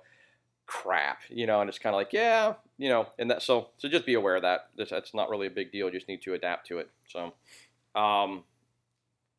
crap, 0.71 1.23
you 1.29 1.47
know, 1.47 1.61
and 1.61 1.69
it's 1.69 1.81
kind 1.81 1.95
of 1.95 1.99
like, 1.99 2.13
yeah, 2.13 2.55
you 2.79 2.89
know, 2.89 3.09
and 3.19 3.29
that, 3.29 3.43
so, 3.43 3.69
so 3.77 3.89
just 3.89 4.07
be 4.07 4.15
aware 4.15 4.37
of 4.37 4.43
that. 4.43 4.69
This, 4.77 4.91
that's 4.91 5.13
not 5.13 5.29
really 5.29 5.49
a 5.49 5.51
big 5.51 5.73
deal. 5.73 5.87
You 5.87 5.93
just 5.93 6.07
need 6.07 6.23
to 6.23 6.35
adapt 6.35 6.69
to 6.69 6.79
it. 6.79 6.89
So, 7.09 7.35
um, 8.01 8.45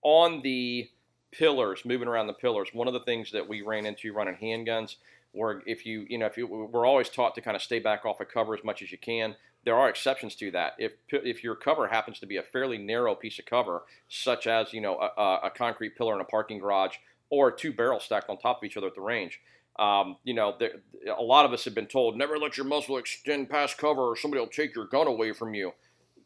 on 0.04 0.42
the 0.42 0.90
pillars, 1.32 1.84
moving 1.86 2.10
around 2.10 2.28
the 2.28 2.34
pillars, 2.34 2.70
one 2.74 2.88
of 2.90 2.94
the 2.94 3.00
things 3.00 3.32
that 3.32 3.48
we 3.48 3.62
ran 3.62 3.86
into 3.86 4.12
running 4.12 4.36
handguns 4.36 4.98
where 5.32 5.62
if 5.66 5.86
you, 5.86 6.06
you 6.10 6.18
know, 6.18 6.26
if 6.26 6.36
you, 6.38 6.46
we're 6.48 6.86
always 6.86 7.08
taught 7.08 7.34
to 7.36 7.42
kind 7.42 7.56
of 7.56 7.62
stay 7.62 7.80
back 7.80 8.04
off 8.06 8.20
of 8.20 8.28
cover 8.28 8.54
as 8.54 8.64
much 8.66 8.82
as 8.82 8.92
you 8.92 8.98
can. 8.98 9.36
There 9.64 9.76
are 9.78 9.88
exceptions 9.90 10.36
to 10.38 10.52
that. 10.52 10.74
If 10.80 10.94
if 11.10 11.44
your 11.44 11.56
cover 11.56 11.88
happens 11.88 12.20
to 12.20 12.26
be 12.26 12.38
a 12.38 12.42
fairly 12.44 12.80
narrow 12.80 13.14
piece 13.14 13.38
of 13.38 13.46
cover, 13.46 13.84
such 14.10 14.48
as 14.48 14.74
you 14.74 14.82
know 14.82 14.98
a, 15.00 15.22
a- 15.22 15.40
a 15.44 15.50
concrete 15.52 15.96
pillar 15.96 16.16
in 16.16 16.20
a 16.22 16.26
parking 16.26 16.58
garage 16.58 16.96
or 17.30 17.52
two 17.52 17.72
barrels 17.72 18.04
stacked 18.04 18.28
on 18.28 18.38
top 18.40 18.58
of 18.58 18.64
each 18.64 18.76
other 18.76 18.88
at 18.88 18.96
the 18.96 19.02
range, 19.02 19.40
um, 19.82 20.18
you 20.24 20.36
know, 20.36 20.56
there, 20.60 20.74
a 21.18 21.24
lot 21.24 21.44
of 21.44 21.54
us 21.54 21.66
have 21.66 21.74
been 21.74 21.88
told 21.88 22.16
never 22.16 22.38
let 22.38 22.56
your 22.56 22.68
muzzle 22.68 22.98
extend 22.98 23.50
past 23.50 23.80
cover, 23.80 24.02
or 24.02 24.16
somebody 24.16 24.40
will 24.40 24.48
take 24.48 24.76
your 24.76 24.86
gun 24.86 25.08
away 25.08 25.34
from 25.34 25.56
you. 25.56 25.72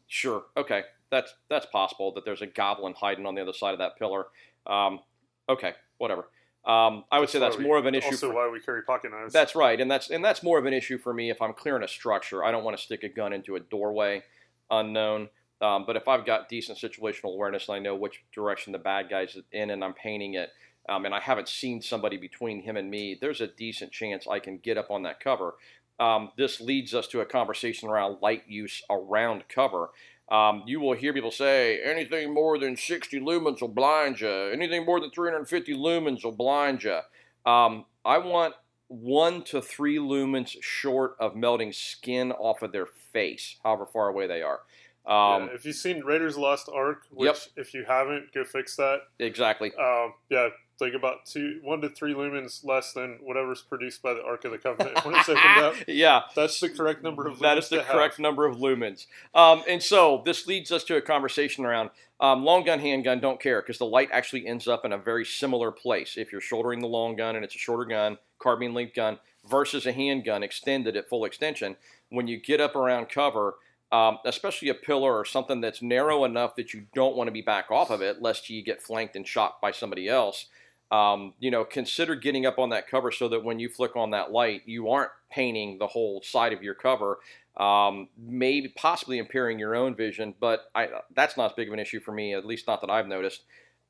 Sure, 0.06 0.44
okay, 0.56 0.82
that's 1.10 1.34
that's 1.48 1.64
possible 1.66 2.12
that 2.12 2.26
there's 2.26 2.42
a 2.42 2.46
goblin 2.46 2.92
hiding 2.94 3.24
on 3.24 3.34
the 3.34 3.40
other 3.40 3.54
side 3.54 3.72
of 3.72 3.78
that 3.78 3.98
pillar. 3.98 4.26
Um, 4.66 5.00
okay, 5.48 5.72
whatever. 5.96 6.28
Um, 6.66 7.04
I 7.10 7.18
would 7.18 7.30
say 7.30 7.38
why 7.38 7.46
that's 7.46 7.58
we- 7.58 7.64
more 7.64 7.78
of 7.78 7.86
an 7.86 7.94
issue. 7.94 8.08
Also, 8.08 8.28
for, 8.28 8.34
why 8.34 8.50
we 8.50 8.60
carry 8.60 8.82
pocket 8.82 9.10
knives. 9.10 9.32
that's 9.32 9.54
right, 9.54 9.80
and 9.80 9.90
that's 9.90 10.10
and 10.10 10.22
that's 10.22 10.42
more 10.42 10.58
of 10.58 10.66
an 10.66 10.74
issue 10.74 10.98
for 10.98 11.14
me 11.14 11.30
if 11.30 11.40
I'm 11.40 11.54
clearing 11.54 11.82
a 11.82 11.88
structure. 11.88 12.44
I 12.44 12.50
don't 12.50 12.62
want 12.62 12.76
to 12.76 12.82
stick 12.82 13.04
a 13.04 13.08
gun 13.08 13.32
into 13.32 13.56
a 13.56 13.60
doorway, 13.60 14.22
unknown. 14.70 15.30
Um, 15.62 15.84
but 15.86 15.96
if 15.96 16.06
I've 16.06 16.26
got 16.26 16.50
decent 16.50 16.76
situational 16.76 17.32
awareness 17.32 17.68
and 17.68 17.76
I 17.76 17.78
know 17.78 17.94
which 17.94 18.22
direction 18.34 18.74
the 18.74 18.78
bad 18.78 19.08
guy's 19.08 19.38
in, 19.52 19.70
and 19.70 19.82
I'm 19.82 19.94
painting 19.94 20.34
it, 20.34 20.50
um, 20.88 21.04
and 21.04 21.14
I 21.14 21.20
haven't 21.20 21.48
seen 21.48 21.80
somebody 21.80 22.16
between 22.16 22.62
him 22.62 22.76
and 22.76 22.90
me, 22.90 23.16
there's 23.20 23.40
a 23.40 23.46
decent 23.46 23.92
chance 23.92 24.26
I 24.26 24.38
can 24.38 24.58
get 24.58 24.78
up 24.78 24.90
on 24.90 25.02
that 25.02 25.20
cover. 25.20 25.54
Um, 25.98 26.30
this 26.36 26.60
leads 26.60 26.94
us 26.94 27.06
to 27.08 27.20
a 27.20 27.26
conversation 27.26 27.88
around 27.88 28.18
light 28.20 28.42
use 28.46 28.82
around 28.90 29.44
cover. 29.48 29.90
Um, 30.28 30.64
you 30.66 30.80
will 30.80 30.94
hear 30.94 31.12
people 31.12 31.30
say 31.30 31.80
anything 31.82 32.34
more 32.34 32.58
than 32.58 32.76
60 32.76 33.20
lumens 33.20 33.60
will 33.60 33.68
blind 33.68 34.20
you. 34.20 34.28
Anything 34.28 34.84
more 34.84 35.00
than 35.00 35.10
350 35.10 35.74
lumens 35.74 36.24
will 36.24 36.32
blind 36.32 36.82
you. 36.82 36.98
Um, 37.44 37.84
I 38.04 38.18
want 38.18 38.54
one 38.88 39.42
to 39.44 39.62
three 39.62 39.98
lumens 39.98 40.56
short 40.60 41.16
of 41.18 41.34
melting 41.36 41.72
skin 41.72 42.32
off 42.32 42.62
of 42.62 42.72
their 42.72 42.86
face, 42.86 43.56
however 43.62 43.86
far 43.86 44.08
away 44.08 44.26
they 44.26 44.42
are. 44.42 44.60
Um, 45.06 45.44
yeah, 45.44 45.54
if 45.54 45.64
you've 45.64 45.76
seen 45.76 46.00
Raiders 46.04 46.36
Lost 46.36 46.68
Ark, 46.72 47.02
which 47.10 47.26
Yep. 47.26 47.36
if 47.56 47.74
you 47.74 47.84
haven't, 47.84 48.32
go 48.32 48.44
fix 48.44 48.74
that. 48.76 49.02
Exactly. 49.20 49.72
Um, 49.74 50.14
yeah, 50.28 50.48
like 50.80 50.94
about 50.94 51.24
two, 51.26 51.60
one 51.62 51.80
to 51.80 51.88
three 51.88 52.14
lumens 52.14 52.64
less 52.64 52.92
than 52.92 53.18
whatever's 53.22 53.62
produced 53.62 54.02
by 54.02 54.14
the 54.14 54.22
Ark 54.22 54.44
of 54.44 54.52
the 54.52 54.58
Covenant 54.58 55.04
when 55.04 55.14
it's 55.14 55.28
opened 55.28 55.58
up. 55.58 55.74
yeah, 55.88 56.22
That's 56.34 56.60
the 56.60 56.68
correct 56.68 57.02
number 57.02 57.26
of 57.26 57.38
lumens. 57.38 57.42
that 57.42 57.58
is 57.58 57.68
the 57.68 57.76
to 57.76 57.82
have. 57.82 57.92
correct 57.92 58.18
number 58.18 58.44
of 58.46 58.58
lumens. 58.58 59.06
Um, 59.34 59.62
and 59.68 59.82
so 59.82 60.22
this 60.24 60.46
leads 60.46 60.70
us 60.70 60.84
to 60.84 60.96
a 60.96 61.00
conversation 61.00 61.64
around 61.64 61.90
um, 62.20 62.44
long 62.44 62.64
gun, 62.64 62.78
handgun. 62.80 63.20
Don't 63.20 63.40
care 63.40 63.60
because 63.62 63.78
the 63.78 63.86
light 63.86 64.08
actually 64.12 64.46
ends 64.46 64.68
up 64.68 64.84
in 64.84 64.92
a 64.92 64.98
very 64.98 65.24
similar 65.24 65.70
place. 65.70 66.16
If 66.16 66.32
you're 66.32 66.40
shouldering 66.40 66.80
the 66.80 66.88
long 66.88 67.16
gun 67.16 67.36
and 67.36 67.44
it's 67.44 67.54
a 67.54 67.58
shorter 67.58 67.84
gun, 67.84 68.18
carbine 68.38 68.74
length 68.74 68.94
gun, 68.94 69.18
versus 69.48 69.86
a 69.86 69.92
handgun 69.92 70.42
extended 70.42 70.96
at 70.96 71.08
full 71.08 71.24
extension, 71.24 71.76
when 72.10 72.26
you 72.26 72.36
get 72.38 72.60
up 72.60 72.76
around 72.76 73.08
cover. 73.08 73.56
Um, 73.92 74.18
especially 74.24 74.68
a 74.68 74.74
pillar 74.74 75.16
or 75.16 75.24
something 75.24 75.60
that's 75.60 75.80
narrow 75.80 76.24
enough 76.24 76.56
that 76.56 76.74
you 76.74 76.86
don't 76.92 77.14
want 77.14 77.28
to 77.28 77.32
be 77.32 77.40
back 77.40 77.70
off 77.70 77.88
of 77.90 78.02
it, 78.02 78.20
lest 78.20 78.50
you 78.50 78.60
get 78.60 78.82
flanked 78.82 79.14
and 79.14 79.24
shot 79.26 79.60
by 79.60 79.70
somebody 79.70 80.08
else. 80.08 80.46
Um, 80.90 81.34
you 81.40 81.50
know, 81.50 81.64
consider 81.64 82.14
getting 82.14 82.46
up 82.46 82.58
on 82.58 82.70
that 82.70 82.88
cover 82.88 83.10
so 83.10 83.28
that 83.28 83.42
when 83.42 83.58
you 83.58 83.68
flick 83.68 83.96
on 83.96 84.10
that 84.10 84.30
light, 84.30 84.62
you 84.66 84.88
aren't 84.88 85.10
painting 85.30 85.78
the 85.78 85.86
whole 85.88 86.22
side 86.22 86.52
of 86.52 86.62
your 86.62 86.74
cover, 86.74 87.18
um, 87.56 88.08
maybe 88.16 88.68
possibly 88.68 89.18
impairing 89.18 89.58
your 89.58 89.74
own 89.74 89.96
vision. 89.96 90.34
But 90.38 90.70
I, 90.74 90.88
that's 91.14 91.36
not 91.36 91.50
as 91.50 91.56
big 91.56 91.68
of 91.68 91.74
an 91.74 91.80
issue 91.80 92.00
for 92.00 92.12
me, 92.12 92.34
at 92.34 92.46
least 92.46 92.68
not 92.68 92.80
that 92.82 92.90
I've 92.90 93.08
noticed. 93.08 93.42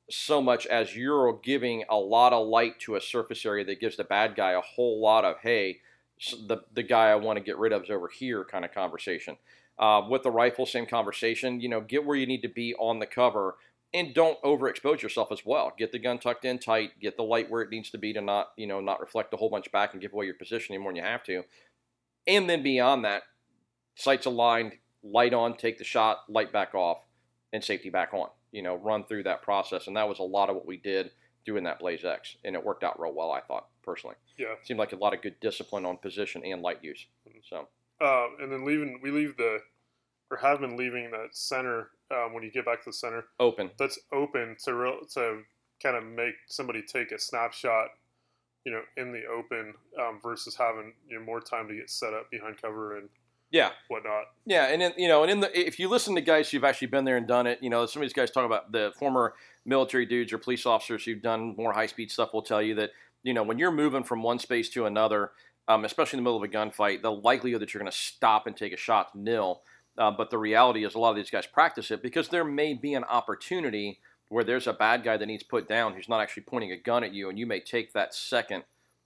So 0.08 0.40
much 0.40 0.66
as 0.66 0.96
you're 0.96 1.38
giving 1.42 1.84
a 1.90 1.96
lot 1.96 2.32
of 2.32 2.46
light 2.46 2.78
to 2.80 2.94
a 2.94 3.00
surface 3.00 3.44
area 3.44 3.64
that 3.64 3.80
gives 3.80 3.96
the 3.96 4.04
bad 4.04 4.34
guy 4.34 4.52
a 4.52 4.60
whole 4.60 5.00
lot 5.00 5.24
of 5.24 5.36
hey, 5.42 5.80
the 6.46 6.58
the 6.72 6.82
guy 6.82 7.10
I 7.10 7.16
want 7.16 7.36
to 7.38 7.44
get 7.44 7.58
rid 7.58 7.72
of 7.72 7.84
is 7.84 7.90
over 7.90 8.08
here 8.08 8.44
kind 8.44 8.64
of 8.64 8.72
conversation. 8.72 9.36
Uh, 9.78 10.00
with 10.08 10.22
the 10.22 10.30
rifle, 10.30 10.64
same 10.64 10.86
conversation. 10.86 11.60
You 11.60 11.68
know, 11.68 11.80
get 11.80 12.04
where 12.04 12.16
you 12.16 12.26
need 12.26 12.42
to 12.42 12.48
be 12.48 12.74
on 12.76 12.98
the 12.98 13.06
cover, 13.06 13.56
and 13.96 14.12
don't 14.12 14.40
overexpose 14.42 15.00
yourself 15.00 15.32
as 15.32 15.40
well. 15.46 15.72
Get 15.76 15.90
the 15.90 15.98
gun 15.98 16.18
tucked 16.18 16.44
in 16.44 16.58
tight. 16.58 16.90
Get 17.00 17.16
the 17.16 17.22
light 17.22 17.50
where 17.50 17.62
it 17.62 17.70
needs 17.70 17.90
to 17.90 17.98
be 17.98 18.12
to 18.12 18.20
not, 18.20 18.50
you 18.58 18.66
know, 18.66 18.80
not 18.80 19.00
reflect 19.00 19.32
a 19.32 19.38
whole 19.38 19.48
bunch 19.48 19.72
back 19.72 19.94
and 19.94 20.02
give 20.02 20.12
away 20.12 20.26
your 20.26 20.34
position 20.34 20.74
anymore 20.74 20.92
than 20.92 20.96
you 20.96 21.02
have 21.02 21.24
to. 21.24 21.44
And 22.26 22.48
then 22.48 22.62
beyond 22.62 23.06
that, 23.06 23.22
sights 23.94 24.26
aligned, 24.26 24.74
light 25.02 25.32
on, 25.32 25.56
take 25.56 25.78
the 25.78 25.84
shot, 25.84 26.18
light 26.28 26.52
back 26.52 26.74
off, 26.74 26.98
and 27.54 27.64
safety 27.64 27.88
back 27.88 28.12
on. 28.12 28.28
You 28.52 28.62
know, 28.62 28.76
run 28.76 29.04
through 29.04 29.22
that 29.22 29.42
process, 29.42 29.86
and 29.86 29.96
that 29.96 30.08
was 30.08 30.18
a 30.18 30.24
lot 30.24 30.50
of 30.50 30.56
what 30.56 30.66
we 30.66 30.76
did 30.76 31.10
doing 31.46 31.64
that 31.64 31.78
Blaze 31.78 32.04
X, 32.04 32.36
and 32.44 32.54
it 32.54 32.64
worked 32.64 32.84
out 32.84 33.00
real 33.00 33.14
well. 33.14 33.32
I 33.32 33.40
thought 33.40 33.68
personally. 33.82 34.16
Yeah. 34.36 34.56
Seemed 34.62 34.78
like 34.78 34.92
a 34.92 34.96
lot 34.96 35.14
of 35.14 35.22
good 35.22 35.40
discipline 35.40 35.86
on 35.86 35.96
position 35.96 36.42
and 36.44 36.60
light 36.60 36.84
use. 36.84 37.06
So. 37.48 37.68
Uh, 37.98 38.26
and 38.42 38.52
then 38.52 38.66
leaving, 38.66 39.00
we 39.02 39.10
leave 39.10 39.38
the, 39.38 39.60
or 40.30 40.36
have 40.36 40.60
been 40.60 40.76
leaving 40.76 41.10
that 41.10 41.28
center 41.32 41.90
um, 42.10 42.32
when 42.32 42.42
you 42.42 42.50
get 42.50 42.64
back 42.64 42.82
to 42.84 42.90
the 42.90 42.92
center 42.92 43.24
open. 43.40 43.70
That's 43.78 43.98
open 44.12 44.56
to 44.64 44.74
real 44.74 44.98
to 45.14 45.42
kind 45.82 45.96
of 45.96 46.04
make 46.04 46.34
somebody 46.48 46.82
take 46.82 47.12
a 47.12 47.18
snapshot, 47.18 47.88
you 48.64 48.72
know, 48.72 48.80
in 48.96 49.12
the 49.12 49.22
open 49.26 49.74
um, 50.00 50.20
versus 50.22 50.56
having 50.56 50.92
you 51.08 51.18
know 51.18 51.24
more 51.24 51.40
time 51.40 51.68
to 51.68 51.74
get 51.74 51.90
set 51.90 52.14
up 52.14 52.30
behind 52.30 52.60
cover 52.60 52.98
and 52.98 53.08
yeah 53.50 53.70
whatnot. 53.88 54.24
Yeah, 54.44 54.66
and 54.66 54.82
in, 54.82 54.92
you 54.96 55.08
know, 55.08 55.22
and 55.22 55.30
in 55.30 55.40
the 55.40 55.58
if 55.58 55.78
you 55.78 55.88
listen 55.88 56.14
to 56.16 56.20
guys 56.20 56.50
who've 56.50 56.64
actually 56.64 56.88
been 56.88 57.04
there 57.04 57.16
and 57.16 57.26
done 57.26 57.46
it, 57.46 57.58
you 57.62 57.70
know, 57.70 57.86
some 57.86 58.02
of 58.02 58.08
these 58.08 58.14
guys 58.14 58.30
talk 58.30 58.46
about 58.46 58.72
the 58.72 58.92
former 58.98 59.34
military 59.64 60.06
dudes 60.06 60.32
or 60.32 60.38
police 60.38 60.66
officers 60.66 61.04
who've 61.04 61.22
done 61.22 61.54
more 61.56 61.72
high 61.72 61.86
speed 61.86 62.10
stuff 62.10 62.32
will 62.32 62.42
tell 62.42 62.62
you 62.62 62.74
that 62.76 62.90
you 63.22 63.34
know 63.34 63.42
when 63.42 63.58
you're 63.58 63.72
moving 63.72 64.04
from 64.04 64.22
one 64.22 64.38
space 64.38 64.68
to 64.70 64.86
another 64.86 65.32
um, 65.68 65.84
especially 65.84 66.18
in 66.18 66.24
the 66.24 66.30
middle 66.30 66.42
of 66.42 66.44
a 66.44 66.52
gunfight, 66.52 67.02
the 67.02 67.10
likelihood 67.10 67.60
that 67.60 67.74
you're 67.74 67.80
going 67.80 67.90
to 67.90 67.96
stop 67.96 68.46
and 68.46 68.56
take 68.56 68.72
a 68.72 68.76
shot 68.76 69.14
nil. 69.14 69.62
Uh, 69.98 70.10
but 70.10 70.30
the 70.30 70.38
reality 70.38 70.84
is, 70.84 70.94
a 70.94 70.98
lot 70.98 71.10
of 71.10 71.16
these 71.16 71.30
guys 71.30 71.46
practice 71.46 71.90
it 71.90 72.02
because 72.02 72.28
there 72.28 72.44
may 72.44 72.74
be 72.74 72.94
an 72.94 73.04
opportunity 73.04 73.98
where 74.28 74.44
there's 74.44 74.66
a 74.66 74.72
bad 74.72 75.04
guy 75.04 75.16
that 75.16 75.26
needs 75.26 75.42
put 75.42 75.68
down 75.68 75.94
who's 75.94 76.08
not 76.08 76.20
actually 76.20 76.42
pointing 76.42 76.72
a 76.72 76.76
gun 76.76 77.04
at 77.04 77.12
you, 77.12 77.28
and 77.28 77.38
you 77.38 77.46
may 77.46 77.60
take 77.60 77.92
that 77.92 78.14
second 78.14 78.64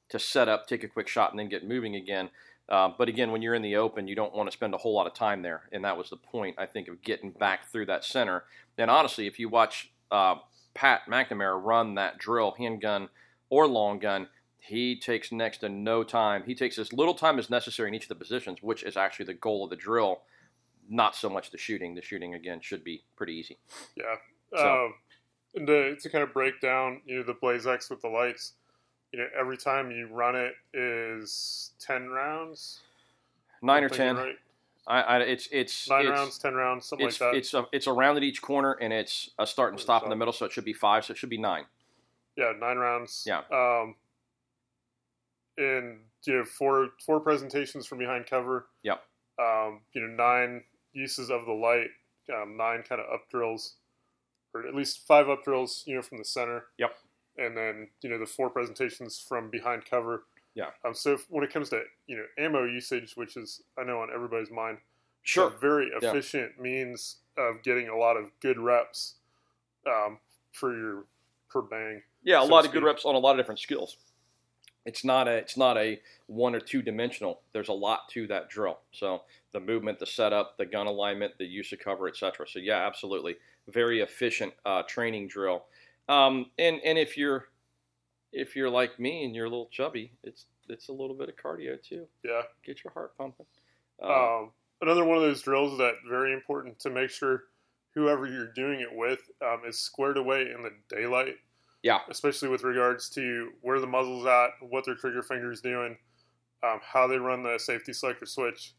to 0.08 0.18
set 0.18 0.48
up, 0.48 0.66
take 0.66 0.82
a 0.82 0.88
quick 0.88 1.08
shot, 1.08 1.30
and 1.30 1.38
then 1.38 1.48
get 1.48 1.66
moving 1.66 1.94
again. 1.94 2.30
Uh, 2.68 2.88
but 2.96 3.08
again, 3.08 3.32
when 3.32 3.42
you're 3.42 3.54
in 3.54 3.62
the 3.62 3.76
open, 3.76 4.06
you 4.06 4.14
don't 4.14 4.34
want 4.34 4.48
to 4.48 4.56
spend 4.56 4.74
a 4.74 4.78
whole 4.78 4.94
lot 4.94 5.06
of 5.06 5.14
time 5.14 5.42
there, 5.42 5.62
and 5.72 5.84
that 5.84 5.96
was 5.96 6.10
the 6.10 6.16
point 6.16 6.54
I 6.58 6.66
think 6.66 6.88
of 6.88 7.02
getting 7.02 7.30
back 7.30 7.70
through 7.70 7.86
that 7.86 8.04
center. 8.04 8.44
And 8.78 8.90
honestly, 8.90 9.26
if 9.26 9.38
you 9.38 9.48
watch 9.48 9.90
uh, 10.10 10.36
Pat 10.74 11.02
McNamara 11.08 11.62
run 11.62 11.96
that 11.96 12.18
drill, 12.18 12.54
handgun 12.58 13.08
or 13.50 13.66
long 13.66 13.98
gun, 13.98 14.28
he 14.58 14.98
takes 14.98 15.32
next 15.32 15.58
to 15.58 15.68
no 15.68 16.04
time. 16.04 16.44
He 16.46 16.54
takes 16.54 16.78
as 16.78 16.92
little 16.92 17.14
time 17.14 17.38
as 17.38 17.50
necessary 17.50 17.88
in 17.88 17.94
each 17.94 18.04
of 18.04 18.08
the 18.08 18.14
positions, 18.14 18.62
which 18.62 18.82
is 18.84 18.96
actually 18.96 19.26
the 19.26 19.34
goal 19.34 19.64
of 19.64 19.70
the 19.70 19.76
drill. 19.76 20.22
Not 20.90 21.14
so 21.14 21.30
much 21.30 21.50
the 21.50 21.58
shooting. 21.58 21.94
The 21.94 22.02
shooting 22.02 22.34
again 22.34 22.60
should 22.60 22.84
be 22.84 23.04
pretty 23.16 23.34
easy. 23.34 23.58
Yeah. 23.96 24.16
So. 24.54 24.84
Um, 24.86 24.94
and 25.54 25.66
to, 25.66 25.96
to 25.96 26.08
kind 26.10 26.22
of 26.22 26.32
break 26.32 26.60
down, 26.60 27.00
you 27.06 27.18
know, 27.18 27.22
the 27.22 27.34
Blaze 27.34 27.66
X 27.66 27.90
with 27.90 28.02
the 28.02 28.08
lights, 28.08 28.52
you 29.12 29.18
know, 29.18 29.26
every 29.38 29.56
time 29.56 29.90
you 29.90 30.08
run 30.08 30.36
it 30.36 30.52
is 30.74 31.72
ten 31.80 32.08
rounds. 32.08 32.80
Nine 33.62 33.84
or 33.84 33.88
ten. 33.88 34.16
Right. 34.16 34.36
I, 34.86 35.00
I, 35.02 35.18
it's 35.20 35.48
it's 35.52 35.88
nine 35.88 36.02
it's, 36.02 36.10
rounds, 36.10 36.38
ten 36.38 36.54
rounds, 36.54 36.86
something 36.86 37.06
like 37.06 37.18
that. 37.18 37.34
It's 37.34 37.54
a 37.54 37.66
it's 37.72 37.86
a 37.86 37.92
round 37.92 38.16
at 38.16 38.24
each 38.24 38.42
corner, 38.42 38.72
and 38.80 38.92
it's 38.92 39.30
a 39.38 39.46
start 39.46 39.72
and 39.72 39.80
stop 39.80 40.04
in 40.04 40.10
the 40.10 40.16
middle, 40.16 40.32
so 40.32 40.46
it 40.46 40.52
should 40.52 40.64
be 40.64 40.72
five. 40.72 41.04
So 41.04 41.12
it 41.12 41.18
should 41.18 41.30
be 41.30 41.38
nine. 41.38 41.64
Yeah, 42.36 42.52
nine 42.58 42.76
rounds. 42.78 43.24
Yeah. 43.26 43.42
Um, 43.52 43.94
and 45.58 45.98
you 46.24 46.38
know 46.38 46.44
four 46.44 46.90
four 47.04 47.20
presentations 47.20 47.86
from 47.86 47.98
behind 47.98 48.26
cover. 48.26 48.66
Yep. 48.82 49.02
Um, 49.38 49.80
you 49.92 50.00
know 50.02 50.14
nine 50.14 50.62
uses 50.92 51.30
of 51.30 51.46
the 51.46 51.52
light, 51.52 51.88
um, 52.32 52.56
nine 52.56 52.82
kind 52.88 53.00
of 53.00 53.12
up 53.12 53.28
drills, 53.30 53.74
or 54.54 54.66
at 54.66 54.74
least 54.74 55.06
five 55.06 55.28
up 55.28 55.44
drills. 55.44 55.84
You 55.86 55.96
know 55.96 56.02
from 56.02 56.18
the 56.18 56.24
center. 56.24 56.64
Yep. 56.78 56.94
And 57.38 57.56
then 57.56 57.88
you 58.02 58.10
know 58.10 58.18
the 58.18 58.26
four 58.26 58.50
presentations 58.50 59.24
from 59.26 59.50
behind 59.50 59.84
cover. 59.84 60.24
Yeah. 60.54 60.70
Um, 60.84 60.94
so 60.94 61.14
if, 61.14 61.26
when 61.28 61.44
it 61.44 61.52
comes 61.52 61.68
to 61.70 61.82
you 62.06 62.16
know 62.16 62.24
ammo 62.38 62.64
usage, 62.64 63.12
which 63.14 63.36
is 63.36 63.62
I 63.78 63.84
know 63.84 64.00
on 64.00 64.08
everybody's 64.14 64.50
mind, 64.50 64.78
sure, 65.22 65.50
very 65.60 65.90
efficient 66.00 66.52
yeah. 66.56 66.62
means 66.62 67.16
of 67.38 67.62
getting 67.62 67.88
a 67.88 67.96
lot 67.96 68.16
of 68.16 68.30
good 68.40 68.58
reps 68.58 69.14
um, 69.86 70.18
for 70.52 70.76
your 70.76 71.04
per 71.48 71.62
bang. 71.62 72.02
Yeah, 72.22 72.42
a 72.42 72.46
so 72.46 72.52
lot 72.52 72.66
of 72.66 72.72
good 72.72 72.82
reps 72.82 73.04
on 73.04 73.14
a 73.14 73.18
lot 73.18 73.32
of 73.32 73.36
different 73.38 73.60
skills 73.60 73.96
it's 74.86 75.04
not 75.04 75.28
a 75.28 75.32
it's 75.32 75.56
not 75.56 75.76
a 75.76 76.00
one 76.26 76.54
or 76.54 76.60
two 76.60 76.82
dimensional. 76.82 77.40
There's 77.52 77.68
a 77.68 77.74
lot 77.74 78.08
to 78.10 78.26
that 78.28 78.48
drill. 78.48 78.78
So 78.92 79.22
the 79.52 79.60
movement, 79.60 79.98
the 79.98 80.06
setup, 80.06 80.56
the 80.56 80.66
gun 80.66 80.86
alignment, 80.86 81.34
the 81.38 81.46
use 81.46 81.72
of 81.72 81.78
cover, 81.80 82.08
etc. 82.08 82.46
So 82.48 82.58
yeah, 82.58 82.86
absolutely, 82.86 83.36
very 83.68 84.00
efficient 84.00 84.54
uh, 84.64 84.82
training 84.88 85.28
drill. 85.28 85.64
Um, 86.08 86.46
and 86.58 86.80
and 86.84 86.98
if 86.98 87.16
you're 87.16 87.48
if 88.32 88.56
you're 88.56 88.70
like 88.70 88.98
me 88.98 89.24
and 89.24 89.34
you're 89.34 89.46
a 89.46 89.50
little 89.50 89.68
chubby, 89.70 90.12
it's 90.22 90.46
it's 90.68 90.88
a 90.88 90.92
little 90.92 91.14
bit 91.14 91.28
of 91.28 91.36
cardio 91.36 91.80
too. 91.82 92.06
Yeah, 92.24 92.42
get 92.64 92.82
your 92.84 92.92
heart 92.92 93.16
pumping. 93.18 93.46
Um, 94.02 94.10
um, 94.10 94.50
another 94.80 95.04
one 95.04 95.16
of 95.16 95.22
those 95.22 95.42
drills 95.42 95.76
that 95.78 95.94
very 96.08 96.32
important 96.32 96.78
to 96.80 96.90
make 96.90 97.10
sure 97.10 97.44
whoever 97.94 98.26
you're 98.26 98.52
doing 98.52 98.80
it 98.80 98.88
with 98.92 99.20
um, 99.42 99.62
is 99.66 99.78
squared 99.78 100.16
away 100.16 100.42
in 100.42 100.62
the 100.62 100.72
daylight 100.94 101.36
yeah. 101.82 102.00
Especially 102.08 102.48
with 102.48 102.62
regards 102.62 103.08
to 103.10 103.50
where 103.62 103.80
the 103.80 103.86
muzzle's 103.86 104.26
at, 104.26 104.50
what 104.60 104.84
their 104.84 104.94
trigger 104.94 105.22
finger's 105.22 105.60
doing, 105.60 105.96
um, 106.62 106.80
how 106.82 107.06
they 107.06 107.18
run 107.18 107.42
the 107.42 107.58
safety 107.58 107.92
selector 107.92 108.26
switch, 108.26 108.74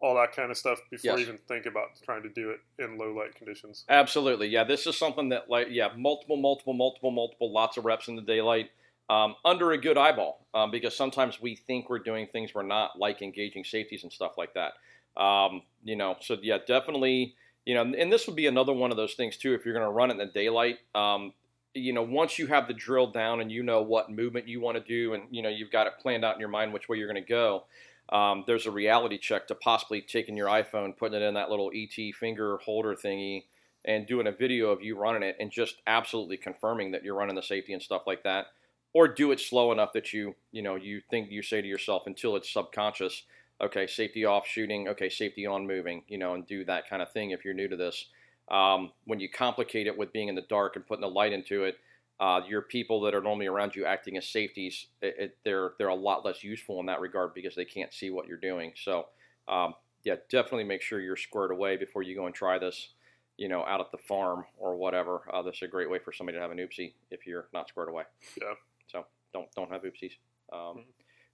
all 0.00 0.14
that 0.14 0.34
kind 0.34 0.50
of 0.50 0.56
stuff 0.56 0.78
before 0.90 1.12
yes. 1.12 1.18
you 1.18 1.24
even 1.24 1.38
think 1.48 1.66
about 1.66 1.88
trying 2.04 2.22
to 2.22 2.28
do 2.30 2.50
it 2.50 2.60
in 2.82 2.98
low 2.98 3.12
light 3.12 3.34
conditions. 3.34 3.84
Absolutely. 3.88 4.48
Yeah. 4.48 4.64
This 4.64 4.86
is 4.86 4.96
something 4.96 5.30
that, 5.30 5.48
like, 5.48 5.68
yeah, 5.70 5.88
multiple, 5.96 6.36
multiple, 6.36 6.74
multiple, 6.74 7.10
multiple, 7.10 7.52
lots 7.52 7.76
of 7.76 7.84
reps 7.84 8.08
in 8.08 8.16
the 8.16 8.22
daylight. 8.22 8.70
Um, 9.08 9.36
under 9.44 9.70
a 9.70 9.78
good 9.78 9.96
eyeball, 9.96 10.48
um, 10.52 10.72
because 10.72 10.96
sometimes 10.96 11.40
we 11.40 11.54
think 11.54 11.88
we're 11.88 12.00
doing 12.00 12.26
things 12.26 12.52
we're 12.52 12.64
not, 12.64 12.98
like 12.98 13.22
engaging 13.22 13.62
safeties 13.62 14.02
and 14.02 14.12
stuff 14.12 14.32
like 14.36 14.52
that. 14.54 14.72
Um, 15.16 15.62
you 15.84 15.94
know, 15.94 16.16
so 16.20 16.36
yeah, 16.42 16.58
definitely, 16.66 17.36
you 17.64 17.74
know, 17.74 17.82
and 17.82 18.12
this 18.12 18.26
would 18.26 18.34
be 18.34 18.48
another 18.48 18.72
one 18.72 18.90
of 18.90 18.96
those 18.96 19.14
things 19.14 19.36
too. 19.36 19.54
If 19.54 19.64
you're 19.64 19.74
going 19.74 19.86
to 19.86 19.92
run 19.92 20.10
it 20.10 20.14
in 20.14 20.18
the 20.18 20.26
daylight, 20.26 20.78
um, 20.96 21.34
you 21.76 21.92
know, 21.92 22.02
once 22.02 22.38
you 22.38 22.46
have 22.46 22.68
the 22.68 22.74
drill 22.74 23.08
down 23.08 23.40
and 23.40 23.50
you 23.50 23.62
know 23.62 23.82
what 23.82 24.10
movement 24.10 24.48
you 24.48 24.60
want 24.60 24.76
to 24.76 24.82
do, 24.82 25.14
and 25.14 25.24
you 25.30 25.42
know 25.42 25.48
you've 25.48 25.70
got 25.70 25.86
it 25.86 25.94
planned 26.00 26.24
out 26.24 26.34
in 26.34 26.40
your 26.40 26.48
mind 26.48 26.72
which 26.72 26.88
way 26.88 26.96
you're 26.96 27.12
going 27.12 27.22
to 27.22 27.28
go, 27.28 27.64
um, 28.10 28.44
there's 28.46 28.66
a 28.66 28.70
reality 28.70 29.18
check 29.18 29.46
to 29.48 29.54
possibly 29.54 30.00
taking 30.00 30.36
your 30.36 30.48
iPhone, 30.48 30.96
putting 30.96 31.20
it 31.20 31.24
in 31.24 31.34
that 31.34 31.50
little 31.50 31.70
ET 31.74 32.14
finger 32.14 32.58
holder 32.58 32.94
thingy, 32.94 33.44
and 33.84 34.06
doing 34.06 34.26
a 34.26 34.32
video 34.32 34.70
of 34.70 34.82
you 34.82 34.96
running 34.96 35.22
it, 35.22 35.36
and 35.38 35.50
just 35.50 35.82
absolutely 35.86 36.36
confirming 36.36 36.92
that 36.92 37.04
you're 37.04 37.14
running 37.14 37.36
the 37.36 37.42
safety 37.42 37.72
and 37.72 37.82
stuff 37.82 38.02
like 38.06 38.22
that, 38.24 38.46
or 38.92 39.08
do 39.08 39.32
it 39.32 39.40
slow 39.40 39.72
enough 39.72 39.92
that 39.92 40.12
you, 40.12 40.34
you 40.52 40.62
know, 40.62 40.76
you 40.76 41.00
think 41.10 41.30
you 41.30 41.42
say 41.42 41.60
to 41.60 41.68
yourself 41.68 42.04
until 42.06 42.36
it's 42.36 42.52
subconscious, 42.52 43.24
okay, 43.60 43.86
safety 43.86 44.24
off 44.24 44.46
shooting, 44.46 44.88
okay, 44.88 45.08
safety 45.08 45.46
on 45.46 45.66
moving, 45.66 46.02
you 46.08 46.18
know, 46.18 46.34
and 46.34 46.46
do 46.46 46.64
that 46.64 46.88
kind 46.88 47.02
of 47.02 47.12
thing 47.12 47.30
if 47.30 47.44
you're 47.44 47.54
new 47.54 47.68
to 47.68 47.76
this. 47.76 48.06
Um, 48.48 48.92
when 49.04 49.18
you 49.20 49.28
complicate 49.28 49.86
it 49.86 49.96
with 49.96 50.12
being 50.12 50.28
in 50.28 50.34
the 50.34 50.42
dark 50.42 50.76
and 50.76 50.86
putting 50.86 51.00
the 51.00 51.08
light 51.08 51.32
into 51.32 51.64
it, 51.64 51.76
uh, 52.18 52.40
your 52.48 52.62
people 52.62 53.00
that 53.02 53.14
are 53.14 53.20
normally 53.20 53.46
around 53.46 53.74
you 53.74 53.84
acting 53.84 54.16
as 54.16 54.26
safeties, 54.26 54.86
it, 55.02 55.16
it, 55.18 55.36
they're 55.44 55.72
they're 55.78 55.88
a 55.88 55.94
lot 55.94 56.24
less 56.24 56.42
useful 56.42 56.80
in 56.80 56.86
that 56.86 57.00
regard 57.00 57.34
because 57.34 57.54
they 57.54 57.64
can't 57.64 57.92
see 57.92 58.10
what 58.10 58.26
you're 58.26 58.38
doing. 58.38 58.72
So, 58.74 59.06
um, 59.48 59.74
yeah, 60.04 60.16
definitely 60.30 60.64
make 60.64 60.80
sure 60.80 61.00
you're 61.00 61.16
squared 61.16 61.50
away 61.50 61.76
before 61.76 62.02
you 62.02 62.14
go 62.14 62.26
and 62.26 62.34
try 62.34 62.58
this. 62.58 62.90
You 63.36 63.50
know, 63.50 63.66
out 63.66 63.80
at 63.80 63.90
the 63.92 63.98
farm 63.98 64.46
or 64.56 64.76
whatever. 64.76 65.20
Uh, 65.30 65.42
this 65.42 65.56
is 65.56 65.62
a 65.62 65.66
great 65.66 65.90
way 65.90 65.98
for 65.98 66.10
somebody 66.10 66.38
to 66.38 66.42
have 66.42 66.50
an 66.50 66.56
oopsie 66.56 66.94
if 67.10 67.26
you're 67.26 67.48
not 67.52 67.68
squared 67.68 67.90
away. 67.90 68.04
Yeah. 68.40 68.54
So 68.86 69.04
don't 69.34 69.48
don't 69.54 69.70
have 69.70 69.82
oopsies. 69.82 70.12
Um, 70.50 70.58
mm-hmm. 70.58 70.80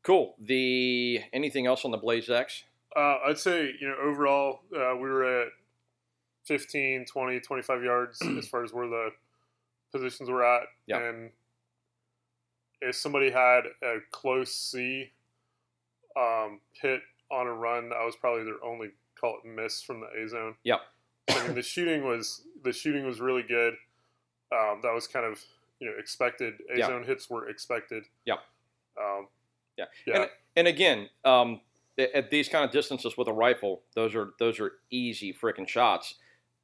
Cool. 0.02 0.34
The 0.40 1.20
anything 1.32 1.66
else 1.66 1.84
on 1.84 1.92
the 1.92 1.96
Blaze 1.96 2.28
X? 2.28 2.64
Uh, 2.96 3.18
I'd 3.26 3.38
say 3.38 3.72
you 3.80 3.88
know 3.88 3.96
overall 4.02 4.62
uh, 4.74 4.96
we 4.96 5.08
were 5.08 5.42
at 5.42 5.48
15, 6.44 7.06
20, 7.06 7.40
25 7.40 7.82
yards 7.82 8.22
as 8.38 8.48
far 8.48 8.64
as 8.64 8.72
where 8.72 8.88
the 8.88 9.10
positions 9.92 10.28
were 10.28 10.44
at. 10.44 10.62
Yeah. 10.86 10.98
And 10.98 11.30
if 12.80 12.96
somebody 12.96 13.30
had 13.30 13.62
a 13.82 13.98
close 14.10 14.54
C 14.54 15.12
um, 16.16 16.60
hit 16.72 17.00
on 17.30 17.46
a 17.46 17.52
run, 17.52 17.90
that 17.90 18.04
was 18.04 18.16
probably 18.16 18.44
their 18.44 18.62
only 18.64 18.88
call 19.18 19.38
it 19.42 19.48
miss 19.48 19.82
from 19.82 20.00
the 20.00 20.22
A 20.22 20.28
zone. 20.28 20.54
Yep. 20.64 20.80
I 21.30 21.46
mean, 21.46 21.54
the 21.54 21.62
shooting 21.62 22.04
was 22.04 22.42
the 22.64 22.72
shooting 22.72 23.06
was 23.06 23.20
really 23.20 23.42
good. 23.42 23.74
Um, 24.52 24.80
that 24.82 24.92
was 24.92 25.06
kind 25.06 25.24
of 25.24 25.40
you 25.78 25.88
know 25.88 25.94
expected. 25.98 26.54
A 26.74 26.78
zone 26.84 27.04
hits 27.04 27.30
were 27.30 27.48
expected. 27.48 28.04
Yep. 28.26 28.38
Um, 29.00 29.28
yeah. 29.78 29.84
Yeah. 30.06 30.22
And, 30.22 30.30
and 30.56 30.68
again, 30.68 31.08
um, 31.24 31.60
at 31.98 32.30
these 32.30 32.48
kind 32.48 32.64
of 32.64 32.72
distances 32.72 33.16
with 33.16 33.28
a 33.28 33.32
rifle, 33.32 33.82
those 33.94 34.14
are 34.14 34.30
those 34.38 34.58
are 34.58 34.72
easy 34.90 35.32
freaking 35.32 35.68
shots 35.68 36.16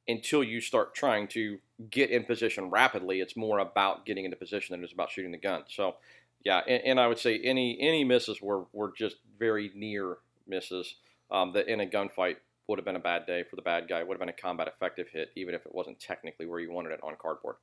until 0.09 0.43
you 0.43 0.59
start 0.59 0.95
trying 0.95 1.27
to 1.29 1.59
get 1.89 2.09
in 2.09 2.23
position 2.23 2.69
rapidly. 2.69 3.21
It's 3.21 3.37
more 3.37 3.59
about 3.59 4.05
getting 4.05 4.25
into 4.25 4.35
position 4.35 4.73
than 4.73 4.81
it 4.81 4.87
is 4.87 4.93
about 4.93 5.11
shooting 5.11 5.31
the 5.31 5.37
gun. 5.37 5.63
So, 5.67 5.95
yeah, 6.43 6.61
and, 6.67 6.83
and 6.83 6.99
I 6.99 7.07
would 7.07 7.19
say 7.19 7.39
any 7.39 7.79
any 7.79 8.03
misses 8.03 8.41
were, 8.41 8.65
were 8.73 8.91
just 8.97 9.17
very 9.37 9.71
near 9.75 10.17
misses 10.47 10.95
um, 11.31 11.53
that 11.53 11.67
in 11.67 11.79
a 11.79 11.85
gunfight 11.85 12.37
would 12.67 12.79
have 12.79 12.85
been 12.85 12.95
a 12.95 12.99
bad 12.99 13.25
day 13.25 13.43
for 13.43 13.55
the 13.55 13.61
bad 13.61 13.87
guy. 13.87 14.03
Would 14.03 14.15
have 14.15 14.19
been 14.19 14.29
a 14.29 14.33
combat 14.33 14.67
effective 14.67 15.09
hit, 15.09 15.31
even 15.35 15.53
if 15.53 15.65
it 15.65 15.73
wasn't 15.73 15.99
technically 15.99 16.47
where 16.47 16.59
you 16.59 16.71
wanted 16.71 16.91
it 16.91 16.99
on 17.03 17.15
cardboard. 17.21 17.55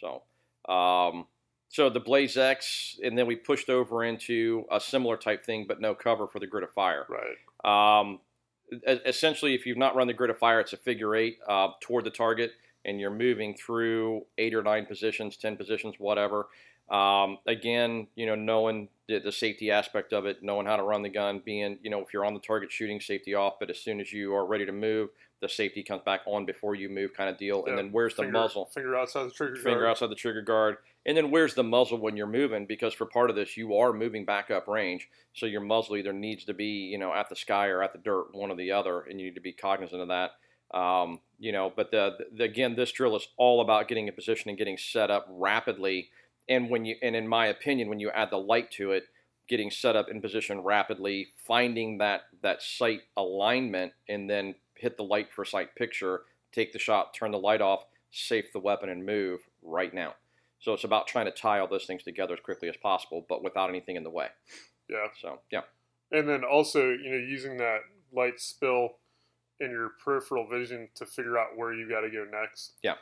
So, 0.00 0.22
um, 0.72 1.26
so 1.68 1.88
the 1.88 2.00
Blaze 2.00 2.36
X, 2.36 2.98
and 3.02 3.16
then 3.16 3.26
we 3.26 3.36
pushed 3.36 3.70
over 3.70 4.02
into 4.04 4.64
a 4.72 4.80
similar 4.80 5.16
type 5.16 5.44
thing, 5.44 5.66
but 5.68 5.80
no 5.80 5.94
cover 5.94 6.26
for 6.26 6.40
the 6.40 6.46
Grid 6.46 6.64
of 6.64 6.72
Fire. 6.72 7.06
Right. 7.08 8.00
Um, 8.00 8.20
essentially, 8.86 9.54
if 9.54 9.66
you've 9.66 9.78
not 9.78 9.94
run 9.94 10.06
the 10.06 10.12
Grid 10.12 10.30
of 10.30 10.38
Fire, 10.38 10.60
it's 10.60 10.72
a 10.72 10.76
figure 10.76 11.14
eight 11.14 11.38
uh, 11.48 11.68
toward 11.80 12.04
the 12.04 12.10
target, 12.10 12.52
and 12.84 13.00
you're 13.00 13.10
moving 13.10 13.54
through 13.54 14.22
eight 14.38 14.54
or 14.54 14.62
nine 14.62 14.86
positions, 14.86 15.36
ten 15.36 15.56
positions, 15.56 15.96
whatever. 15.98 16.46
Um, 16.90 17.38
again, 17.46 18.08
you 18.16 18.26
know, 18.26 18.34
knowing 18.34 18.88
the, 19.06 19.20
the, 19.20 19.30
safety 19.30 19.70
aspect 19.70 20.12
of 20.12 20.26
it, 20.26 20.42
knowing 20.42 20.66
how 20.66 20.76
to 20.76 20.82
run 20.82 21.02
the 21.02 21.08
gun, 21.08 21.40
being, 21.44 21.78
you 21.82 21.90
know, 21.90 22.00
if 22.00 22.12
you're 22.12 22.24
on 22.24 22.34
the 22.34 22.40
target 22.40 22.72
shooting, 22.72 23.00
safety 23.00 23.32
off, 23.32 23.54
but 23.60 23.70
as 23.70 23.78
soon 23.78 24.00
as 24.00 24.12
you 24.12 24.34
are 24.34 24.44
ready 24.44 24.66
to 24.66 24.72
move, 24.72 25.10
the 25.40 25.48
safety 25.48 25.82
comes 25.82 26.02
back 26.04 26.20
on 26.26 26.44
before 26.44 26.74
you 26.74 26.88
move, 26.88 27.14
kind 27.14 27.30
of 27.30 27.38
deal. 27.38 27.62
Yeah, 27.64 27.70
and 27.70 27.78
then 27.78 27.92
where's 27.92 28.14
finger, 28.14 28.32
the 28.32 28.38
muzzle? 28.38 28.66
Finger 28.66 28.96
outside 28.96 29.26
the 29.26 29.30
trigger 29.30 29.56
finger 29.56 29.80
guard. 29.80 29.90
outside 29.90 30.10
the 30.10 30.14
trigger 30.14 30.42
guard. 30.42 30.76
And 31.06 31.16
then 31.16 31.30
where's 31.30 31.54
the 31.54 31.64
muzzle 31.64 31.98
when 31.98 32.16
you're 32.16 32.26
moving? 32.26 32.66
Because 32.66 32.92
for 32.92 33.06
part 33.06 33.30
of 33.30 33.36
this, 33.36 33.56
you 33.56 33.74
are 33.76 33.92
moving 33.92 34.24
back 34.24 34.50
up 34.50 34.68
range, 34.68 35.08
so 35.32 35.46
your 35.46 35.62
muzzle 35.62 35.96
either 35.96 36.12
needs 36.12 36.44
to 36.44 36.54
be, 36.54 36.66
you 36.66 36.98
know, 36.98 37.14
at 37.14 37.28
the 37.28 37.36
sky 37.36 37.68
or 37.68 37.82
at 37.82 37.92
the 37.92 37.98
dirt, 37.98 38.34
one 38.34 38.50
or 38.50 38.56
the 38.56 38.72
other, 38.72 39.00
and 39.00 39.18
you 39.18 39.26
need 39.26 39.34
to 39.34 39.40
be 39.40 39.52
cognizant 39.52 40.02
of 40.02 40.08
that. 40.08 40.32
Um, 40.76 41.20
you 41.38 41.50
know, 41.50 41.72
but 41.74 41.90
the, 41.90 42.16
the, 42.32 42.44
again, 42.44 42.76
this 42.76 42.92
drill 42.92 43.16
is 43.16 43.26
all 43.36 43.60
about 43.60 43.88
getting 43.88 44.06
in 44.06 44.14
position 44.14 44.50
and 44.50 44.58
getting 44.58 44.76
set 44.76 45.10
up 45.10 45.26
rapidly 45.28 46.10
and 46.50 46.68
when 46.68 46.84
you 46.84 46.96
and 47.00 47.16
in 47.16 47.26
my 47.26 47.46
opinion 47.46 47.88
when 47.88 48.00
you 48.00 48.10
add 48.10 48.30
the 48.30 48.36
light 48.36 48.70
to 48.72 48.92
it 48.92 49.04
getting 49.48 49.70
set 49.70 49.96
up 49.96 50.08
in 50.10 50.20
position 50.20 50.60
rapidly 50.60 51.28
finding 51.46 51.98
that 51.98 52.22
that 52.42 52.60
sight 52.60 53.00
alignment 53.16 53.92
and 54.08 54.28
then 54.28 54.54
hit 54.80 54.96
the 54.96 55.02
light 55.02 55.32
for 55.32 55.44
sight 55.44 55.74
picture 55.74 56.22
take 56.52 56.72
the 56.72 56.78
shot 56.78 57.14
turn 57.14 57.30
the 57.30 57.38
light 57.38 57.60
off 57.60 57.84
safe 58.10 58.52
the 58.52 58.58
weapon 58.58 58.88
and 58.88 59.04
move 59.04 59.40
right 59.62 59.94
now 59.94 60.14
so 60.58 60.72
it's 60.72 60.84
about 60.84 61.06
trying 61.06 61.26
to 61.26 61.32
tie 61.32 61.58
all 61.58 61.68
those 61.68 61.86
things 61.86 62.02
together 62.02 62.34
as 62.34 62.40
quickly 62.40 62.68
as 62.68 62.76
possible 62.76 63.24
but 63.28 63.42
without 63.42 63.68
anything 63.68 63.96
in 63.96 64.02
the 64.02 64.10
way 64.10 64.28
yeah 64.88 65.06
so 65.20 65.38
yeah 65.50 65.62
and 66.10 66.28
then 66.28 66.42
also 66.44 66.90
you 66.90 67.10
know 67.10 67.16
using 67.16 67.56
that 67.56 67.80
light 68.12 68.40
spill 68.40 68.96
in 69.60 69.70
your 69.70 69.90
peripheral 70.02 70.48
vision 70.48 70.88
to 70.94 71.06
figure 71.06 71.38
out 71.38 71.56
where 71.56 71.72
you 71.72 71.88
got 71.88 72.00
to 72.00 72.10
go 72.10 72.24
next 72.30 72.72
yeah 72.82 72.94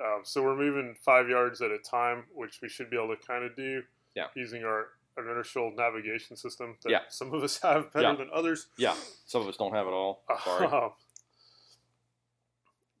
um, 0.00 0.20
so 0.24 0.42
we're 0.42 0.56
moving 0.56 0.94
five 1.00 1.28
yards 1.28 1.62
at 1.62 1.70
a 1.70 1.78
time, 1.78 2.24
which 2.34 2.60
we 2.60 2.68
should 2.68 2.90
be 2.90 2.96
able 2.96 3.14
to 3.16 3.26
kind 3.26 3.44
of 3.44 3.56
do 3.56 3.82
yeah. 4.14 4.26
using 4.34 4.64
our 4.64 4.88
inertial 5.16 5.72
navigation 5.74 6.36
system 6.36 6.76
that 6.82 6.90
yeah. 6.90 6.98
some 7.08 7.32
of 7.32 7.42
us 7.42 7.58
have 7.62 7.92
better 7.92 8.10
yeah. 8.10 8.16
than 8.16 8.28
others. 8.34 8.66
Yeah, 8.76 8.94
some 9.26 9.40
of 9.40 9.48
us 9.48 9.56
don't 9.56 9.72
have 9.72 9.86
it 9.86 9.92
all. 9.92 10.22
Sorry. 10.44 10.68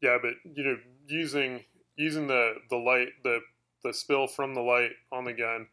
Yeah, 0.00 0.18
but 0.20 0.34
you 0.54 0.64
know, 0.64 0.76
using 1.06 1.64
using 1.96 2.26
the 2.26 2.54
the 2.70 2.76
light 2.76 3.08
the 3.24 3.40
the 3.84 3.92
spill 3.92 4.26
from 4.26 4.54
the 4.54 4.60
light 4.60 4.92
on 5.12 5.24
the 5.24 5.32
gun 5.32 5.66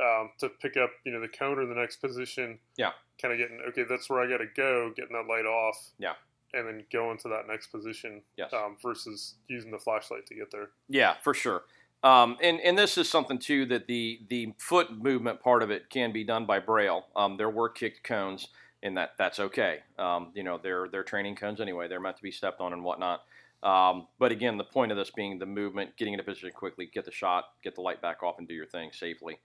um, 0.00 0.30
to 0.40 0.48
pick 0.48 0.76
up 0.76 0.90
you 1.04 1.12
know 1.12 1.20
the 1.20 1.28
counter 1.28 1.62
in 1.62 1.68
the 1.68 1.74
next 1.74 1.96
position. 1.96 2.58
Yeah. 2.76 2.90
Kind 3.20 3.32
of 3.32 3.38
getting 3.38 3.60
okay. 3.68 3.84
That's 3.88 4.10
where 4.10 4.20
I 4.20 4.28
got 4.28 4.38
to 4.38 4.48
go. 4.56 4.92
Getting 4.94 5.16
that 5.16 5.26
light 5.26 5.46
off. 5.46 5.76
Yeah 5.98 6.14
and 6.54 6.66
then 6.66 6.84
go 6.92 7.10
into 7.10 7.28
that 7.28 7.46
next 7.46 7.68
position 7.68 8.22
yes. 8.36 8.52
um, 8.52 8.76
versus 8.82 9.34
using 9.48 9.70
the 9.70 9.78
flashlight 9.78 10.26
to 10.26 10.34
get 10.34 10.50
there. 10.50 10.70
Yeah, 10.88 11.14
for 11.22 11.34
sure. 11.34 11.64
Um, 12.02 12.36
and 12.42 12.60
and 12.60 12.78
this 12.78 12.98
is 12.98 13.08
something 13.08 13.38
too 13.38 13.66
that 13.66 13.86
the 13.86 14.20
the 14.28 14.54
foot 14.58 14.90
movement 14.96 15.40
part 15.40 15.62
of 15.62 15.70
it 15.70 15.90
can 15.90 16.12
be 16.12 16.24
done 16.24 16.46
by 16.46 16.58
braille. 16.58 17.06
Um, 17.16 17.36
there 17.36 17.50
were 17.50 17.68
kicked 17.68 18.04
cones, 18.04 18.48
and 18.86 18.96
that 18.96 19.12
that's 19.18 19.38
okay. 19.40 19.80
Um, 19.98 20.30
you 20.34 20.42
know, 20.42 20.58
they're 20.62 20.88
they're 20.88 21.02
training 21.02 21.36
cones 21.36 21.60
anyway. 21.60 21.88
They're 21.88 22.00
meant 22.00 22.16
to 22.16 22.22
be 22.22 22.30
stepped 22.30 22.60
on 22.60 22.72
and 22.72 22.82
whatnot. 22.84 23.22
Um, 23.62 24.06
but 24.18 24.32
again, 24.32 24.56
the 24.56 24.64
point 24.64 24.92
of 24.92 24.98
this 24.98 25.10
being 25.10 25.38
the 25.38 25.46
movement, 25.46 25.96
getting 25.96 26.14
into 26.14 26.24
position 26.24 26.50
quickly, 26.54 26.88
get 26.92 27.04
the 27.04 27.12
shot, 27.12 27.44
get 27.62 27.74
the 27.74 27.80
light 27.80 28.00
back 28.00 28.22
off, 28.22 28.38
and 28.38 28.46
do 28.46 28.54
your 28.54 28.66
thing 28.66 28.90
safely. 28.92 29.40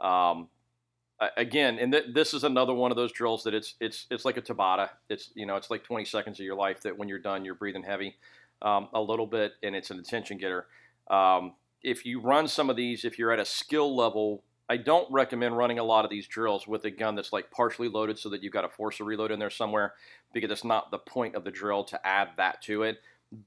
Um, 0.00 0.48
again, 1.36 1.78
and 1.78 1.92
th- 1.92 2.06
this 2.14 2.32
is 2.32 2.44
another 2.44 2.74
one 2.74 2.90
of 2.90 2.96
those 2.96 3.12
drills 3.12 3.44
that 3.44 3.54
it's 3.54 3.74
it's 3.80 4.06
it's 4.10 4.24
like 4.24 4.36
a 4.36 4.42
Tabata. 4.42 4.90
It's 5.08 5.30
you 5.34 5.46
know 5.46 5.56
it's 5.56 5.70
like 5.70 5.84
20 5.84 6.04
seconds 6.04 6.40
of 6.40 6.46
your 6.46 6.56
life 6.56 6.82
that 6.82 6.96
when 6.96 7.08
you're 7.08 7.18
done, 7.18 7.44
you're 7.44 7.54
breathing 7.54 7.82
heavy 7.82 8.16
um, 8.62 8.88
a 8.94 9.00
little 9.00 9.26
bit, 9.26 9.52
and 9.62 9.76
it's 9.76 9.90
an 9.90 9.98
attention 9.98 10.38
getter. 10.38 10.66
Um, 11.08 11.54
if 11.82 12.04
you 12.04 12.20
run 12.20 12.48
some 12.48 12.70
of 12.70 12.76
these, 12.76 13.04
if 13.04 13.18
you're 13.18 13.30
at 13.30 13.38
a 13.38 13.44
skill 13.44 13.94
level, 13.94 14.42
I 14.68 14.76
don't 14.76 15.10
recommend 15.12 15.56
running 15.56 15.78
a 15.78 15.84
lot 15.84 16.04
of 16.04 16.10
these 16.10 16.26
drills 16.26 16.66
with 16.66 16.84
a 16.84 16.90
gun 16.90 17.14
that's 17.14 17.32
like 17.32 17.50
partially 17.50 17.88
loaded, 17.88 18.18
so 18.18 18.28
that 18.30 18.42
you've 18.42 18.52
got 18.52 18.62
to 18.62 18.68
force 18.68 19.00
a 19.00 19.04
reload 19.04 19.30
in 19.30 19.38
there 19.38 19.50
somewhere, 19.50 19.94
because 20.32 20.50
it's 20.50 20.64
not 20.64 20.90
the 20.90 20.98
point 20.98 21.34
of 21.34 21.44
the 21.44 21.50
drill 21.50 21.84
to 21.84 22.06
add 22.06 22.30
that 22.36 22.62
to 22.62 22.82
it. 22.82 22.98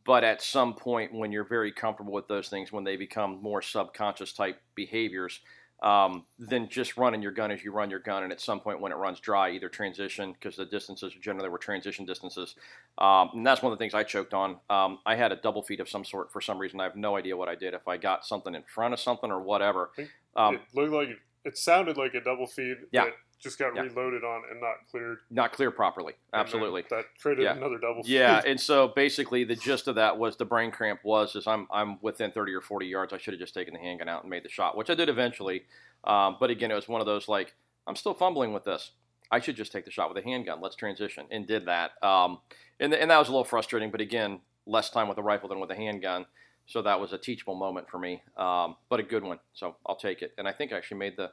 But 0.03 0.23
at 0.23 0.41
some 0.41 0.73
point, 0.73 1.13
when 1.13 1.32
you're 1.32 1.43
very 1.43 1.71
comfortable 1.71 2.13
with 2.13 2.27
those 2.27 2.49
things, 2.49 2.71
when 2.71 2.84
they 2.84 2.97
become 2.97 3.41
more 3.41 3.62
subconscious 3.62 4.34
type 4.34 4.62
behaviors, 4.75 5.39
um, 5.81 6.25
than 6.37 6.67
just 6.67 6.97
running 6.97 7.21
your 7.21 7.31
gun 7.31 7.51
as 7.51 7.63
you 7.63 7.71
run 7.71 7.89
your 7.89 7.99
gun. 7.99 8.23
And 8.23 8.31
at 8.31 8.41
some 8.41 8.59
point 8.59 8.81
when 8.81 8.91
it 8.91 8.95
runs 8.95 9.19
dry, 9.19 9.51
either 9.51 9.69
transition, 9.69 10.33
because 10.33 10.55
the 10.55 10.65
distances 10.65 11.13
generally 11.21 11.49
were 11.49 11.57
transition 11.57 12.05
distances. 12.05 12.55
Um, 12.97 13.29
and 13.33 13.45
that's 13.45 13.61
one 13.61 13.71
of 13.71 13.79
the 13.79 13.81
things 13.81 13.93
I 13.93 14.03
choked 14.03 14.33
on. 14.33 14.57
Um, 14.69 14.99
I 15.05 15.15
had 15.15 15.31
a 15.31 15.37
double 15.37 15.61
feed 15.61 15.79
of 15.79 15.89
some 15.89 16.03
sort 16.03 16.31
for 16.31 16.41
some 16.41 16.57
reason. 16.57 16.79
I 16.81 16.83
have 16.83 16.95
no 16.95 17.15
idea 17.15 17.37
what 17.37 17.49
I 17.49 17.55
did. 17.55 17.73
If 17.73 17.87
I 17.87 17.97
got 17.97 18.25
something 18.25 18.53
in 18.53 18.63
front 18.63 18.93
of 18.93 18.99
something 18.99 19.31
or 19.31 19.41
whatever. 19.41 19.91
Um, 20.35 20.55
it 20.55 20.61
looked 20.73 20.93
like, 20.93 21.09
it 21.45 21.57
sounded 21.57 21.97
like 21.97 22.13
a 22.13 22.21
double 22.21 22.47
feed. 22.47 22.77
Yeah. 22.91 23.05
Just 23.39 23.58
got 23.58 23.75
yeah. 23.75 23.84
reloaded 23.84 24.23
on 24.23 24.43
and 24.52 24.60
not 24.60 24.75
cleared. 24.91 25.19
Not 25.32 25.54
clear 25.54 25.71
properly. 25.71 26.13
Absolutely. 26.34 26.84
That 26.89 27.06
created 27.21 27.43
yeah. 27.43 27.56
another 27.56 27.78
double. 27.78 28.02
Yeah, 28.06 28.41
and 28.45 28.60
so 28.60 28.89
basically 28.89 29.43
the 29.45 29.56
gist 29.56 29.88
of 29.88 29.95
that 29.95 30.17
was 30.17 30.36
the 30.36 30.45
brain 30.45 30.71
cramp 30.71 30.99
was 31.04 31.36
is 31.36 31.47
I'm 31.47 31.67
I'm 31.71 31.97
within 32.02 32.32
30 32.32 32.54
or 32.54 32.62
40 32.62 32.86
yards. 32.86 33.13
I 33.13 33.17
should 33.17 33.34
have 33.34 33.39
just 33.39 33.54
taken 33.54 33.73
the 33.73 33.80
handgun 33.80 34.10
out 34.10 34.23
and 34.23 34.30
made 34.30 34.43
the 34.43 34.49
shot, 34.49 34.75
which 34.75 34.89
I 34.89 34.95
did 34.95 35.10
eventually. 35.10 35.63
Um, 36.04 36.38
but 36.39 36.49
again, 36.49 36.71
it 36.71 36.75
was 36.75 36.88
one 36.88 37.02
of 37.02 37.08
those 37.08 37.28
like 37.28 37.54
I'm 37.88 37.95
still 37.95 38.13
fumbling 38.13 38.54
with 38.54 38.65
this. 38.65 38.91
I 39.32 39.39
should 39.39 39.56
just 39.56 39.71
take 39.71 39.86
the 39.86 39.91
shot 39.91 40.13
with 40.13 40.23
a 40.23 40.28
handgun. 40.28 40.60
Let's 40.62 40.75
transition, 40.75 41.25
and 41.32 41.47
did 41.47 41.65
that. 41.65 41.91
Um, 42.04 42.39
and, 42.80 42.93
and 42.93 43.12
that 43.12 43.17
was 43.17 43.28
a 43.28 43.32
little 43.32 43.45
frustrating. 43.45 43.91
But 43.91 44.02
again, 44.02 44.39
less 44.65 44.89
time 44.89 45.08
with 45.08 45.17
a 45.17 45.23
rifle 45.23 45.49
than 45.49 45.60
with 45.60 45.71
a 45.71 45.75
handgun. 45.75 46.25
So 46.65 46.84
that 46.84 46.99
was 46.99 47.13
a 47.13 47.17
teachable 47.17 47.56
moment 47.56 47.89
for 47.89 47.97
me, 47.97 48.21
um, 48.38 48.75
but 48.89 48.99
a 48.99 49.04
good 49.04 49.23
one. 49.23 49.39
So 49.54 49.75
I'll 49.88 49.95
take 49.95 50.21
it. 50.21 50.34
And 50.38 50.47
I 50.47 50.52
think 50.52 50.71
I 50.71 50.78
actually 50.78 50.97
made 50.97 51.17
the 51.17 51.32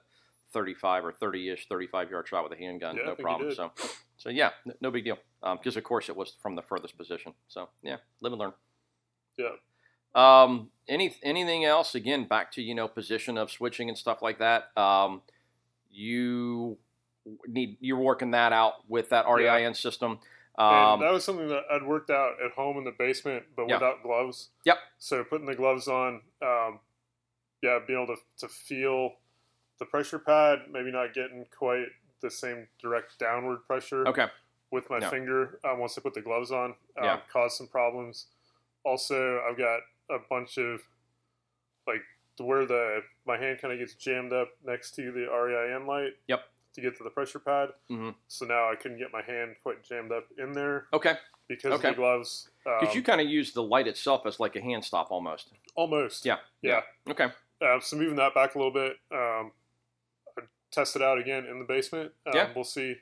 35 0.56 1.04
or 1.04 1.12
30-ish, 1.12 1.68
35 1.68 2.10
yard 2.10 2.26
shot 2.26 2.42
with 2.42 2.58
a 2.58 2.62
handgun, 2.62 2.96
yeah, 2.96 3.04
no 3.04 3.14
problem. 3.14 3.54
So, 3.54 3.72
so 4.16 4.30
yeah, 4.30 4.50
no, 4.64 4.72
no 4.80 4.90
big 4.90 5.04
deal. 5.04 5.18
Because 5.42 5.76
um, 5.76 5.78
of 5.78 5.84
course 5.84 6.08
it 6.08 6.16
was 6.16 6.34
from 6.40 6.56
the 6.56 6.62
furthest 6.62 6.96
position. 6.96 7.34
So 7.46 7.68
yeah, 7.82 7.96
live 8.22 8.32
and 8.32 8.40
learn. 8.40 8.52
Yeah. 9.36 9.50
Um, 10.14 10.70
any 10.88 11.14
anything 11.22 11.66
else? 11.66 11.94
Again, 11.94 12.26
back 12.26 12.52
to 12.52 12.62
you 12.62 12.74
know 12.74 12.88
position 12.88 13.36
of 13.36 13.50
switching 13.50 13.90
and 13.90 13.98
stuff 13.98 14.22
like 14.22 14.38
that. 14.38 14.70
Um, 14.78 15.20
you 15.90 16.78
need 17.46 17.76
you're 17.80 17.98
working 17.98 18.30
that 18.30 18.54
out 18.54 18.88
with 18.88 19.10
that 19.10 19.26
REIN 19.28 19.62
yeah. 19.62 19.72
system. 19.72 20.20
Um, 20.58 21.00
that 21.00 21.12
was 21.12 21.22
something 21.22 21.48
that 21.48 21.64
I'd 21.70 21.82
worked 21.82 22.08
out 22.08 22.36
at 22.42 22.52
home 22.52 22.78
in 22.78 22.84
the 22.84 22.94
basement, 22.98 23.44
but 23.54 23.68
yeah. 23.68 23.74
without 23.74 24.02
gloves. 24.02 24.48
Yep. 24.64 24.78
So 24.98 25.22
putting 25.22 25.46
the 25.46 25.54
gloves 25.54 25.86
on, 25.86 26.22
um, 26.40 26.80
yeah, 27.62 27.78
being 27.86 28.02
able 28.02 28.16
to, 28.16 28.22
to 28.38 28.48
feel 28.48 29.16
the 29.78 29.84
pressure 29.86 30.18
pad, 30.18 30.70
maybe 30.70 30.90
not 30.90 31.12
getting 31.14 31.46
quite 31.56 31.86
the 32.20 32.30
same 32.30 32.66
direct 32.80 33.18
downward 33.18 33.58
pressure. 33.66 34.06
Okay. 34.08 34.28
With 34.70 34.88
my 34.90 34.98
No. 34.98 35.10
finger, 35.10 35.60
um, 35.64 35.78
once 35.78 35.96
I 35.96 36.00
put 36.00 36.14
the 36.14 36.22
gloves 36.22 36.50
on, 36.50 36.70
um, 36.96 37.04
Yeah. 37.04 37.20
caused 37.28 37.56
some 37.56 37.68
problems. 37.68 38.26
Also, 38.84 39.40
I've 39.42 39.56
got 39.56 39.80
a 40.10 40.18
bunch 40.18 40.58
of 40.58 40.82
like 41.86 42.02
where 42.38 42.66
the 42.66 43.02
my 43.26 43.36
hand 43.36 43.60
kind 43.60 43.72
of 43.72 43.78
gets 43.78 43.94
jammed 43.94 44.32
up 44.32 44.48
next 44.64 44.92
to 44.96 45.10
the 45.12 45.26
REIN 45.30 45.86
light. 45.86 46.14
Yep. 46.26 46.44
To 46.74 46.80
get 46.82 46.96
to 46.98 47.04
the 47.04 47.10
pressure 47.10 47.38
pad, 47.38 47.72
Mhm. 47.90 48.14
so 48.28 48.44
now 48.44 48.70
I 48.70 48.76
couldn't 48.76 48.98
get 48.98 49.10
my 49.10 49.22
hand 49.22 49.56
quite 49.62 49.82
jammed 49.82 50.12
up 50.12 50.26
in 50.36 50.52
there 50.52 50.88
Okay. 50.92 51.16
because 51.48 51.72
Okay. 51.72 51.88
of 51.88 51.94
the 51.96 52.00
gloves. 52.00 52.50
Because 52.64 52.90
Um, 52.90 52.94
you 52.96 53.02
kind 53.02 53.18
of 53.20 53.26
use 53.28 53.54
the 53.54 53.62
light 53.62 53.86
itself 53.86 54.26
as 54.26 54.38
like 54.38 54.56
a 54.56 54.60
hand 54.60 54.84
stop 54.84 55.10
almost. 55.10 55.52
almost, 55.74 56.26
Yeah. 56.26 56.40
yeah. 56.60 56.82
Okay. 57.08 57.32
Uh, 57.62 57.80
so 57.80 57.96
moving 57.96 58.16
that 58.16 58.34
back 58.34 58.54
a 58.54 58.58
little 58.58 58.72
bit, 58.72 58.98
um, 59.10 59.52
test 60.70 60.96
it 60.96 61.02
out 61.02 61.18
again 61.18 61.46
in 61.46 61.58
the 61.58 61.64
basement. 61.64 62.12
Um, 62.26 62.32
Yeah. 62.34 62.50
We'll 62.54 62.64
see, 62.64 62.96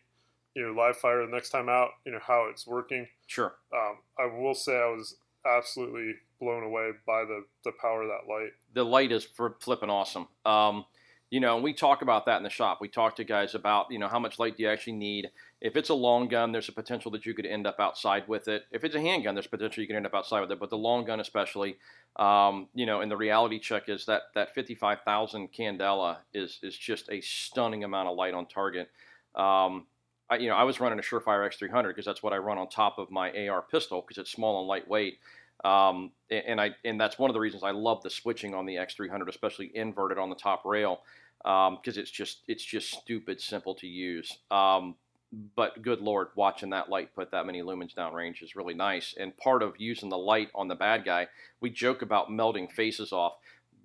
you 0.55 0.67
know, 0.67 0.73
live 0.73 0.97
fire 0.97 1.25
the 1.25 1.33
next 1.33 1.51
time 1.51 1.69
out, 1.69 1.91
you 2.05 2.13
know, 2.13 2.21
how 2.21 2.49
it's 2.51 2.67
working. 2.67 3.09
Sure. 3.27 3.55
Um, 3.73 3.99
I 4.19 4.27
will 4.27 4.55
say 4.55 4.77
I 4.77 4.87
was 4.91 5.17
absolutely 5.47 6.15
blown 6.41 6.63
away 6.63 6.91
by 7.07 7.25
the, 7.25 7.45
the 7.65 7.73
power 7.81 8.03
of 8.03 8.09
that 8.09 8.31
light. 8.33 8.51
the 8.73 8.85
light 8.85 9.13
is 9.13 9.25
for 9.25 9.57
flipping 9.61 9.91
awesome. 9.91 10.27
Um, 10.45 10.85
you 11.31 11.41
know, 11.41 11.57
and 11.57 11.65
we 11.65 11.73
talk 11.73 12.03
about 12.03 12.27
that 12.27 12.37
in 12.37 12.43
the 12.45 12.51
shop. 12.51 12.79
We 12.81 12.89
talk 12.89 13.17
to 13.17 13.25
guys 13.25 13.55
about, 13.55 13.91
you 13.91 13.99
know, 13.99 14.09
how 14.09 14.19
much 14.21 14.39
light 14.39 14.57
do 14.57 14.63
you 14.63 14.69
actually 14.69 14.93
need? 14.95 15.31
If 15.65 15.77
it's 15.77 15.89
a 15.89 15.95
long 15.95 16.29
gun, 16.29 16.53
there's 16.53 16.69
a 16.69 16.73
potential 16.73 17.11
that 17.13 17.25
you 17.25 17.33
could 17.33 17.47
end 17.47 17.67
up 17.67 17.81
outside 17.81 18.29
with 18.29 18.49
it. 18.49 18.67
If 18.71 18.85
it's 18.85 18.95
a 18.95 19.01
handgun, 19.01 19.35
there's 19.35 19.47
potential 19.47 19.81
you 19.81 19.87
could 19.87 19.97
end 19.97 20.05
up 20.05 20.13
outside 20.13 20.43
with 20.43 20.53
it. 20.53 20.61
But 20.61 20.69
the 20.69 20.77
long 20.77 21.07
gun, 21.07 21.21
especially, 21.21 21.79
um, 22.17 22.69
you 22.75 22.85
know, 22.85 23.01
and 23.01 23.11
the 23.11 23.17
reality 23.17 23.59
check 23.59 23.89
is 23.89 24.05
that 24.05 24.25
that 24.35 24.55
55,000 24.55 25.51
candela 25.55 26.19
is 26.35 26.59
is 26.63 26.77
just 26.77 27.09
a 27.11 27.23
stunning 27.23 27.83
amount 27.83 28.11
of 28.11 28.17
light 28.17 28.35
on 28.35 28.45
target. 28.45 28.91
Um, 29.35 29.87
I, 30.29 30.37
you 30.37 30.51
know, 30.51 30.55
I 30.55 30.65
was 30.65 30.81
running 30.81 30.99
a 30.99 31.03
Surefire 31.03 31.49
X300 31.49 31.89
because 31.89 32.05
that's 32.05 32.23
what 32.23 32.35
I 32.35 32.37
run 32.37 32.59
on 32.59 32.69
top 32.69 32.99
of 32.99 33.11
my 33.11 33.49
AR 33.49 33.63
pistol 33.63 34.03
because 34.03 34.19
it's 34.19 34.31
small 34.31 34.59
and 34.59 34.69
lightweight. 34.69 35.19
Um, 35.65 36.13
and 36.31 36.61
I 36.61 36.73
and 36.85 37.01
that's 37.01 37.19
one 37.19 37.31
of 37.31 37.35
the 37.35 37.41
reasons 37.41 37.63
I 37.63 37.71
love 37.71 38.03
the 38.03 38.11
switching 38.11 38.55
on 38.55 38.67
the 38.67 38.75
X300, 38.75 39.31
especially 39.31 39.75
inverted 39.75 40.19
on 40.19 40.29
the 40.29 40.37
top 40.37 40.67
rail, 40.67 41.01
because 41.39 41.69
um, 41.69 41.79
it's 41.87 42.11
just 42.11 42.43
it's 42.49 42.65
just 42.65 42.91
stupid 42.91 43.41
simple 43.41 43.75
to 43.77 43.87
use. 43.87 44.31
Um, 44.51 44.97
but 45.57 45.83
good 45.83 46.01
lord, 46.01 46.29
watching 46.35 46.71
that 46.71 46.89
light 46.89 47.15
put 47.15 47.31
that 47.31 47.47
many 47.47 47.63
lumens 47.63 47.95
downrange 47.95 48.43
is 48.43 48.57
really 48.57 48.75
nice. 48.75 49.15
And 49.19 49.37
part 49.37 49.63
of 49.63 49.75
using 49.79 50.09
the 50.09 50.19
light 50.19 50.51
on 50.55 50.69
the 50.69 50.75
bad 50.75 51.05
guy, 51.05 51.29
we 51.61 51.71
joke 51.71 52.03
about 52.03 52.31
melting 52.31 52.69
faces 52.69 53.13
off, 53.13 53.37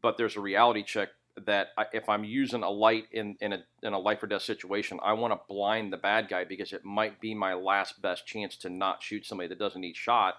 but 0.01 0.17
there's 0.17 0.35
a 0.35 0.41
reality 0.41 0.83
check 0.83 1.09
that 1.45 1.69
if 1.93 2.09
I'm 2.09 2.23
using 2.23 2.63
a 2.63 2.69
light 2.69 3.05
in, 3.11 3.37
in 3.39 3.53
a 3.53 3.63
in 3.81 3.93
a 3.93 3.99
life 3.99 4.21
or 4.21 4.27
death 4.27 4.41
situation, 4.41 4.99
I 5.01 5.13
want 5.13 5.33
to 5.33 5.39
blind 5.47 5.93
the 5.93 5.97
bad 5.97 6.27
guy 6.27 6.43
because 6.43 6.73
it 6.73 6.83
might 6.83 7.21
be 7.21 7.33
my 7.33 7.53
last 7.53 8.01
best 8.01 8.25
chance 8.25 8.55
to 8.57 8.69
not 8.69 9.01
shoot 9.01 9.25
somebody 9.25 9.47
that 9.49 9.59
doesn't 9.59 9.81
need 9.81 9.95
shot, 9.95 10.35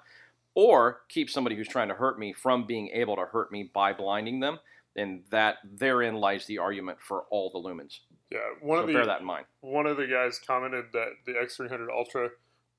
or 0.55 1.03
keep 1.09 1.31
somebody 1.31 1.57
who's 1.57 1.69
trying 1.69 1.89
to 1.89 1.95
hurt 1.95 2.19
me 2.19 2.33
from 2.33 2.67
being 2.67 2.89
able 2.89 3.17
to 3.17 3.25
hurt 3.25 3.51
me 3.51 3.71
by 3.73 3.93
blinding 3.93 4.41
them. 4.41 4.59
And 4.97 5.23
that 5.31 5.59
therein 5.65 6.17
lies 6.17 6.47
the 6.47 6.59
argument 6.59 6.99
for 7.01 7.23
all 7.31 7.51
the 7.51 7.61
lumens. 7.61 8.01
Yeah, 8.31 8.39
one 8.61 8.79
so 8.79 8.83
of 8.83 8.87
the 8.89 8.93
bear 8.95 9.07
that 9.07 9.21
in 9.21 9.27
mind. 9.27 9.47
one 9.61 9.87
of 9.87 9.97
the 9.97 10.07
guys 10.07 10.39
commented 10.39 10.87
that 10.93 11.09
the 11.27 11.33
X300 11.33 11.89
Ultra 11.91 12.31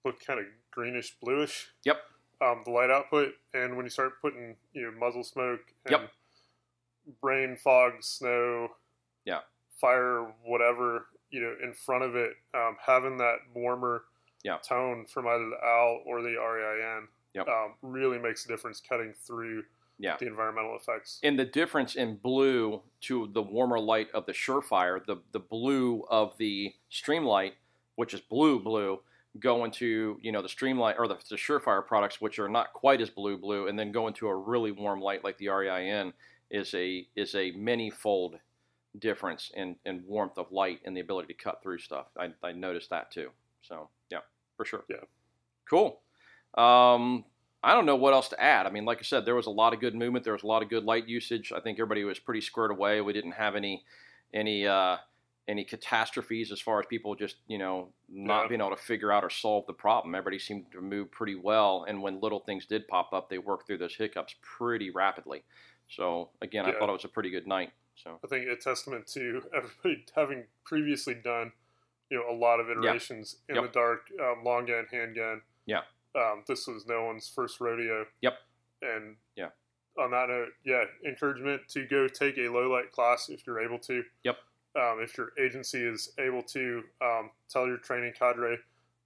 looked 0.05 0.25
kind 0.25 0.39
of 0.39 0.45
greenish 0.71 1.15
bluish. 1.21 1.69
Yep. 1.83 1.97
Um, 2.41 2.61
the 2.65 2.71
light 2.71 2.89
output, 2.89 3.33
and 3.53 3.75
when 3.75 3.85
you 3.85 3.89
start 3.89 4.21
putting 4.21 4.55
you 4.73 4.83
know 4.83 4.91
muzzle 4.97 5.23
smoke 5.23 5.59
and 5.85 5.91
Yep. 5.91 6.11
rain, 7.21 7.57
fog, 7.57 8.01
snow, 8.03 8.69
Yeah. 9.25 9.41
fire, 9.79 10.23
whatever 10.43 11.07
you 11.29 11.41
know 11.41 11.55
in 11.61 11.73
front 11.73 12.03
of 12.03 12.15
it, 12.15 12.33
um, 12.53 12.77
having 12.85 13.17
that 13.17 13.39
warmer 13.53 14.05
Yeah. 14.43 14.57
tone 14.57 15.05
from 15.05 15.27
either 15.27 15.49
the 15.49 15.57
OWL 15.63 16.01
or 16.05 16.21
the 16.21 16.35
REIN 16.37 17.07
Yep. 17.33 17.47
um, 17.47 17.75
really 17.81 18.17
makes 18.19 18.45
a 18.45 18.47
difference 18.47 18.81
cutting 18.81 19.13
through 19.13 19.65
Yeah. 20.01 20.17
the 20.19 20.27
environmental 20.27 20.75
effects. 20.75 21.19
And 21.23 21.37
the 21.37 21.45
difference 21.45 21.95
in 21.95 22.15
blue 22.15 22.81
to 23.01 23.29
the 23.33 23.41
warmer 23.41 23.79
light 23.79 24.07
of 24.13 24.25
the 24.25 24.33
Surefire, 24.33 25.05
the 25.05 25.17
the 25.31 25.39
blue 25.39 26.03
of 26.09 26.37
the 26.37 26.73
Streamlight, 26.91 27.53
which 27.95 28.13
is 28.13 28.19
blue 28.21 28.59
blue, 28.59 28.99
going 29.39 29.71
to 29.71 30.17
you 30.21 30.31
know 30.31 30.41
the 30.41 30.49
Streamlight 30.49 30.97
or 30.97 31.07
the, 31.07 31.17
the 31.29 31.35
Surefire 31.35 31.85
products, 31.85 32.19
which 32.19 32.39
are 32.39 32.49
not 32.49 32.73
quite 32.73 32.99
as 32.99 33.09
blue 33.09 33.37
blue, 33.37 33.67
and 33.67 33.77
then 33.77 33.91
go 33.91 34.07
into 34.07 34.27
a 34.27 34.35
really 34.35 34.71
warm 34.71 34.99
light 35.01 35.23
like 35.23 35.37
the 35.37 35.47
REIN 35.49 36.13
is 36.49 36.73
a 36.73 37.07
is 37.15 37.35
a 37.35 37.51
many-fold 37.51 38.37
difference 38.99 39.51
in, 39.55 39.75
in 39.85 40.03
warmth 40.05 40.37
of 40.37 40.51
light 40.51 40.79
and 40.85 40.95
the 40.95 41.01
ability 41.01 41.33
to 41.33 41.41
cut 41.41 41.61
through 41.63 41.79
stuff. 41.79 42.07
I, 42.17 42.29
I 42.43 42.51
noticed 42.51 42.89
that 42.89 43.11
too. 43.11 43.29
So 43.61 43.87
yeah, 44.09 44.19
for 44.57 44.65
sure. 44.65 44.83
Yeah. 44.89 44.97
Cool. 45.69 46.01
Um, 46.57 47.23
I 47.63 47.73
don't 47.73 47.85
know 47.85 47.95
what 47.95 48.13
else 48.13 48.29
to 48.29 48.41
add. 48.41 48.65
I 48.65 48.71
mean, 48.71 48.85
like 48.85 48.97
I 48.99 49.03
said, 49.03 49.25
there 49.25 49.35
was 49.35 49.45
a 49.45 49.51
lot 49.51 49.73
of 49.73 49.79
good 49.79 49.93
movement. 49.95 50.23
There 50.23 50.33
was 50.33 50.43
a 50.43 50.47
lot 50.47 50.63
of 50.63 50.69
good 50.69 50.83
light 50.83 51.07
usage. 51.07 51.51
I 51.55 51.59
think 51.59 51.77
everybody 51.79 52.03
was 52.03 52.17
pretty 52.19 52.41
squared 52.41 52.71
away. 52.71 53.01
We 53.01 53.13
didn't 53.13 53.33
have 53.33 53.55
any 53.55 53.83
any 54.33 54.65
uh, 54.65 54.97
any 55.47 55.63
catastrophes 55.63 56.51
as 56.51 56.59
far 56.61 56.79
as 56.79 56.85
people 56.87 57.13
just 57.15 57.35
you 57.47 57.57
know 57.59 57.89
not 58.09 58.43
Yeah. 58.43 58.47
being 58.49 58.61
able 58.61 58.71
to 58.75 58.81
figure 58.81 59.11
out 59.11 59.23
or 59.23 59.29
solve 59.29 59.65
the 59.67 59.73
problem. 59.73 60.15
Everybody 60.15 60.39
seemed 60.39 60.71
to 60.71 60.81
move 60.81 61.11
pretty 61.11 61.35
well, 61.35 61.85
and 61.87 62.01
when 62.01 62.19
little 62.19 62.39
things 62.39 62.65
did 62.65 62.87
pop 62.87 63.13
up, 63.13 63.29
they 63.29 63.37
worked 63.37 63.67
through 63.67 63.77
those 63.79 63.95
hiccups 63.95 64.35
pretty 64.41 64.89
rapidly. 64.89 65.43
So 65.87 66.29
again, 66.41 66.65
I 66.65 66.71
thought 66.71 66.89
it 66.89 66.93
was 66.93 67.05
a 67.05 67.09
pretty 67.09 67.29
good 67.29 67.45
night. 67.47 67.71
So 67.95 68.17
I 68.23 68.27
think 68.27 68.47
a 68.47 68.55
testament 68.55 69.05
to 69.13 69.43
everybody 69.55 70.05
having 70.15 70.45
previously 70.63 71.13
done, 71.15 71.51
you 72.09 72.17
know, 72.17 72.33
a 72.33 72.37
lot 72.37 72.59
of 72.59 72.69
iterations 72.69 73.35
in 73.49 73.55
Yep. 73.55 73.63
the 73.65 73.69
dark, 73.71 74.09
um, 74.19 74.43
long 74.43 74.65
gun, 74.65 74.87
handgun. 74.89 75.41
Yeah. 75.65 75.81
Um, 76.15 76.43
this 76.47 76.67
was 76.67 76.85
no 76.87 77.05
one's 77.05 77.27
first 77.27 77.59
rodeo. 77.61 78.05
Yep. 78.21 78.33
And 78.81 79.15
Yeah. 79.35 79.49
On 79.97 80.11
that 80.11 80.29
note, 80.29 80.49
yeah, 80.63 80.85
encouragement 81.05 81.61
to 81.69 81.85
go 81.85 82.07
take 82.07 82.37
a 82.37 82.47
low 82.47 82.71
light 82.71 82.91
class 82.91 83.29
if 83.29 83.45
you're 83.45 83.59
able 83.59 83.79
to. 83.79 84.03
Yep. 84.23 84.37
Um, 84.75 84.99
if 85.01 85.17
your 85.17 85.33
agency 85.37 85.83
is 85.83 86.13
able 86.17 86.41
to, 86.43 86.83
um, 87.01 87.31
tell 87.49 87.67
your 87.67 87.77
training 87.77 88.13
cadre 88.17 88.57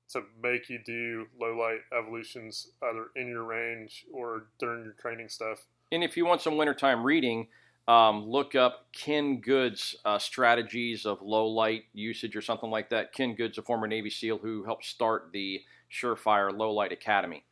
to 0.10 0.24
make 0.42 0.70
you 0.70 0.80
do 0.86 1.26
low 1.40 1.58
light 1.58 1.80
evolutions 1.98 2.70
either 2.84 3.08
in 3.16 3.28
your 3.28 3.44
range 3.44 4.06
or 4.14 4.46
during 4.60 4.84
your 4.84 4.94
training 4.94 5.30
stuff. 5.30 5.66
And 5.92 6.04
if 6.04 6.16
you 6.16 6.26
want 6.26 6.42
some 6.42 6.58
wintertime 6.58 7.04
reading, 7.04 7.48
um, 7.88 8.26
look 8.26 8.56
up 8.56 8.88
Ken 8.92 9.40
Good's 9.42 9.96
uh, 10.06 10.18
strategies 10.18 11.06
of 11.06 11.22
low 11.22 11.48
light 11.48 11.86
usage 11.94 12.36
or 12.36 12.42
something 12.42 12.70
like 12.70 12.90
that. 12.90 13.14
Ken 13.14 13.36
Good's 13.36 13.58
a 13.58 13.62
former 13.62 13.88
Navy 13.88 14.10
SEAL 14.10 14.40
who 14.40 14.64
helped 14.64 14.86
start 14.86 15.30
the 15.34 15.62
Surefire 15.92 16.56
Low 16.56 16.72
Light 16.72 16.92
Academy. 16.92 17.44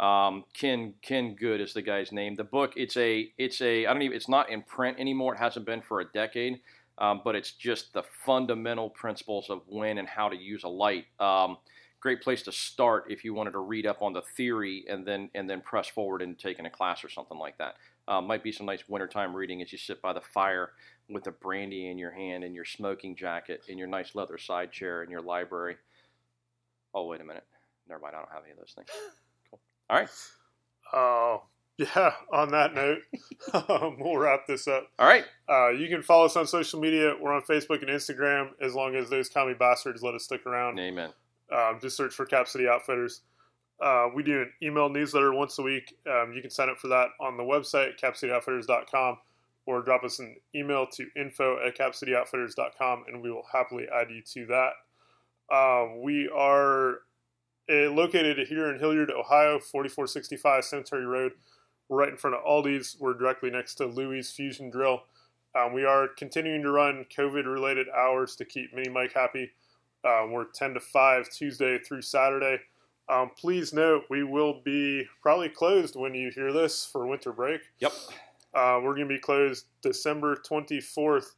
Um, 0.00 0.44
Ken 0.54 0.94
Ken 1.02 1.34
Good 1.34 1.60
is 1.60 1.74
the 1.74 1.82
guy's 1.82 2.12
name. 2.12 2.34
The 2.34 2.44
book 2.44 2.72
it's 2.76 2.96
a 2.96 3.30
it's 3.36 3.60
a 3.60 3.86
I 3.86 3.92
don't 3.92 4.02
even 4.02 4.16
it's 4.16 4.28
not 4.28 4.50
in 4.50 4.62
print 4.62 4.98
anymore. 4.98 5.34
It 5.34 5.38
hasn't 5.38 5.66
been 5.66 5.82
for 5.82 6.00
a 6.00 6.04
decade, 6.04 6.60
um, 6.98 7.20
but 7.24 7.34
it's 7.36 7.52
just 7.52 7.92
the 7.92 8.02
fundamental 8.24 8.90
principles 8.90 9.50
of 9.50 9.62
when 9.66 9.98
and 9.98 10.08
how 10.08 10.28
to 10.28 10.36
use 10.36 10.64
a 10.64 10.68
light. 10.68 11.06
Um, 11.20 11.58
great 12.00 12.22
place 12.22 12.42
to 12.42 12.52
start 12.52 13.04
if 13.10 13.22
you 13.24 13.34
wanted 13.34 13.52
to 13.52 13.60
read 13.60 13.86
up 13.86 14.02
on 14.02 14.12
the 14.12 14.22
theory 14.22 14.84
and 14.88 15.06
then 15.06 15.30
and 15.34 15.48
then 15.48 15.60
press 15.60 15.88
forward 15.88 16.22
and 16.22 16.38
taking 16.38 16.66
a 16.66 16.70
class 16.70 17.04
or 17.04 17.08
something 17.10 17.38
like 17.38 17.58
that. 17.58 17.76
Uh, 18.08 18.20
might 18.20 18.42
be 18.42 18.50
some 18.50 18.66
nice 18.66 18.82
wintertime 18.88 19.36
reading 19.36 19.62
as 19.62 19.70
you 19.70 19.78
sit 19.78 20.02
by 20.02 20.12
the 20.12 20.20
fire 20.20 20.70
with 21.08 21.26
a 21.26 21.30
brandy 21.30 21.88
in 21.88 21.98
your 21.98 22.10
hand 22.10 22.42
and 22.42 22.54
your 22.54 22.64
smoking 22.64 23.14
jacket 23.14 23.62
and 23.68 23.78
your 23.78 23.86
nice 23.86 24.14
leather 24.14 24.38
side 24.38 24.72
chair 24.72 25.02
in 25.02 25.10
your 25.10 25.20
library. 25.20 25.76
Oh, 26.94 27.06
wait 27.06 27.20
a 27.20 27.24
minute. 27.24 27.44
Never 27.92 28.00
mind. 28.04 28.16
I 28.16 28.20
don't 28.20 28.32
have 28.32 28.42
any 28.44 28.52
of 28.52 28.56
those 28.56 28.72
things. 28.74 28.88
Cool. 29.50 29.60
All 29.90 29.98
right. 29.98 30.08
Oh, 30.94 31.42
yeah. 31.76 32.12
On 32.32 32.50
that 32.52 32.72
note, 32.74 33.00
um, 33.68 33.98
we'll 34.00 34.16
wrap 34.16 34.46
this 34.46 34.66
up. 34.66 34.86
All 34.98 35.06
right. 35.06 35.26
Uh, 35.46 35.68
you 35.68 35.88
can 35.88 36.02
follow 36.02 36.24
us 36.24 36.34
on 36.36 36.46
social 36.46 36.80
media. 36.80 37.14
We're 37.20 37.34
on 37.34 37.42
Facebook 37.42 37.82
and 37.82 37.90
Instagram. 37.90 38.52
As 38.62 38.74
long 38.74 38.96
as 38.96 39.10
those 39.10 39.28
commie 39.28 39.52
bastards 39.52 40.02
let 40.02 40.14
us 40.14 40.24
stick 40.24 40.46
around, 40.46 40.80
Amen. 40.80 41.10
um, 41.54 41.80
just 41.82 41.94
search 41.98 42.14
for 42.14 42.24
Cap 42.24 42.48
City 42.48 42.66
Outfitters. 42.66 43.20
Uh, 43.78 44.06
we 44.14 44.22
do 44.22 44.40
an 44.40 44.52
email 44.62 44.88
newsletter 44.88 45.34
once 45.34 45.58
a 45.58 45.62
week. 45.62 45.94
Um, 46.10 46.32
you 46.32 46.40
can 46.40 46.50
sign 46.50 46.70
up 46.70 46.78
for 46.78 46.88
that 46.88 47.08
on 47.20 47.36
the 47.36 47.42
website, 47.42 48.00
capcityoutfitters.com, 48.00 49.18
or 49.66 49.82
drop 49.82 50.02
us 50.02 50.18
an 50.18 50.36
email 50.54 50.86
to 50.92 51.08
info 51.14 51.58
at 51.66 51.76
capcityoutfitters.com, 51.76 53.04
and 53.08 53.20
we 53.20 53.30
will 53.30 53.44
happily 53.52 53.86
add 53.94 54.06
you 54.10 54.22
to 54.22 54.46
that. 54.46 54.70
Um, 55.54 56.00
we 56.00 56.30
are 56.34 56.92
uh, 56.92 56.94
located 57.68 58.46
here 58.46 58.70
in 58.70 58.78
Hilliard, 58.78 59.10
Ohio, 59.10 59.58
4465 59.58 60.64
Cemetery 60.64 61.06
Road. 61.06 61.32
We're 61.88 61.98
right 61.98 62.08
in 62.08 62.16
front 62.16 62.36
of 62.36 62.44
Aldi's. 62.44 62.96
We're 62.98 63.14
directly 63.14 63.50
next 63.50 63.74
to 63.76 63.86
Louis 63.86 64.30
Fusion 64.30 64.70
Drill. 64.70 65.02
Um, 65.54 65.74
we 65.74 65.84
are 65.84 66.08
continuing 66.08 66.62
to 66.62 66.70
run 66.70 67.04
COVID 67.16 67.44
related 67.44 67.86
hours 67.90 68.36
to 68.36 68.44
keep 68.44 68.74
Mini 68.74 68.88
Mike 68.88 69.12
happy. 69.12 69.50
Um, 70.04 70.32
we're 70.32 70.46
10 70.46 70.74
to 70.74 70.80
5 70.80 71.28
Tuesday 71.28 71.78
through 71.78 72.02
Saturday. 72.02 72.58
Um, 73.08 73.30
please 73.38 73.72
note 73.72 74.04
we 74.08 74.24
will 74.24 74.62
be 74.64 75.04
probably 75.20 75.48
closed 75.48 75.96
when 75.96 76.14
you 76.14 76.30
hear 76.30 76.52
this 76.52 76.86
for 76.86 77.06
winter 77.06 77.32
break. 77.32 77.60
Yep. 77.80 77.92
Uh, 78.54 78.80
we're 78.82 78.94
going 78.94 79.08
to 79.08 79.14
be 79.14 79.20
closed 79.20 79.66
December 79.82 80.36
24th 80.36 81.34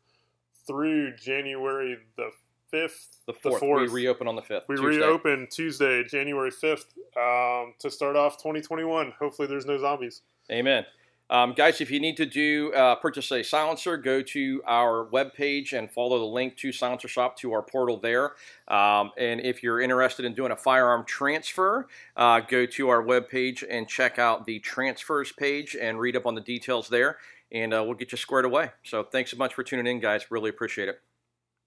through 0.66 1.16
January 1.16 1.98
the 2.16 2.30
5th. 2.72 3.08
The 3.26 3.32
fourth. 3.32 3.62
We 3.62 3.88
reopen 3.88 4.28
on 4.28 4.36
the 4.36 4.42
fifth. 4.42 4.64
We 4.68 4.76
Tuesday. 4.76 4.98
reopen 4.98 5.48
Tuesday, 5.50 6.04
January 6.04 6.50
5th 6.50 6.86
um, 7.16 7.74
to 7.78 7.90
start 7.90 8.16
off 8.16 8.36
2021. 8.38 9.12
Hopefully, 9.18 9.48
there's 9.48 9.66
no 9.66 9.78
zombies. 9.78 10.22
Amen. 10.50 10.84
Um, 11.30 11.54
guys, 11.54 11.80
if 11.80 11.90
you 11.90 12.00
need 12.00 12.18
to 12.18 12.26
do 12.26 12.72
uh, 12.74 12.96
purchase 12.96 13.32
a 13.32 13.42
silencer, 13.42 13.96
go 13.96 14.20
to 14.20 14.62
our 14.66 15.06
webpage 15.06 15.72
and 15.72 15.90
follow 15.90 16.18
the 16.18 16.24
link 16.26 16.56
to 16.58 16.70
Silencer 16.70 17.08
Shop 17.08 17.36
to 17.38 17.52
our 17.52 17.62
portal 17.62 17.96
there. 17.96 18.32
Um, 18.68 19.10
and 19.16 19.40
if 19.40 19.62
you're 19.62 19.80
interested 19.80 20.26
in 20.26 20.34
doing 20.34 20.52
a 20.52 20.56
firearm 20.56 21.04
transfer, 21.06 21.86
uh, 22.16 22.40
go 22.40 22.66
to 22.66 22.88
our 22.90 23.02
webpage 23.02 23.64
and 23.68 23.88
check 23.88 24.18
out 24.18 24.44
the 24.44 24.58
transfers 24.58 25.32
page 25.32 25.76
and 25.80 25.98
read 25.98 26.14
up 26.14 26.26
on 26.26 26.34
the 26.34 26.42
details 26.42 26.88
there. 26.88 27.16
And 27.50 27.72
uh, 27.72 27.82
we'll 27.84 27.94
get 27.94 28.12
you 28.12 28.18
squared 28.18 28.44
away. 28.44 28.70
So 28.82 29.02
thanks 29.02 29.30
so 29.30 29.38
much 29.38 29.54
for 29.54 29.62
tuning 29.62 29.86
in, 29.86 30.00
guys. 30.00 30.30
Really 30.30 30.50
appreciate 30.50 30.88
it. 30.88 31.00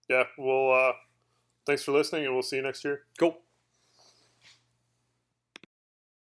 Yeah, 0.09 0.23
well, 0.37 0.71
uh, 0.71 0.93
thanks 1.65 1.83
for 1.83 1.91
listening, 1.91 2.25
and 2.25 2.33
we'll 2.33 2.43
see 2.43 2.57
you 2.57 2.61
next 2.61 2.83
year. 2.85 3.03
Cool. 3.19 3.37